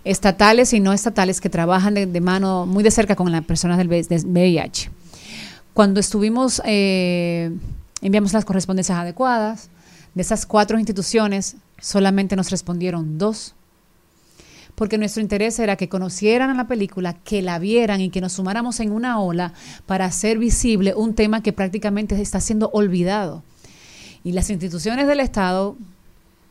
[0.04, 3.88] estatales y no estatales que trabajan de, mano muy de cerca con las personas del
[3.88, 4.92] VIH.
[5.74, 7.56] Cuando estuvimos, eh,
[8.02, 9.70] enviamos las correspondencias adecuadas.
[10.14, 13.56] De esas cuatro instituciones, solamente nos respondieron dos
[14.76, 18.80] porque nuestro interés era que conocieran la película, que la vieran y que nos sumáramos
[18.80, 19.54] en una ola
[19.86, 23.44] para hacer visible un tema que prácticamente está siendo olvidado.
[24.24, 25.78] Y las instituciones del Estado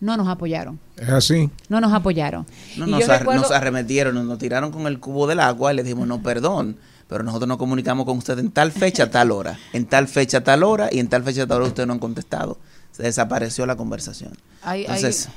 [0.00, 0.78] no nos apoyaron.
[0.96, 1.50] Es así.
[1.68, 2.46] No nos apoyaron.
[2.76, 6.22] No, nos, nos, arremetieron, nos, tiraron con el cubo del agua y les dijimos, no,
[6.22, 6.76] perdón,
[7.08, 10.62] pero nosotros nos comunicamos con usted en tal fecha, tal hora, en tal fecha, tal
[10.62, 12.58] hora, y en tal fecha, tal hora ustedes no han contestado.
[12.92, 14.32] Se desapareció la conversación.
[14.64, 15.32] Entonces, hay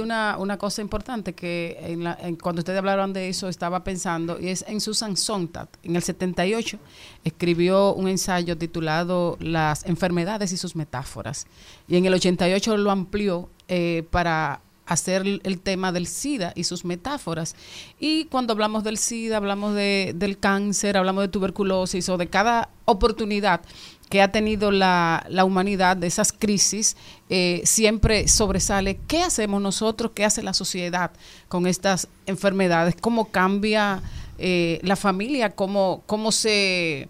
[0.00, 4.64] una, una cosa importante que en cuando ustedes hablaron de eso estaba pensando, y es
[4.68, 6.78] en Susan Sontag, en el 78,
[7.24, 11.46] escribió un ensayo titulado Las enfermedades y sus metáforas.
[11.86, 16.84] Y en el 88 lo amplió eh, para hacer el tema del SIDA y sus
[16.84, 17.54] metáforas.
[18.00, 22.70] Y cuando hablamos del SIDA, hablamos de, del cáncer, hablamos de tuberculosis o de cada
[22.86, 23.60] oportunidad
[24.08, 26.96] que ha tenido la, la humanidad de esas crisis,
[27.28, 31.10] eh, siempre sobresale qué hacemos nosotros, qué hace la sociedad
[31.48, 34.02] con estas enfermedades, cómo cambia
[34.38, 37.08] eh, la familia, cómo, cómo se,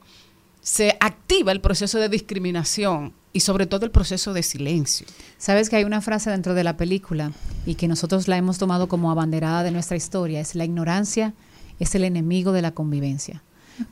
[0.61, 5.07] se activa el proceso de discriminación y sobre todo el proceso de silencio.
[5.37, 7.33] Sabes que hay una frase dentro de la película
[7.67, 11.35] y que nosotros la hemos tomado como abanderada de nuestra historia, es la ignorancia
[11.79, 13.43] es el enemigo de la convivencia.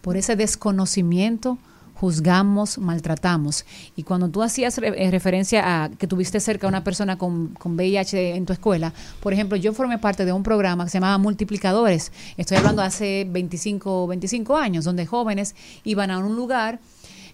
[0.01, 1.59] Por ese desconocimiento
[2.01, 3.65] juzgamos, maltratamos.
[3.97, 7.75] Y cuando tú hacías eh, referencia a que tuviste cerca a una persona con, con
[7.77, 11.19] VIH en tu escuela, por ejemplo, yo formé parte de un programa que se llamaba
[11.19, 12.13] Multiplicadores.
[12.37, 15.55] Estoy hablando hace 25, 25 años, donde jóvenes
[15.85, 16.79] iban a un lugar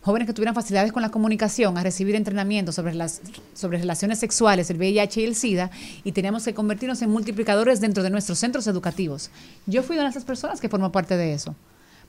[0.03, 3.23] jóvenes que tuvieran facilidades con la comunicación, a recibir entrenamiento sobre las
[3.55, 5.71] sobre relaciones sexuales, el VIH y el SIDA,
[6.05, 9.31] y teníamos que convertirnos en multiplicadores dentro de nuestros centros educativos.
[9.67, 11.55] Yo fui una de esas personas que formó parte de eso.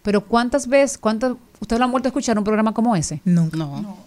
[0.03, 3.21] Pero ¿cuántas veces, cuántas, ustedes lo han vuelto a escuchar un programa como ese?
[3.25, 3.49] No.
[3.53, 3.97] No.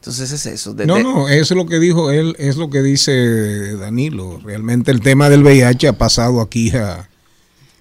[0.00, 0.74] Entonces es eso.
[0.74, 4.40] no, no, eso es lo que dijo él, es lo que dice Danilo.
[4.42, 7.08] Realmente el tema del VIH ha pasado aquí a,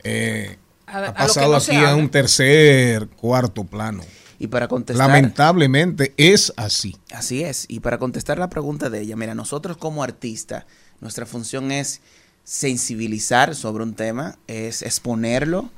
[0.04, 4.04] eh, ha pasado aquí a un tercer, cuarto plano.
[4.38, 5.08] Y para contestar.
[5.08, 6.98] Lamentablemente es así.
[7.12, 7.66] Así es.
[7.70, 10.66] Y para contestar la pregunta de ella, mira, nosotros como artistas,
[11.00, 12.02] nuestra función es
[12.44, 15.70] sensibilizar sobre un tema, es exponerlo,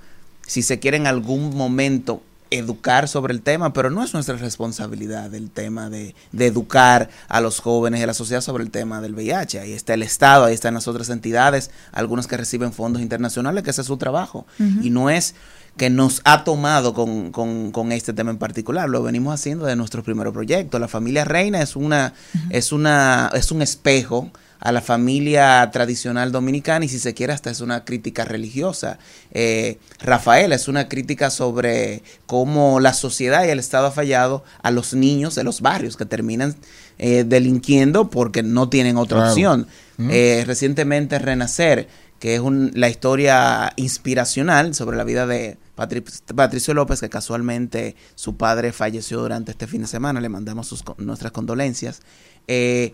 [0.51, 5.33] si se quiere en algún momento educar sobre el tema, pero no es nuestra responsabilidad
[5.33, 8.99] el tema de, de educar a los jóvenes y a la sociedad sobre el tema
[8.99, 9.61] del VIH.
[9.61, 13.69] Ahí está el Estado, ahí están las otras entidades, algunas que reciben fondos internacionales, que
[13.69, 14.45] ese es su trabajo.
[14.81, 15.35] Y no es
[15.77, 18.89] que nos ha tomado con, con- con este tema en particular.
[18.89, 20.81] Lo venimos haciendo de nuestros primeros proyectos.
[20.81, 22.13] La familia reina es una,
[22.49, 24.29] es una, es un espejo
[24.61, 28.99] a la familia tradicional dominicana y si se quiere hasta es una crítica religiosa.
[29.31, 34.69] Eh, Rafael es una crítica sobre cómo la sociedad y el Estado ha fallado a
[34.71, 36.55] los niños de los barrios que terminan
[36.99, 39.31] eh, delinquiendo porque no tienen otra Claro.
[39.31, 39.67] opción.
[39.97, 40.09] Mm.
[40.11, 41.87] Eh, recientemente Renacer,
[42.19, 46.03] que es un- la historia inspiracional sobre la vida de Patri-
[46.35, 50.83] Patricio López, que casualmente su padre falleció durante este fin de semana, le mandamos sus
[50.97, 52.01] nuestras condolencias.
[52.47, 52.91] Eh,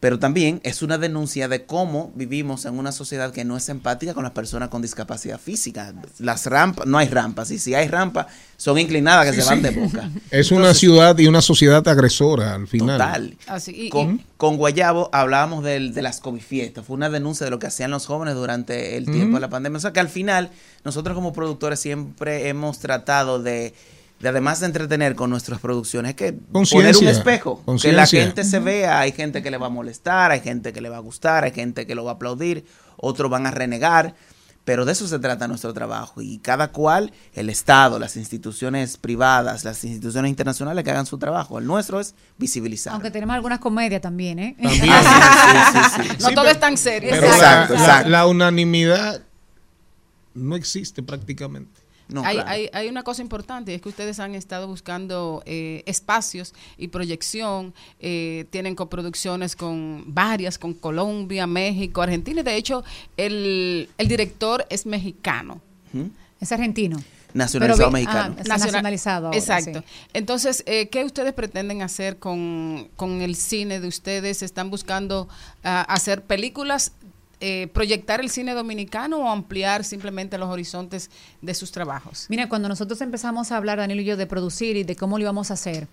[0.00, 4.14] pero también es una denuncia de cómo vivimos en una sociedad que no es empática
[4.14, 5.92] con las personas con discapacidad física.
[6.18, 9.58] Las rampas, no hay rampas, y si hay rampas, son inclinadas que Sí, se van
[9.58, 9.62] sí.
[9.68, 10.10] de boca.
[10.30, 12.98] Es una ciudad y una sociedad agresora al final.
[12.98, 13.36] Total.
[13.46, 16.86] Así, y- con, con Guayabo hablábamos del- de las comifiestas.
[16.86, 19.76] Fue una denuncia de lo que hacían los jóvenes durante el tiempo de la pandemia.
[19.76, 20.50] O sea que al final,
[20.82, 23.74] nosotros como productores siempre hemos tratado de,
[24.20, 27.62] de además de entretener con nuestras producciones, que poner un espejo.
[27.80, 29.00] Que la gente se vea.
[29.00, 31.52] Hay gente que le va a molestar, hay gente que le va a gustar, hay
[31.52, 32.64] gente que lo va a aplaudir,
[32.96, 34.14] otros van a renegar.
[34.62, 36.20] Pero de eso se trata nuestro trabajo.
[36.20, 41.58] Y cada cual, el Estado, las instituciones privadas, las instituciones internacionales que hagan su trabajo.
[41.58, 42.92] El nuestro es visibilizar.
[42.92, 44.56] Aunque tenemos algunas comedias también, ¿eh?
[44.60, 47.08] No Sí, todo pero- es tan serio.
[47.10, 48.08] Pero Exacto, la, la- exacto.
[48.10, 49.22] la unanimidad
[50.34, 51.80] no existe prácticamente.
[52.24, 56.54] Hay, hay, hay una cosa importante y es que ustedes han estado buscando eh, espacios
[56.76, 62.84] y proyección, eh, tienen coproducciones con varias, con Colombia, México, Argentina y de hecho
[63.16, 65.60] el, el director es mexicano.
[66.40, 66.98] Es argentino.
[67.32, 68.34] Nacionalizado Pero mexicano.
[68.36, 69.80] ah, está nacionalizado ahora, Exacto.
[69.80, 70.08] sí.
[70.14, 74.42] Entonces, eh, ¿qué ustedes pretenden hacer con, con el cine de ustedes?
[74.42, 75.28] ¿Están buscando
[75.62, 76.92] ah, hacer películas,
[77.40, 81.10] eh, proyectar el cine dominicano o ampliar simplemente los horizontes
[81.40, 82.26] de sus trabajos?
[82.28, 85.22] Mira, cuando nosotros empezamos a hablar, Daniel y yo, de producir y de cómo lo
[85.22, 85.88] íbamos a hacer,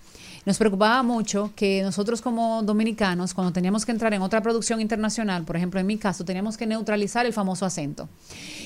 [0.45, 5.43] nos preocupaba mucho que nosotros como dominicanos, cuando teníamos que entrar en otra producción internacional,
[5.43, 8.09] por ejemplo, en mi caso, teníamos que neutralizar el famoso acento.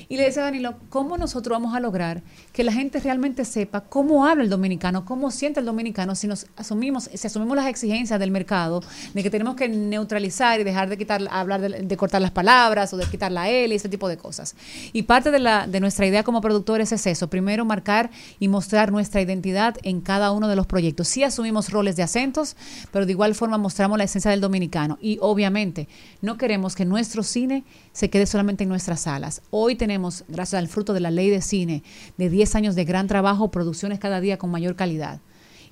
[0.09, 2.21] Y le decía a Danilo, ¿cómo nosotros vamos a lograr
[2.53, 6.47] que la gente realmente sepa cómo habla el dominicano, cómo siente el dominicano si nos
[6.55, 8.81] asumimos, si asumimos las exigencias del mercado
[9.13, 12.97] de que tenemos que neutralizar y dejar de quitar, hablar de, cortar las palabras o
[12.97, 14.55] de quitar la L y ese tipo de cosas.
[14.93, 19.75] Y parte de, nuestra idea como productores es eso, primero marcar y mostrar nuestra identidad
[19.83, 21.07] en cada uno de los proyectos.
[21.07, 22.55] Sí asumimos roles de acentos,
[22.91, 24.97] pero de igual forma mostramos la esencia del dominicano.
[25.01, 25.87] Y obviamente
[26.21, 29.41] no queremos que nuestro cine se quede solamente en nuestras salas.
[29.49, 31.83] Hoy tenemos, gracias al fruto de la ley de cine,
[32.17, 35.19] de 10 años de gran trabajo, producciones cada día con mayor calidad.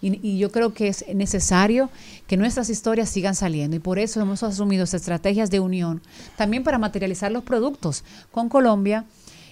[0.02, 1.90] Y, y yo creo que es necesario
[2.26, 6.02] que nuestras historias sigan saliendo y por eso hemos asumido estrategias de unión
[6.38, 9.06] también para materializar los productos con Colombia.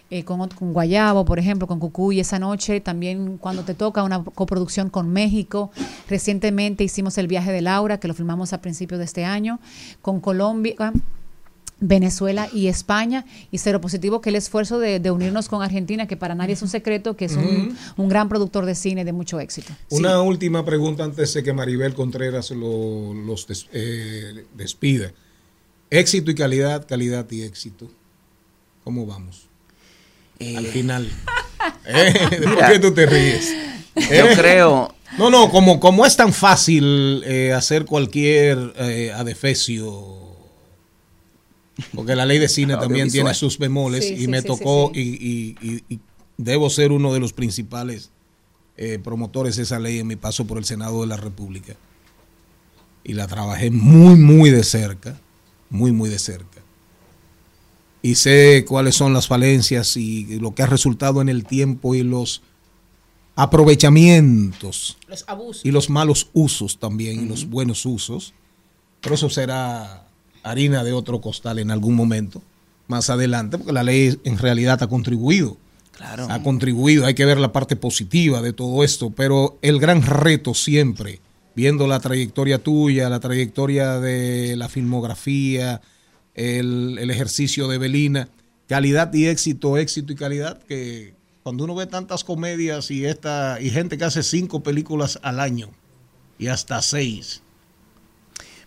[0.09, 4.89] Eh, con, Guayabo, por ejemplo, con Cucuy esa noche, también cuando te toca una coproducción
[4.89, 5.71] con México.
[6.09, 9.59] Recientemente hicimos el viaje de Laura, que lo filmamos a principios de este año,
[10.01, 10.93] con Colombia,
[11.79, 16.17] Venezuela y España, y cero positivo que el esfuerzo de, de unirnos con Argentina, que
[16.17, 19.73] para nadie es un secreto, que es un, gran productor de cine de mucho éxito.
[19.91, 25.11] Una última pregunta antes de que Maribel Contreras lo- los des- eh, despida.
[25.91, 27.87] Éxito y calidad, calidad y éxito.
[28.83, 29.47] ¿Cómo vamos?
[30.39, 31.09] Al final.
[31.85, 33.53] Eh, ¿Por qué tú te ríes?
[33.95, 40.15] yo creo- No, no, como, como es tan fácil eh, hacer cualquier eh, adefesio.
[41.93, 44.91] Porque la ley de cine también tiene sus bemoles Sí, y sí, me sí, tocó
[44.93, 45.99] sí, Y, y- y- y
[46.37, 48.11] debo ser uno de los principales
[48.77, 51.73] eh, promotores de esa ley en mi paso por el Senado de la República.
[53.03, 55.19] Y la trabajé muy, muy de cerca,
[55.69, 56.56] muy, muy de cerca.
[58.01, 62.03] Y sé cuáles son las falencias y lo que ha resultado en el tiempo y
[62.03, 62.41] los
[63.35, 65.65] aprovechamientos Los abusos.
[65.65, 68.33] y los malos usos también y los buenos usos.
[69.01, 70.07] Pero eso será
[70.43, 72.41] harina de otro costal en algún momento,
[72.87, 75.57] más adelante, porque la ley en realidad ha contribuido.
[75.91, 76.27] Claro.
[76.29, 80.53] Ha contribuido, hay que ver la parte positiva de todo esto, pero el gran reto
[80.53, 81.19] siempre,
[81.55, 85.81] viendo la trayectoria tuya, la trayectoria de la filmografía,
[86.37, 88.29] el, el ejercicio de Belina,
[88.69, 93.69] calidad y éxito, éxito y calidad, que cuando uno ve tantas comedias y esta y
[93.69, 95.69] gente que hace cinco películas al año
[96.39, 97.41] y hasta seis.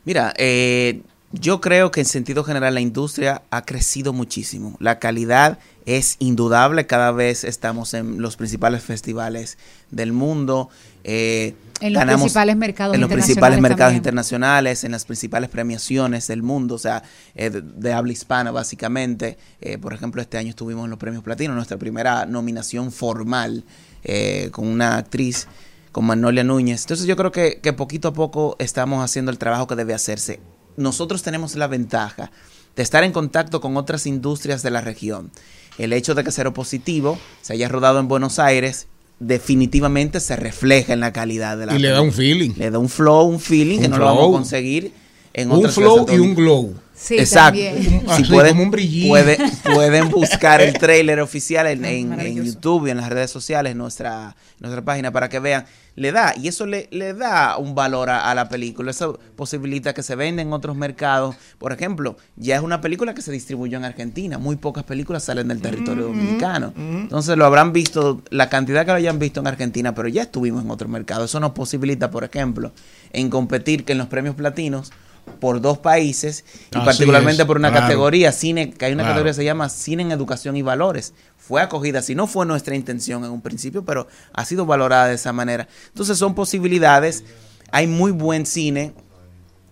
[0.04, 1.00] Mira, eh,
[1.32, 4.76] Yo creo que en sentido general la industria ha crecido muchísimo.
[4.80, 6.86] La calidad es indudable.
[6.88, 9.56] Cada vez estamos en los principales festivales
[9.92, 10.70] del mundo.
[11.04, 13.96] Eh, En los ganamos principales mercados en los principales internacionales mercados también.
[14.00, 17.02] internacionales, en las principales premiaciones del mundo, o sea,
[17.34, 19.38] eh, de, de habla hispana básicamente.
[19.60, 23.64] Eh, por ejemplo, este año estuvimos en los premios Platino, nuestra primera nominación formal
[24.04, 25.46] eh, con una actriz,
[25.92, 26.82] con Magnolia Núñez.
[26.82, 30.40] Entonces yo creo que, que poquito a poco estamos haciendo el trabajo que debe hacerse.
[30.76, 32.30] Nosotros tenemos la ventaja
[32.76, 35.30] de estar en contacto con otras industrias de la región.
[35.78, 38.86] El hecho de que Cero Positivo se haya rodado en Buenos Aires
[39.20, 42.54] definitivamente se refleja en la calidad de la Y le da un feeling.
[42.56, 44.92] Le da un flow, un feeling que no lo vamos a conseguir
[45.34, 46.74] en Un flow y un glow.
[46.94, 47.58] Sí, Exacto.
[47.58, 47.82] también.
[48.02, 48.70] Si Así pueden, como un
[49.08, 49.38] puede-
[49.72, 52.44] pueden buscar el trailer oficial en, en- en.
[52.44, 55.64] YouTube y en las redes sociales, nuestra, nuestra página, para que vean.
[55.96, 58.90] Le da, y eso le, le da un valor a, a la película.
[58.90, 61.36] Eso posibilita que se venda en otros mercados.
[61.58, 64.38] Por ejemplo, ya es una película que se distribuyó en Argentina.
[64.38, 66.72] Muy pocas películas salen del territorio dominicano.
[66.76, 70.64] Entonces lo habrán visto, la cantidad que lo hayan visto en Argentina, pero ya estuvimos
[70.64, 71.24] en otro mercado.
[71.24, 72.72] Eso nos posibilita, por ejemplo,
[73.12, 74.92] en competir que en los premios platinos
[75.40, 77.86] por dos países y Así particularmente es, por una claro.
[77.86, 79.14] categoría cine que hay una Claro.
[79.14, 82.76] categoría que se llama cine en educación y valores fue acogida si no fue nuestra
[82.76, 87.24] intención en un principio pero ha sido valorada de esa manera entonces son posibilidades
[87.72, 88.92] hay muy buen cine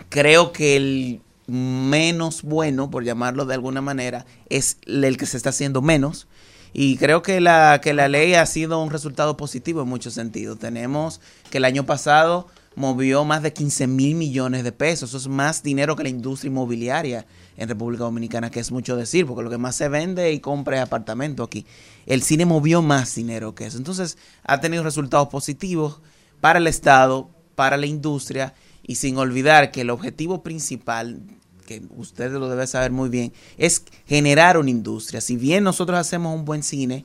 [0.09, 5.51] creo que el menos bueno por llamarlo de alguna manera es el que se está
[5.51, 6.27] haciendo menos
[6.74, 10.59] y creo que la, que la ley ha sido un resultado positivo en muchos sentidos.
[10.59, 11.19] Tenemos
[11.51, 12.47] que el año pasado
[12.78, 15.10] movió más de 15 mil millones de pesos.
[15.10, 17.26] Eso es más dinero que la industria inmobiliaria
[17.56, 20.76] en República Dominicana, que es mucho decir, porque lo que más se vende y compra
[20.76, 21.66] es apartamento aquí.
[22.06, 23.78] El cine movió más dinero que eso.
[23.78, 26.00] Entonces ha tenido resultados positivos
[26.40, 31.20] para el Estado, para la industria y sin olvidar que el objetivo principal
[31.66, 35.20] que ustedes lo deben saber muy bien, es generar una industria.
[35.20, 37.05] Si bien nosotros hacemos un buen cine,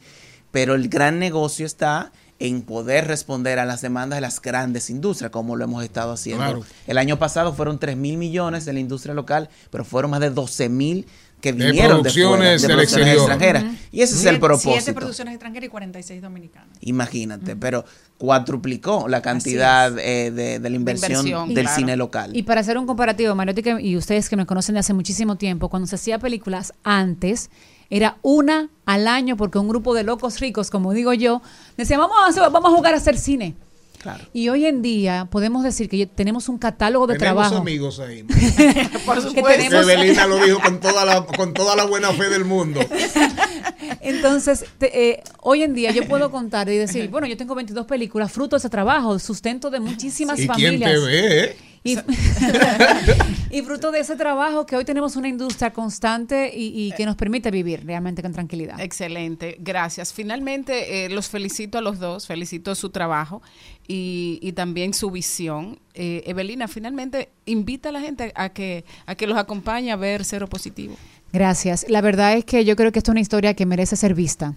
[0.52, 2.14] pero el gran negocio está
[2.44, 6.44] en poder responder a las demandas de las grandes industrias, como lo hemos estado haciendo.
[6.44, 6.64] Claro.
[6.88, 10.30] El año pasado fueron 3 mil millones de la industria local, pero fueron más de
[10.30, 11.08] 12 mil
[11.40, 13.16] que vinieron de, producciones fuera, de del exterior.
[13.16, 13.64] extranjeras.
[13.94, 14.94] Y ese es el Siete propósito.
[14.94, 16.78] producciones extranjeras y 46 dominicanas.
[16.82, 17.86] Imagínate, pero
[18.18, 21.78] cuatruplicó la cantidad eh, de, de la inversión, inversión, del claro.
[21.78, 22.32] cine local.
[22.36, 25.70] Y para hacer un comparativo, Mariotti y ustedes que me conocen de hace muchísimo tiempo,
[25.70, 27.50] cuando se hacía películas antes,
[27.96, 31.42] era una al año porque un grupo de locos ricos, como digo yo,
[31.78, 33.54] decían, vamos a, hacer- vamos a jugar a hacer cine.
[34.02, 34.26] Claro.
[34.34, 37.62] Y hoy en día podemos decir que tenemos un catálogo de Tenemos trabajo.
[37.62, 38.24] amigos ahí.
[39.06, 39.44] Por supuesto.
[39.50, 42.82] tenemos- Evelina lo dijo con toda la, con toda la buena fe del mundo.
[44.02, 47.86] Entonces, te- eh, hoy en día yo puedo contar y decir, bueno, yo tengo 22
[47.86, 50.92] películas, fruto de ese trabajo, sustento de muchísimas ¿Y quién familias.
[50.92, 51.56] te ve?
[51.84, 51.98] Y,
[53.50, 57.16] y fruto de ese trabajo que hoy tenemos una industria constante y, y que nos
[57.16, 58.80] permite vivir realmente con tranquilidad.
[58.80, 60.14] Excelente, gracias.
[60.14, 63.42] Finalmente, eh, los felicito a los dos, felicito su trabajo
[63.88, 65.80] y, y también su visión.
[65.94, 70.24] Eh, Evelina, finalmente invita a la gente a que, a que los acompañe a ver
[70.24, 70.96] Cero Positivo.
[71.34, 71.86] Gracias.
[71.90, 74.56] La verdad es que yo creo que esta es una historia que merece ser vista.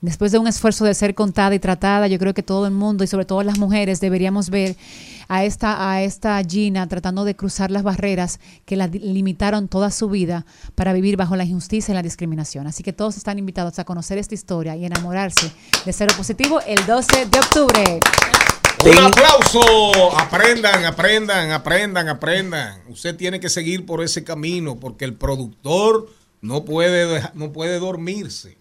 [0.00, 3.02] Después de un esfuerzo de ser contada y tratada, yo creo que todo el mundo
[3.02, 4.76] y sobre todo las mujeres deberíamos ver
[5.26, 10.08] a esta, a esta Gina tratando de cruzar las barreras que la limitaron toda su
[10.08, 10.46] vida
[10.76, 12.68] para vivir bajo la injusticia y la discriminación.
[12.68, 15.50] Así que todos están invitados a conocer esta historia y enamorarse
[15.84, 18.00] de Cero Positivo el 12 de octubre.
[18.84, 20.16] Un aplauso.
[20.16, 22.82] Aprendan, aprendan, aprendan, aprendan.
[22.88, 26.08] Usted tiene que seguir por ese camino porque el productor
[26.40, 28.57] no puede, no puede dormirse.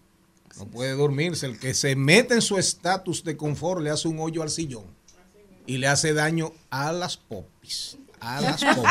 [0.58, 1.46] No puede dormirse.
[1.46, 4.86] El que se mete en su estatus de confort le hace un hoyo al sillón
[5.66, 7.98] y le hace daño a las popis.
[8.20, 8.88] A las popis.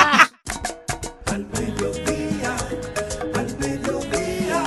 [1.26, 2.56] Al mediodía,
[3.34, 4.64] al mediodía,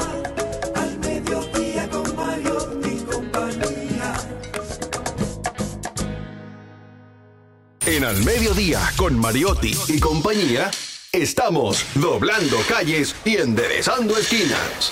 [0.75, 4.15] al mediodía con Mario y compañía.
[7.85, 10.69] En Al Mediodía, con Mariotti y compañía,
[11.11, 14.91] estamos doblando calles y enderezando esquinas.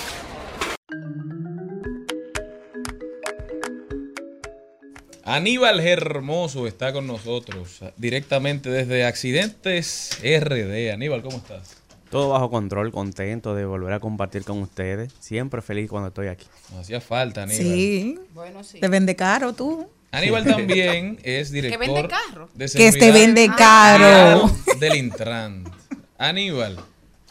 [5.27, 10.89] Aníbal Hermoso está con nosotros directamente desde Accidentes RD.
[10.93, 11.75] Aníbal, ¿cómo estás?
[12.09, 15.11] Todo bajo control, contento de volver a compartir con ustedes.
[15.19, 16.45] Siempre feliz cuando estoy aquí.
[16.71, 17.61] No hacía falta, Aníbal.
[17.61, 18.17] Sí.
[18.33, 18.79] Bueno, sí.
[18.79, 19.89] Te vende caro tú.
[20.11, 22.49] Aníbal también es director vende carro?
[22.53, 24.49] de Que este seguridad vende caro.
[24.79, 25.65] del Intran.
[26.17, 26.79] Aníbal,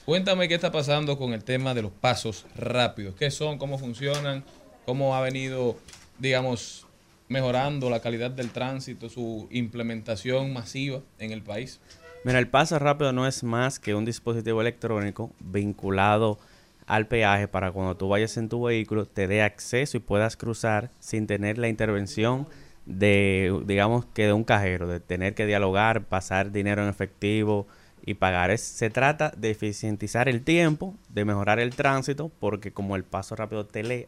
[0.05, 3.15] cuéntame qué está pasando con el tema de los pasos rápidos.
[3.19, 3.57] ¿Qué son?
[3.57, 4.45] ¿Cómo funcionan?
[4.85, 5.79] ¿Cómo ha venido,
[6.19, 6.86] digamos,
[7.29, 11.81] mejorando la calidad del tránsito, su implementación masiva en el país?
[12.25, 16.39] Mira, el paso rápido no es más que un dispositivo electrónico vinculado
[16.87, 20.91] al peaje para cuando tú vayas en tu vehículo te dé acceso y puedas cruzar
[21.01, 22.47] sin tener la intervención
[22.85, 27.67] de, digamos que de un cajero, de tener que dialogar, pasar dinero en efectivo
[28.05, 28.53] y pagar.
[28.53, 33.35] Es- se trata de eficientizar el tiempo, de mejorar el tránsito, porque como el paso
[33.35, 34.05] rápido te lee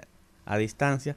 [0.46, 1.16] a distancia,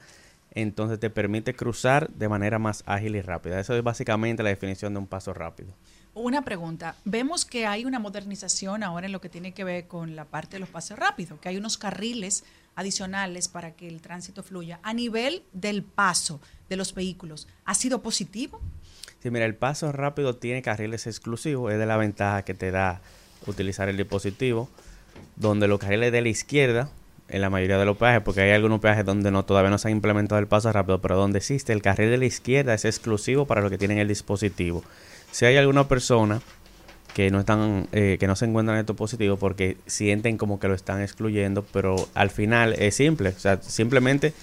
[0.51, 3.59] entonces te permite cruzar de manera más ágil y rápida.
[3.59, 5.73] Eso es básicamente la definición de un paso rápido.
[6.13, 6.95] Una pregunta.
[7.05, 10.57] Vemos que hay una modernización ahora en lo que tiene que ver con la parte
[10.57, 12.43] de los pasos rápidos, que hay unos carriles
[12.75, 14.79] adicionales para que el tránsito fluya.
[14.83, 18.59] A nivel del paso de los vehículos, ¿ha sido positivo?
[19.21, 23.01] Sí, mira, el paso rápido tiene carriles exclusivos, es de la ventaja que te da
[23.47, 24.67] utilizar el dispositivo,
[25.37, 26.89] donde los carriles de la izquierda,
[27.31, 29.87] en la mayoría de los peajes, porque hay algunos peajes donde no todavía no se
[29.87, 33.45] ha implementado el paso rápido, pero donde existe el carril de la izquierda es exclusivo
[33.45, 34.83] para los que tienen el dispositivo.
[35.31, 36.41] Si hay alguna persona
[37.13, 40.67] que no están, eh, que no se encuentran en estos dispositivos porque sienten como que
[40.67, 44.33] lo están excluyendo, pero al final es simple, o sea, simplemente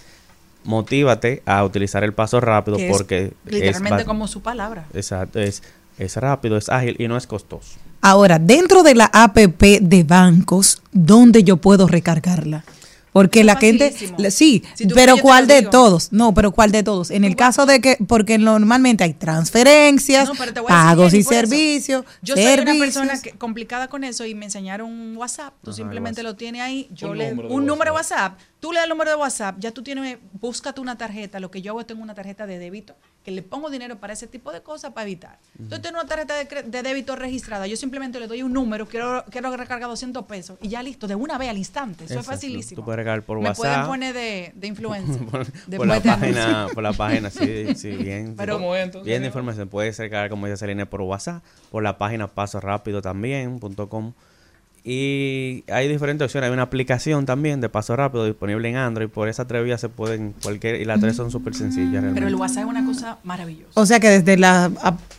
[0.65, 4.87] motívate a utilizar el paso rápido Que es porque literalmente es como su palabra.
[4.93, 5.63] Exacto, es,
[5.99, 7.79] es rápido, es ágil y no es costoso.
[8.01, 12.65] Ahora, dentro de la APP de bancos, ¿dónde yo puedo recargarla?
[13.13, 13.93] Porque la gente,
[14.31, 15.71] sí, Si pero ¿cuál de digo.
[15.71, 16.13] todos?
[16.13, 17.11] No, pero ¿cuál de todos?
[17.11, 21.31] En el caso de que, porque normalmente hay transferencias, No, pagos y eso.
[21.31, 22.79] servicios, Yo soy una servicios.
[22.79, 25.55] persona que, complicada con eso y me enseñaron un WhatsApp.
[25.63, 26.89] Tú Ajá, simplemente lo tienes ahí.
[26.93, 28.39] Yo Un le, número un número de WhatsApp.
[28.61, 31.39] Tú le das el número de WhatsApp, ya tú tienes, búscate una tarjeta.
[31.39, 34.15] Lo que yo hago es tengo una tarjeta de débito que le pongo dinero para
[34.15, 35.39] ese tipo de cosas para evitar.
[35.59, 37.67] Entonces tengo una tarjeta de, débito registrada.
[37.69, 41.15] Yo simplemente le doy un número, quiero, quiero recargar 200 pesos y ya listo, de
[41.15, 42.05] una vez al instante.
[42.05, 42.33] Eso Exacto.
[42.33, 42.81] es facilísimo.
[42.81, 43.87] Tú puedes recargar por Me pueden WhatsApp.
[43.89, 45.25] poner de, de influencer.
[45.27, 48.35] por, por la página, por la página, sí, sí, bien.
[48.39, 49.69] Pero- ¿Cómo es, entonces, bien de información.
[49.69, 54.15] Puedes recargar, como dice Selene, por WhatsApp, por la página paso rápido también, punto com.
[54.85, 56.49] Y hay diferentes opciones.
[56.49, 59.09] Hay una aplicación también de paso rápido disponible en Android.
[59.09, 62.15] Por esa tres vías se pueden, cualquier, y las tres son súper sencillas realmente.
[62.21, 63.69] Pero el WhatsApp es una cosa maravillosa.
[63.75, 64.71] O sea que desde las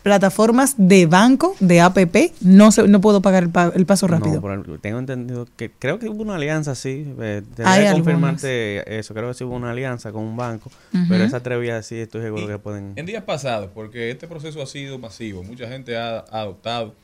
[0.04, 4.36] plataformas de banco, de APP, no se, no puedo pagar el, pa- el paso rápido.
[4.36, 7.06] No, por el- tengo entendido que creo que hubo una alianza, sí.
[7.20, 7.94] Eh, tendría que algunas.
[7.96, 9.14] confirmarte eso.
[9.14, 10.72] Creo que sí hubo una alianza con un banco.
[11.08, 12.94] Pero esas tres vías sí estoy seguro que pueden.
[12.96, 16.96] En días pasados, porque este proceso ha sido masivo, mucha gente ha, ha adoptado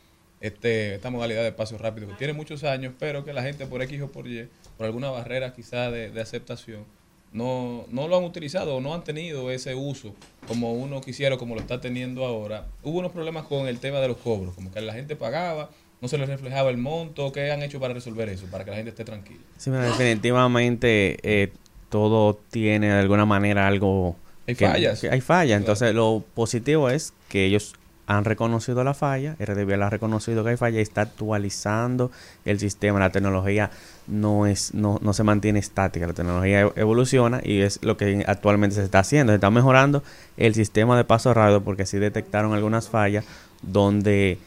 [0.48, 3.82] este, esta modalidad de paso rápido que tiene muchos años, pero que la gente por
[3.82, 4.48] X o por Y,
[4.78, 6.84] por alguna barrera quizá de, de aceptación,
[7.32, 10.14] no, no lo han utilizado o no han tenido ese uso
[10.48, 12.68] como uno quisiera, o como lo está teniendo ahora.
[12.84, 15.70] Hubo unos problemas con el tema de los cobros, como que la gente pagaba,
[16.02, 17.32] no se les reflejaba el monto.
[17.32, 18.46] ¿Qué han hecho para resolver eso?
[18.52, 19.40] Para que la gente esté tranquila.
[19.58, 21.52] Sí, definitivamente eh,
[21.90, 24.16] todo tiene de alguna manera algo...
[24.48, 25.02] Hay que- fallas.
[25.02, 25.60] que hay fallas.
[25.60, 27.74] Entonces, lo positivo es que ellos
[28.08, 32.12] han reconocido la falla, RDBL ha reconocido que hay falla y está actualizando
[32.46, 33.00] el sistema.
[33.00, 33.72] La tecnología
[34.08, 38.24] no es no, no se mantiene estática, la tecnología e- evoluciona y es lo que
[38.28, 39.32] actualmente se está haciendo.
[39.32, 40.04] Se está mejorando
[40.38, 43.26] el sistema de paso rápido porque sí detectaron algunas fallas
[43.62, 44.38] donde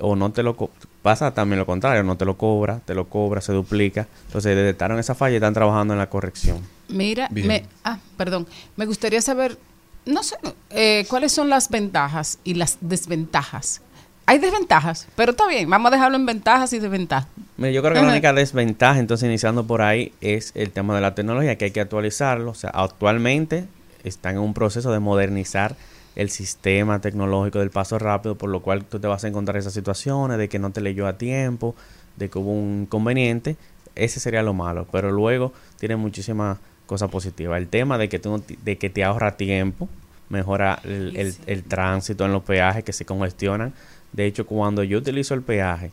[0.00, 0.56] o no te lo
[1.02, 4.08] pasa también lo contrario, no te lo cobra, te lo cobra, se duplica.
[4.26, 6.58] Entonces detectaron esa falla y están trabajando en la corrección.
[6.88, 7.46] Mira, Bien.
[7.46, 9.58] me, ah, perdón, me gustaría saber,
[10.06, 10.36] no sé,
[10.70, 13.80] eh, cuáles son las ventajas y las desventajas.
[14.26, 17.28] Hay desventajas, pero está bien, vamos a dejarlo en ventajas y desventajas.
[17.56, 21.02] Mira, yo creo que la única desventaja, entonces iniciando por ahí, es el tema de
[21.02, 22.50] la tecnología, que hay que actualizarlo.
[22.50, 23.66] O sea, actualmente
[24.02, 25.76] están en un proceso de modernizar
[26.16, 29.74] el sistema tecnológico del paso rápido, por lo cual tú te vas a encontrar esas
[29.74, 31.74] situaciones de que no te leyó a tiempo,
[32.16, 33.56] de que hubo un inconveniente.
[33.94, 37.58] Ese sería lo malo, pero luego tiene muchísimas cosas positivas.
[37.58, 39.88] El tema de que, tú de que te ahorra tiempo,
[40.28, 43.72] mejora el, el- el tránsito en los peajes que se congestionan.
[44.12, 45.90] De hecho, cuando yo utilizo el peaje,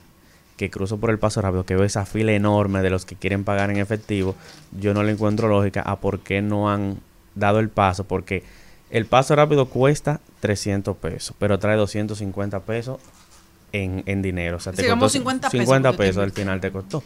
[0.57, 3.43] que cruzo por el paso rápido, que veo esa fila enorme de los que quieren
[3.43, 4.35] pagar en efectivo,
[4.79, 6.97] yo no le encuentro lógica a por qué no han
[7.33, 8.43] dado el paso, porque
[8.91, 12.99] el paso rápido cuesta 300 pesos, pero trae 250 pesos
[13.71, 14.57] en, en dinero.
[14.57, 17.03] O sea, te Digamos costó 50 pesos 50 porque te pesos al final te costó.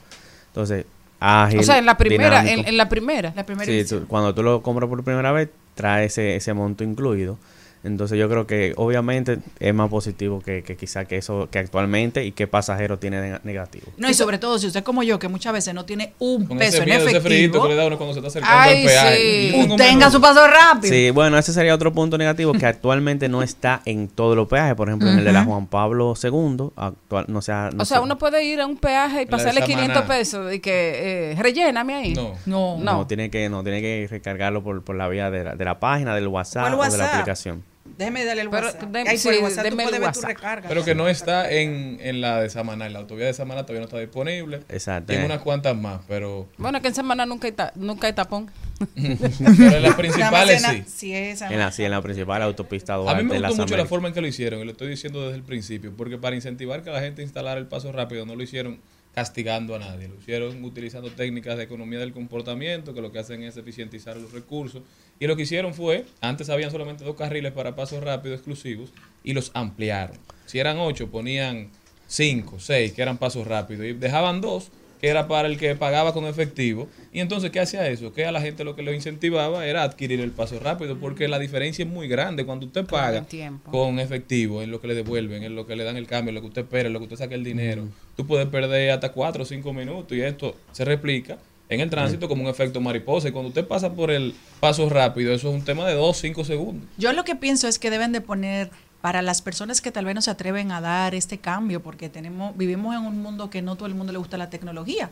[0.48, 0.86] Entonces,
[1.26, 1.60] ágil.
[1.60, 3.34] o sea, en la primera, en, en la primera.
[3.36, 7.38] La Sí, tú- cuando tú lo compras por primera vez, trae ese, ese monto incluido.
[7.86, 12.26] Entonces yo creo que obviamente es más positivo que, que quizá que eso que actualmente
[12.26, 13.88] y que pasajero tiene de- negativo.
[13.98, 16.58] No, y sobre todo si usted como yo, que muchas veces no tiene un Con
[16.58, 18.58] peso ese en miedo, ese frío efectivo, que le da uno cuando se está acercando
[18.60, 19.52] Ay, al peaje.
[19.52, 19.68] sí.
[19.78, 20.94] Tenga menos- su paso rápido.
[20.94, 24.76] Sí, bueno, ese sería otro punto negativo que actualmente no está en todos los peajes.
[24.76, 25.44] Por ejemplo, en el de la.
[25.46, 29.22] Juan Pablo II, actual, no sea, no o sea, uno puede ir a un peaje
[29.22, 29.76] y pasarle Samaná.
[29.76, 32.14] 500 pesos y que eh, relléname ahí.
[32.48, 35.66] No, no, tiene que no tiene que recargarlo por, por la vía de la, de
[35.66, 37.64] la página, del WhatsApp ¿Cuál o de la aplicación.
[37.98, 38.84] Déjeme darle el Pero, WhatsApp.
[38.92, 40.24] de- Ahí por sí, el WhatsApp tú el puedes ver tu WhatsApp.
[40.26, 40.68] recarga.
[40.70, 43.80] Pero que no está en, en la de Samaná, en la autovía de Samaná todavía
[43.82, 44.62] no está disponible.
[44.70, 45.14] Exacto.
[45.14, 45.24] Eh.
[45.26, 48.52] unas cuantas más, pero, Bueno, que en semana nunca hay, ta- nunca hay tapón.
[48.96, 50.78] pero en las principales más sí.
[50.78, 51.50] en- Sí, esa.
[51.52, 53.90] En la, sí, en la principal autopista A Duarte mí me gustó mucho la Américas.
[53.90, 56.84] forma en que lo hicieron, y lo estoy diciendo desde el principio, porque para incentivar
[56.84, 58.80] que la gente instalara el paso rápido no lo hicieron
[59.16, 63.44] castigando a nadie, lo hicieron utilizando técnicas de economía del comportamiento, que lo que hacen
[63.44, 64.84] es eficientizar los recursos,
[65.20, 68.92] y lo que hicieron fue, antes habían solamente dos carriles para pasos rápidos exclusivos,
[69.24, 70.18] y los ampliaron.
[70.46, 71.70] Si eran ocho, ponían
[72.08, 74.70] cinco, seis, que eran pasos rápidos, y dejaban dos,
[75.00, 76.88] que era para el que pagaba con efectivo.
[77.12, 78.14] Y entonces, ¿qué hacía eso?
[78.14, 81.40] Que a la gente lo que lo incentivaba era adquirir el paso rápido, porque la
[81.40, 82.46] diferencia es muy grande.
[82.46, 83.26] Cuando usted paga
[83.72, 86.36] con efectivo, en lo que le devuelven, en lo que le dan el cambio, en
[86.36, 89.12] lo que usted espera, en lo que usted saca el dinero, tú puedes perder hasta
[89.12, 91.38] cuatro o cinco minutos y esto se replica
[91.70, 93.30] en el tránsito como un efecto mariposa.
[93.30, 96.44] Y cuando usted pasa por el paso rápido, eso es un tema de dos, cinco
[96.44, 96.88] segundos.
[96.98, 98.70] Yo lo que pienso es que deben de poner
[99.06, 102.58] para las personas que tal vez no se atreven a dar este cambio, porque tenemos,
[102.58, 105.12] vivimos en un mundo que no todo el mundo le gusta la tecnología.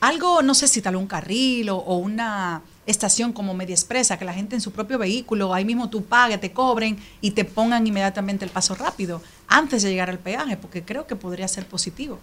[0.00, 4.32] Algo, no sé si tal un carril o, una estación como media expresa, que la
[4.32, 8.44] gente en su propio vehículo, ahí mismo tú pagues, te cobren y te pongan inmediatamente
[8.44, 12.20] el paso rápido antes de llegar al peaje, porque creo que podría ser positivo.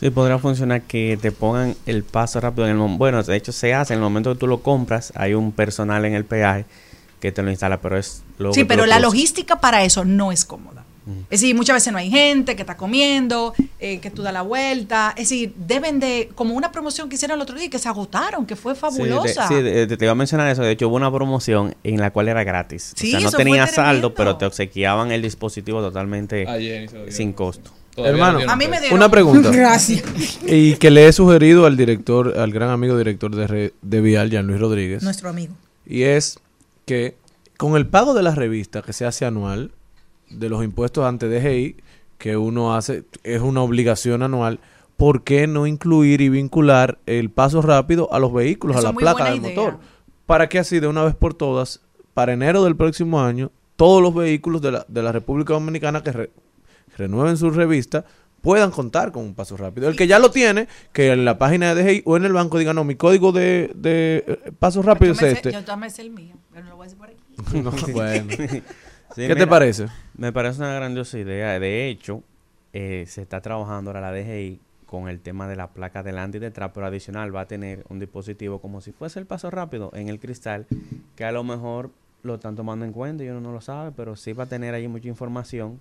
[0.00, 2.98] Sí, podría funcionar que te pongan el paso rápido en el momento.
[2.98, 6.06] Bueno, de hecho se hace en el momento que tú lo compras, hay un personal
[6.06, 6.64] en el peaje
[7.20, 10.04] que te lo instala, pero es luego Sí, que pero lo la logística para eso
[10.04, 10.84] no es cómoda.
[11.30, 14.42] Es decir, muchas veces no hay gente que está comiendo, eh, que tú das la
[14.42, 15.10] vuelta.
[15.16, 18.44] Es decir, deben de, como una promoción que hicieron el otro día, que se agotaron,
[18.44, 19.46] que fue Sí, de- fabulosa.
[19.46, 20.62] Sí, de- te, te iba a mencionar eso.
[20.62, 22.92] De hecho, hubo una promoción en la cual era gratis.
[22.96, 27.32] Sí, o sea, no tenía saldo, pero te obsequiaban el dispositivo totalmente Ah, lo sin
[27.32, 27.70] costo.
[27.94, 29.50] Todavía Hermano, no A mí me dieron- una pregunta.
[29.52, 30.02] Gracias.
[30.44, 34.28] Y que le he sugerido al director, al gran amigo director de, Re- de Vial,
[34.28, 35.04] Jean Luis Rodríguez.
[35.04, 35.54] Nuestro amigo.
[35.86, 36.40] Y es
[36.86, 37.16] que
[37.58, 39.72] con el pago de la revista que se hace anual,
[40.30, 41.76] de los impuestos ante DGI,
[42.18, 44.60] que uno hace, es una obligación anual,
[44.96, 48.96] ¿por qué no incluir y vincular el paso rápido a los vehículos, Eso a la
[48.98, 49.50] placa del idea.
[49.50, 49.78] motor?
[50.26, 51.80] Para que así de una vez por todas,
[52.14, 56.12] para enero del próximo año, todos los vehículos de la, de la República Dominicana que
[56.12, 56.30] re-
[56.96, 58.04] renueven su revista
[58.46, 59.88] puedan contar con un paso rápido.
[59.88, 62.58] El que ya lo tiene, que en la página de DGI o en el banco
[62.58, 65.50] diga, no, mi código de, de eh, paso rápido es este.
[65.50, 67.22] Yo también sé el mío, pero no lo voy a decir por aquí.
[67.60, 68.30] No, bueno.
[69.16, 69.88] Sí, ¿Qué te parece?
[70.16, 71.58] Me parece una grandiosa idea.
[71.58, 72.22] De hecho,
[72.72, 76.40] eh, se está trabajando ahora la DGI con el tema de la placa delante y
[76.40, 80.08] detrás, pero adicional va a tener un dispositivo como si fuese el paso rápido en
[80.08, 80.68] el cristal,
[81.16, 81.90] que a lo mejor
[82.22, 84.72] lo están tomando en cuenta y uno no lo sabe, pero sí va a tener
[84.72, 85.80] ahí mucha información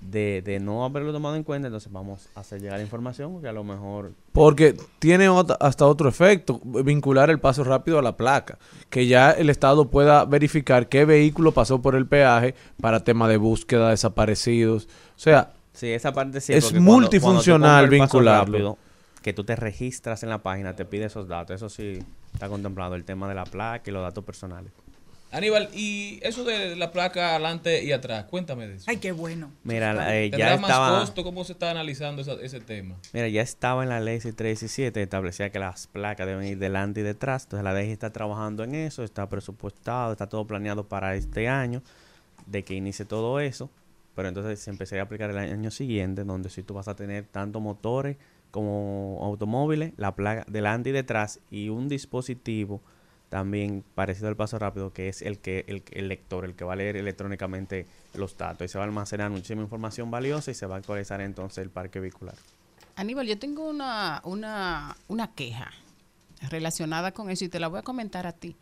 [0.00, 3.48] de, de no haberlo tomado en cuenta, entonces vamos a hacer llegar la información que
[3.48, 5.28] a lo mejor Porque tiene
[5.60, 8.58] hasta otro efecto, vincular el paso rápido a la placa,
[8.88, 13.36] que ya el Estado pueda verificar qué vehículo pasó por el peaje para tema de
[13.36, 14.84] búsqueda, desaparecidos.
[15.16, 16.52] O sea, Sí, esa parte sí.
[16.52, 18.52] Es cuando- multifuncional cuando vincularlo.
[18.58, 18.78] rápido,
[19.22, 21.54] que tú te registras en la página, te pide esos datos.
[21.56, 21.98] Eso sí
[22.32, 24.72] está contemplado, el tema de la placa y los datos personales.
[25.32, 28.84] Aníbal, y eso de la placa adelante y atrás, cuéntame de eso.
[28.88, 29.52] Ay, qué bueno.
[29.62, 30.98] Mira, la- eh, ¿Tendrá ya más estaba...
[31.00, 31.22] costo?
[31.22, 32.96] ¿Cómo se está analizando esa- ese tema?
[33.12, 37.02] Mira, ya estaba en la ley 317, establecía que las placas deben ir delante y
[37.04, 37.44] detrás.
[37.44, 41.82] Entonces la DGI está trabajando en eso, está presupuestado, está todo planeado para este año,
[42.46, 43.70] de que inicie todo eso.
[44.16, 47.24] Pero entonces se empezaría a aplicar el año siguiente, donde si tú vas a tener
[47.26, 48.16] tanto motores
[48.50, 52.80] como automóviles, la placa delante y detrás y un dispositivo
[53.30, 56.74] también parecido al paso rápido, que es el que el, el lector, el que va
[56.74, 58.64] a leer electrónicamente los datos.
[58.64, 61.70] Y se va a almacenar muchísima información valiosa y se va a actualizar entonces el
[61.70, 62.34] parque vehicular.
[62.96, 65.70] Aníbal, yo tengo una, una, una queja
[66.50, 68.56] relacionada con eso y te la voy a comentar a ti.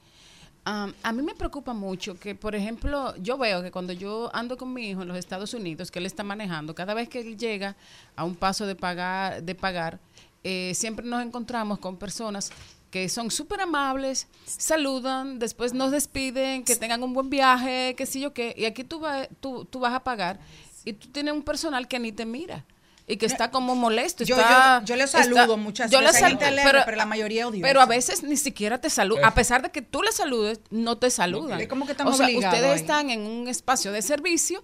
[0.64, 4.58] Am, a mí me preocupa mucho que, por ejemplo, yo veo que cuando yo ando
[4.58, 7.38] con mi hijo en los Estados Unidos, que él está manejando, cada vez que él
[7.38, 7.74] llega
[8.16, 9.98] a un paso de pagar, de pagar
[10.44, 12.52] eh, siempre nos encontramos con personas
[12.90, 18.20] que son súper amables, saludan, después nos despiden, que tengan un buen viaje, que sí
[18.20, 20.38] yo qué, y aquí tú, va- tú, tú vas a pagar
[20.84, 22.64] y tú tienes un personal que ni te mira
[23.06, 24.22] y que está como molesto.
[24.24, 26.20] Yo- está- yo- yo le está- saludo muchas yo le veces.
[26.20, 27.62] Saludo, alegre, pero la mayoría odiosa.
[27.66, 29.24] Pero a veces ni siquiera te saludan.
[29.24, 31.60] A pesar de que tú le saludes, no te saludan.
[31.60, 32.76] Es como que están o sea, ustedes ahí.
[32.76, 34.62] están en un espacio de servicio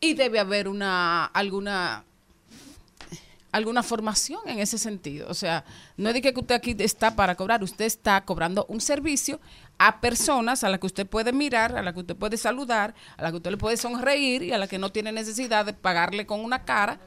[0.00, 2.04] y debe haber una alguna
[3.52, 5.28] alguna formación en ese sentido.
[5.28, 5.64] O sea,
[5.96, 9.40] no es de que usted aquí está para cobrar, usted está cobrando un servicio
[9.78, 13.22] a personas a las que usted puede mirar, a las que usted puede saludar, a
[13.22, 16.26] las que usted le puede sonreír y a las que no tiene necesidad de pagarle
[16.26, 16.98] con una cara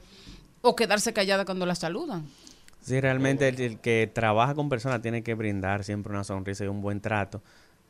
[0.62, 2.28] o quedarse callada cuando la saludan.
[2.82, 6.82] Sí, realmente el, que trabaja con personas tiene que brindar siempre una sonrisa y un
[6.82, 7.42] buen trato.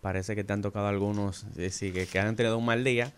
[0.01, 3.13] Parece que te han tocado algunos, eh, sí, que, que han tenido un mal día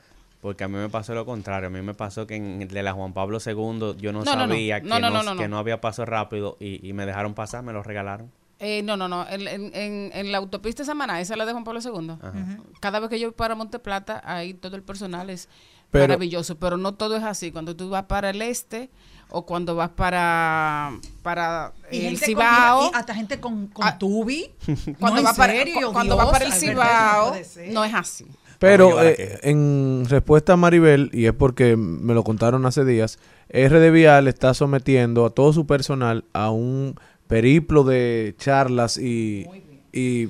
[0.45, 1.69] Porque a mí me pasó lo contrario.
[1.69, 4.35] A mí me pasó que en el de la Juan Pablo II yo no, No,
[4.35, 4.47] no, no.
[4.53, 5.41] sabía No, que, no, no, no, no, no.
[5.41, 8.31] que no había paso rápido y, y me dejaron pasar, me lo regalaron.
[8.59, 9.27] Eh, no, no, no.
[9.27, 12.15] En, en- en- en la autopista de Samaná, esa es la de Juan Pablo II.
[12.79, 15.49] Cada vez que yo voy para Monteplata, ahí todo el personal es
[15.89, 17.51] Pero- maravilloso, pero no todo es así.
[17.51, 18.91] Cuando tú vas para el este
[19.31, 20.91] o cuando vas para,
[21.23, 24.51] para Y el con- Cibao, y hasta gente con, con tubi.
[24.99, 27.93] cuando No, vas en para, serio, cuando vas Dios, para el verdad, Cibao, no es
[27.95, 28.25] así.
[28.59, 33.19] Pero eh, en respuesta a Maribel, y es porque me lo contaron hace días,
[33.49, 36.95] RD Vial está sometiendo a todo su personal a un
[37.27, 39.45] periplo de charlas y,
[39.91, 40.29] y,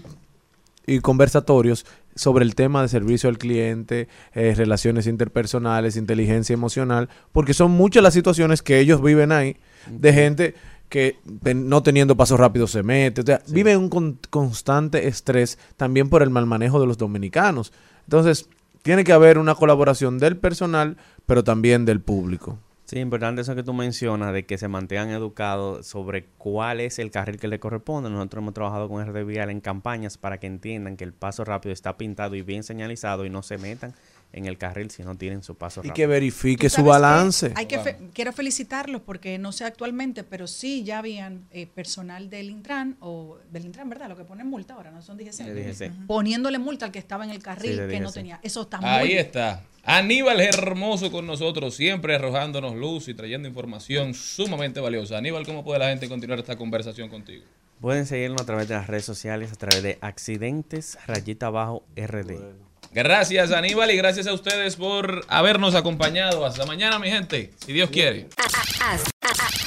[0.88, 1.86] y conversatorios
[2.16, 8.02] sobre el tema de servicio al cliente, eh, relaciones interpersonales, inteligencia emocional, porque son muchas
[8.04, 9.58] las situaciones que ellos viven ahí,
[9.90, 10.56] de gente
[10.88, 15.08] que ten- no teniendo pasos rápidos se mete, o sea, vive en un con- constante
[15.10, 17.74] estrés también por el mal manejo de los dominicanos.
[18.06, 18.50] Entonces,
[18.82, 22.60] tiene que haber una colaboración del personal, pero también del público.
[22.86, 27.10] Sí, importante eso que tú mencionas, de que se mantengan educados sobre cuál es el
[27.10, 28.12] carril que le corresponde.
[28.12, 31.74] Nosotros hemos trabajado con RD Vial en campañas para que entiendan que el paso rápido
[31.74, 33.96] está pintado y bien señalizado y no se metan
[34.38, 35.94] en el carril si no tienen su paso Y rápido.
[35.96, 37.54] que verifique ¿Tú su balance.
[37.56, 42.30] Hay que fe- quiero felicitarlos porque no sé actualmente, pero sí ya habían eh, personal
[42.30, 44.10] del Intran o del Intran, ¿verdad?
[44.10, 46.06] Lo que ponen multa ahora, no son DGC.
[46.06, 48.40] Poniéndole multa al que estaba en el carril Sí, que no tenía.
[48.44, 49.64] Eso está muy Ahí está.
[49.88, 55.18] Aníbal Hermoso con nosotros, siempre arrojándonos luz y trayendo información sumamente valiosa.
[55.18, 57.44] Aníbal, ¿cómo puede la gente continuar esta conversación contigo?
[57.80, 62.65] Pueden seguirnos a través de las redes sociales, a través de accidentes, rayita abajo, RD.
[62.96, 66.46] Gracias Aníbal y gracias a ustedes por habernos acompañado.
[66.46, 68.30] Hasta mañana, mi gente, si Dios quiere.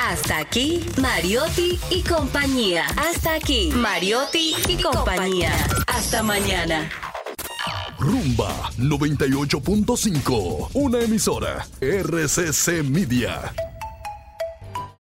[0.01, 2.87] Hasta, aquí, Mariotti y compañía.
[2.97, 5.53] Hasta aquí, Mariotti y compañía.
[5.87, 6.91] Hasta mañana.
[7.99, 13.53] Rumba 98.5, una emisora RCC Media.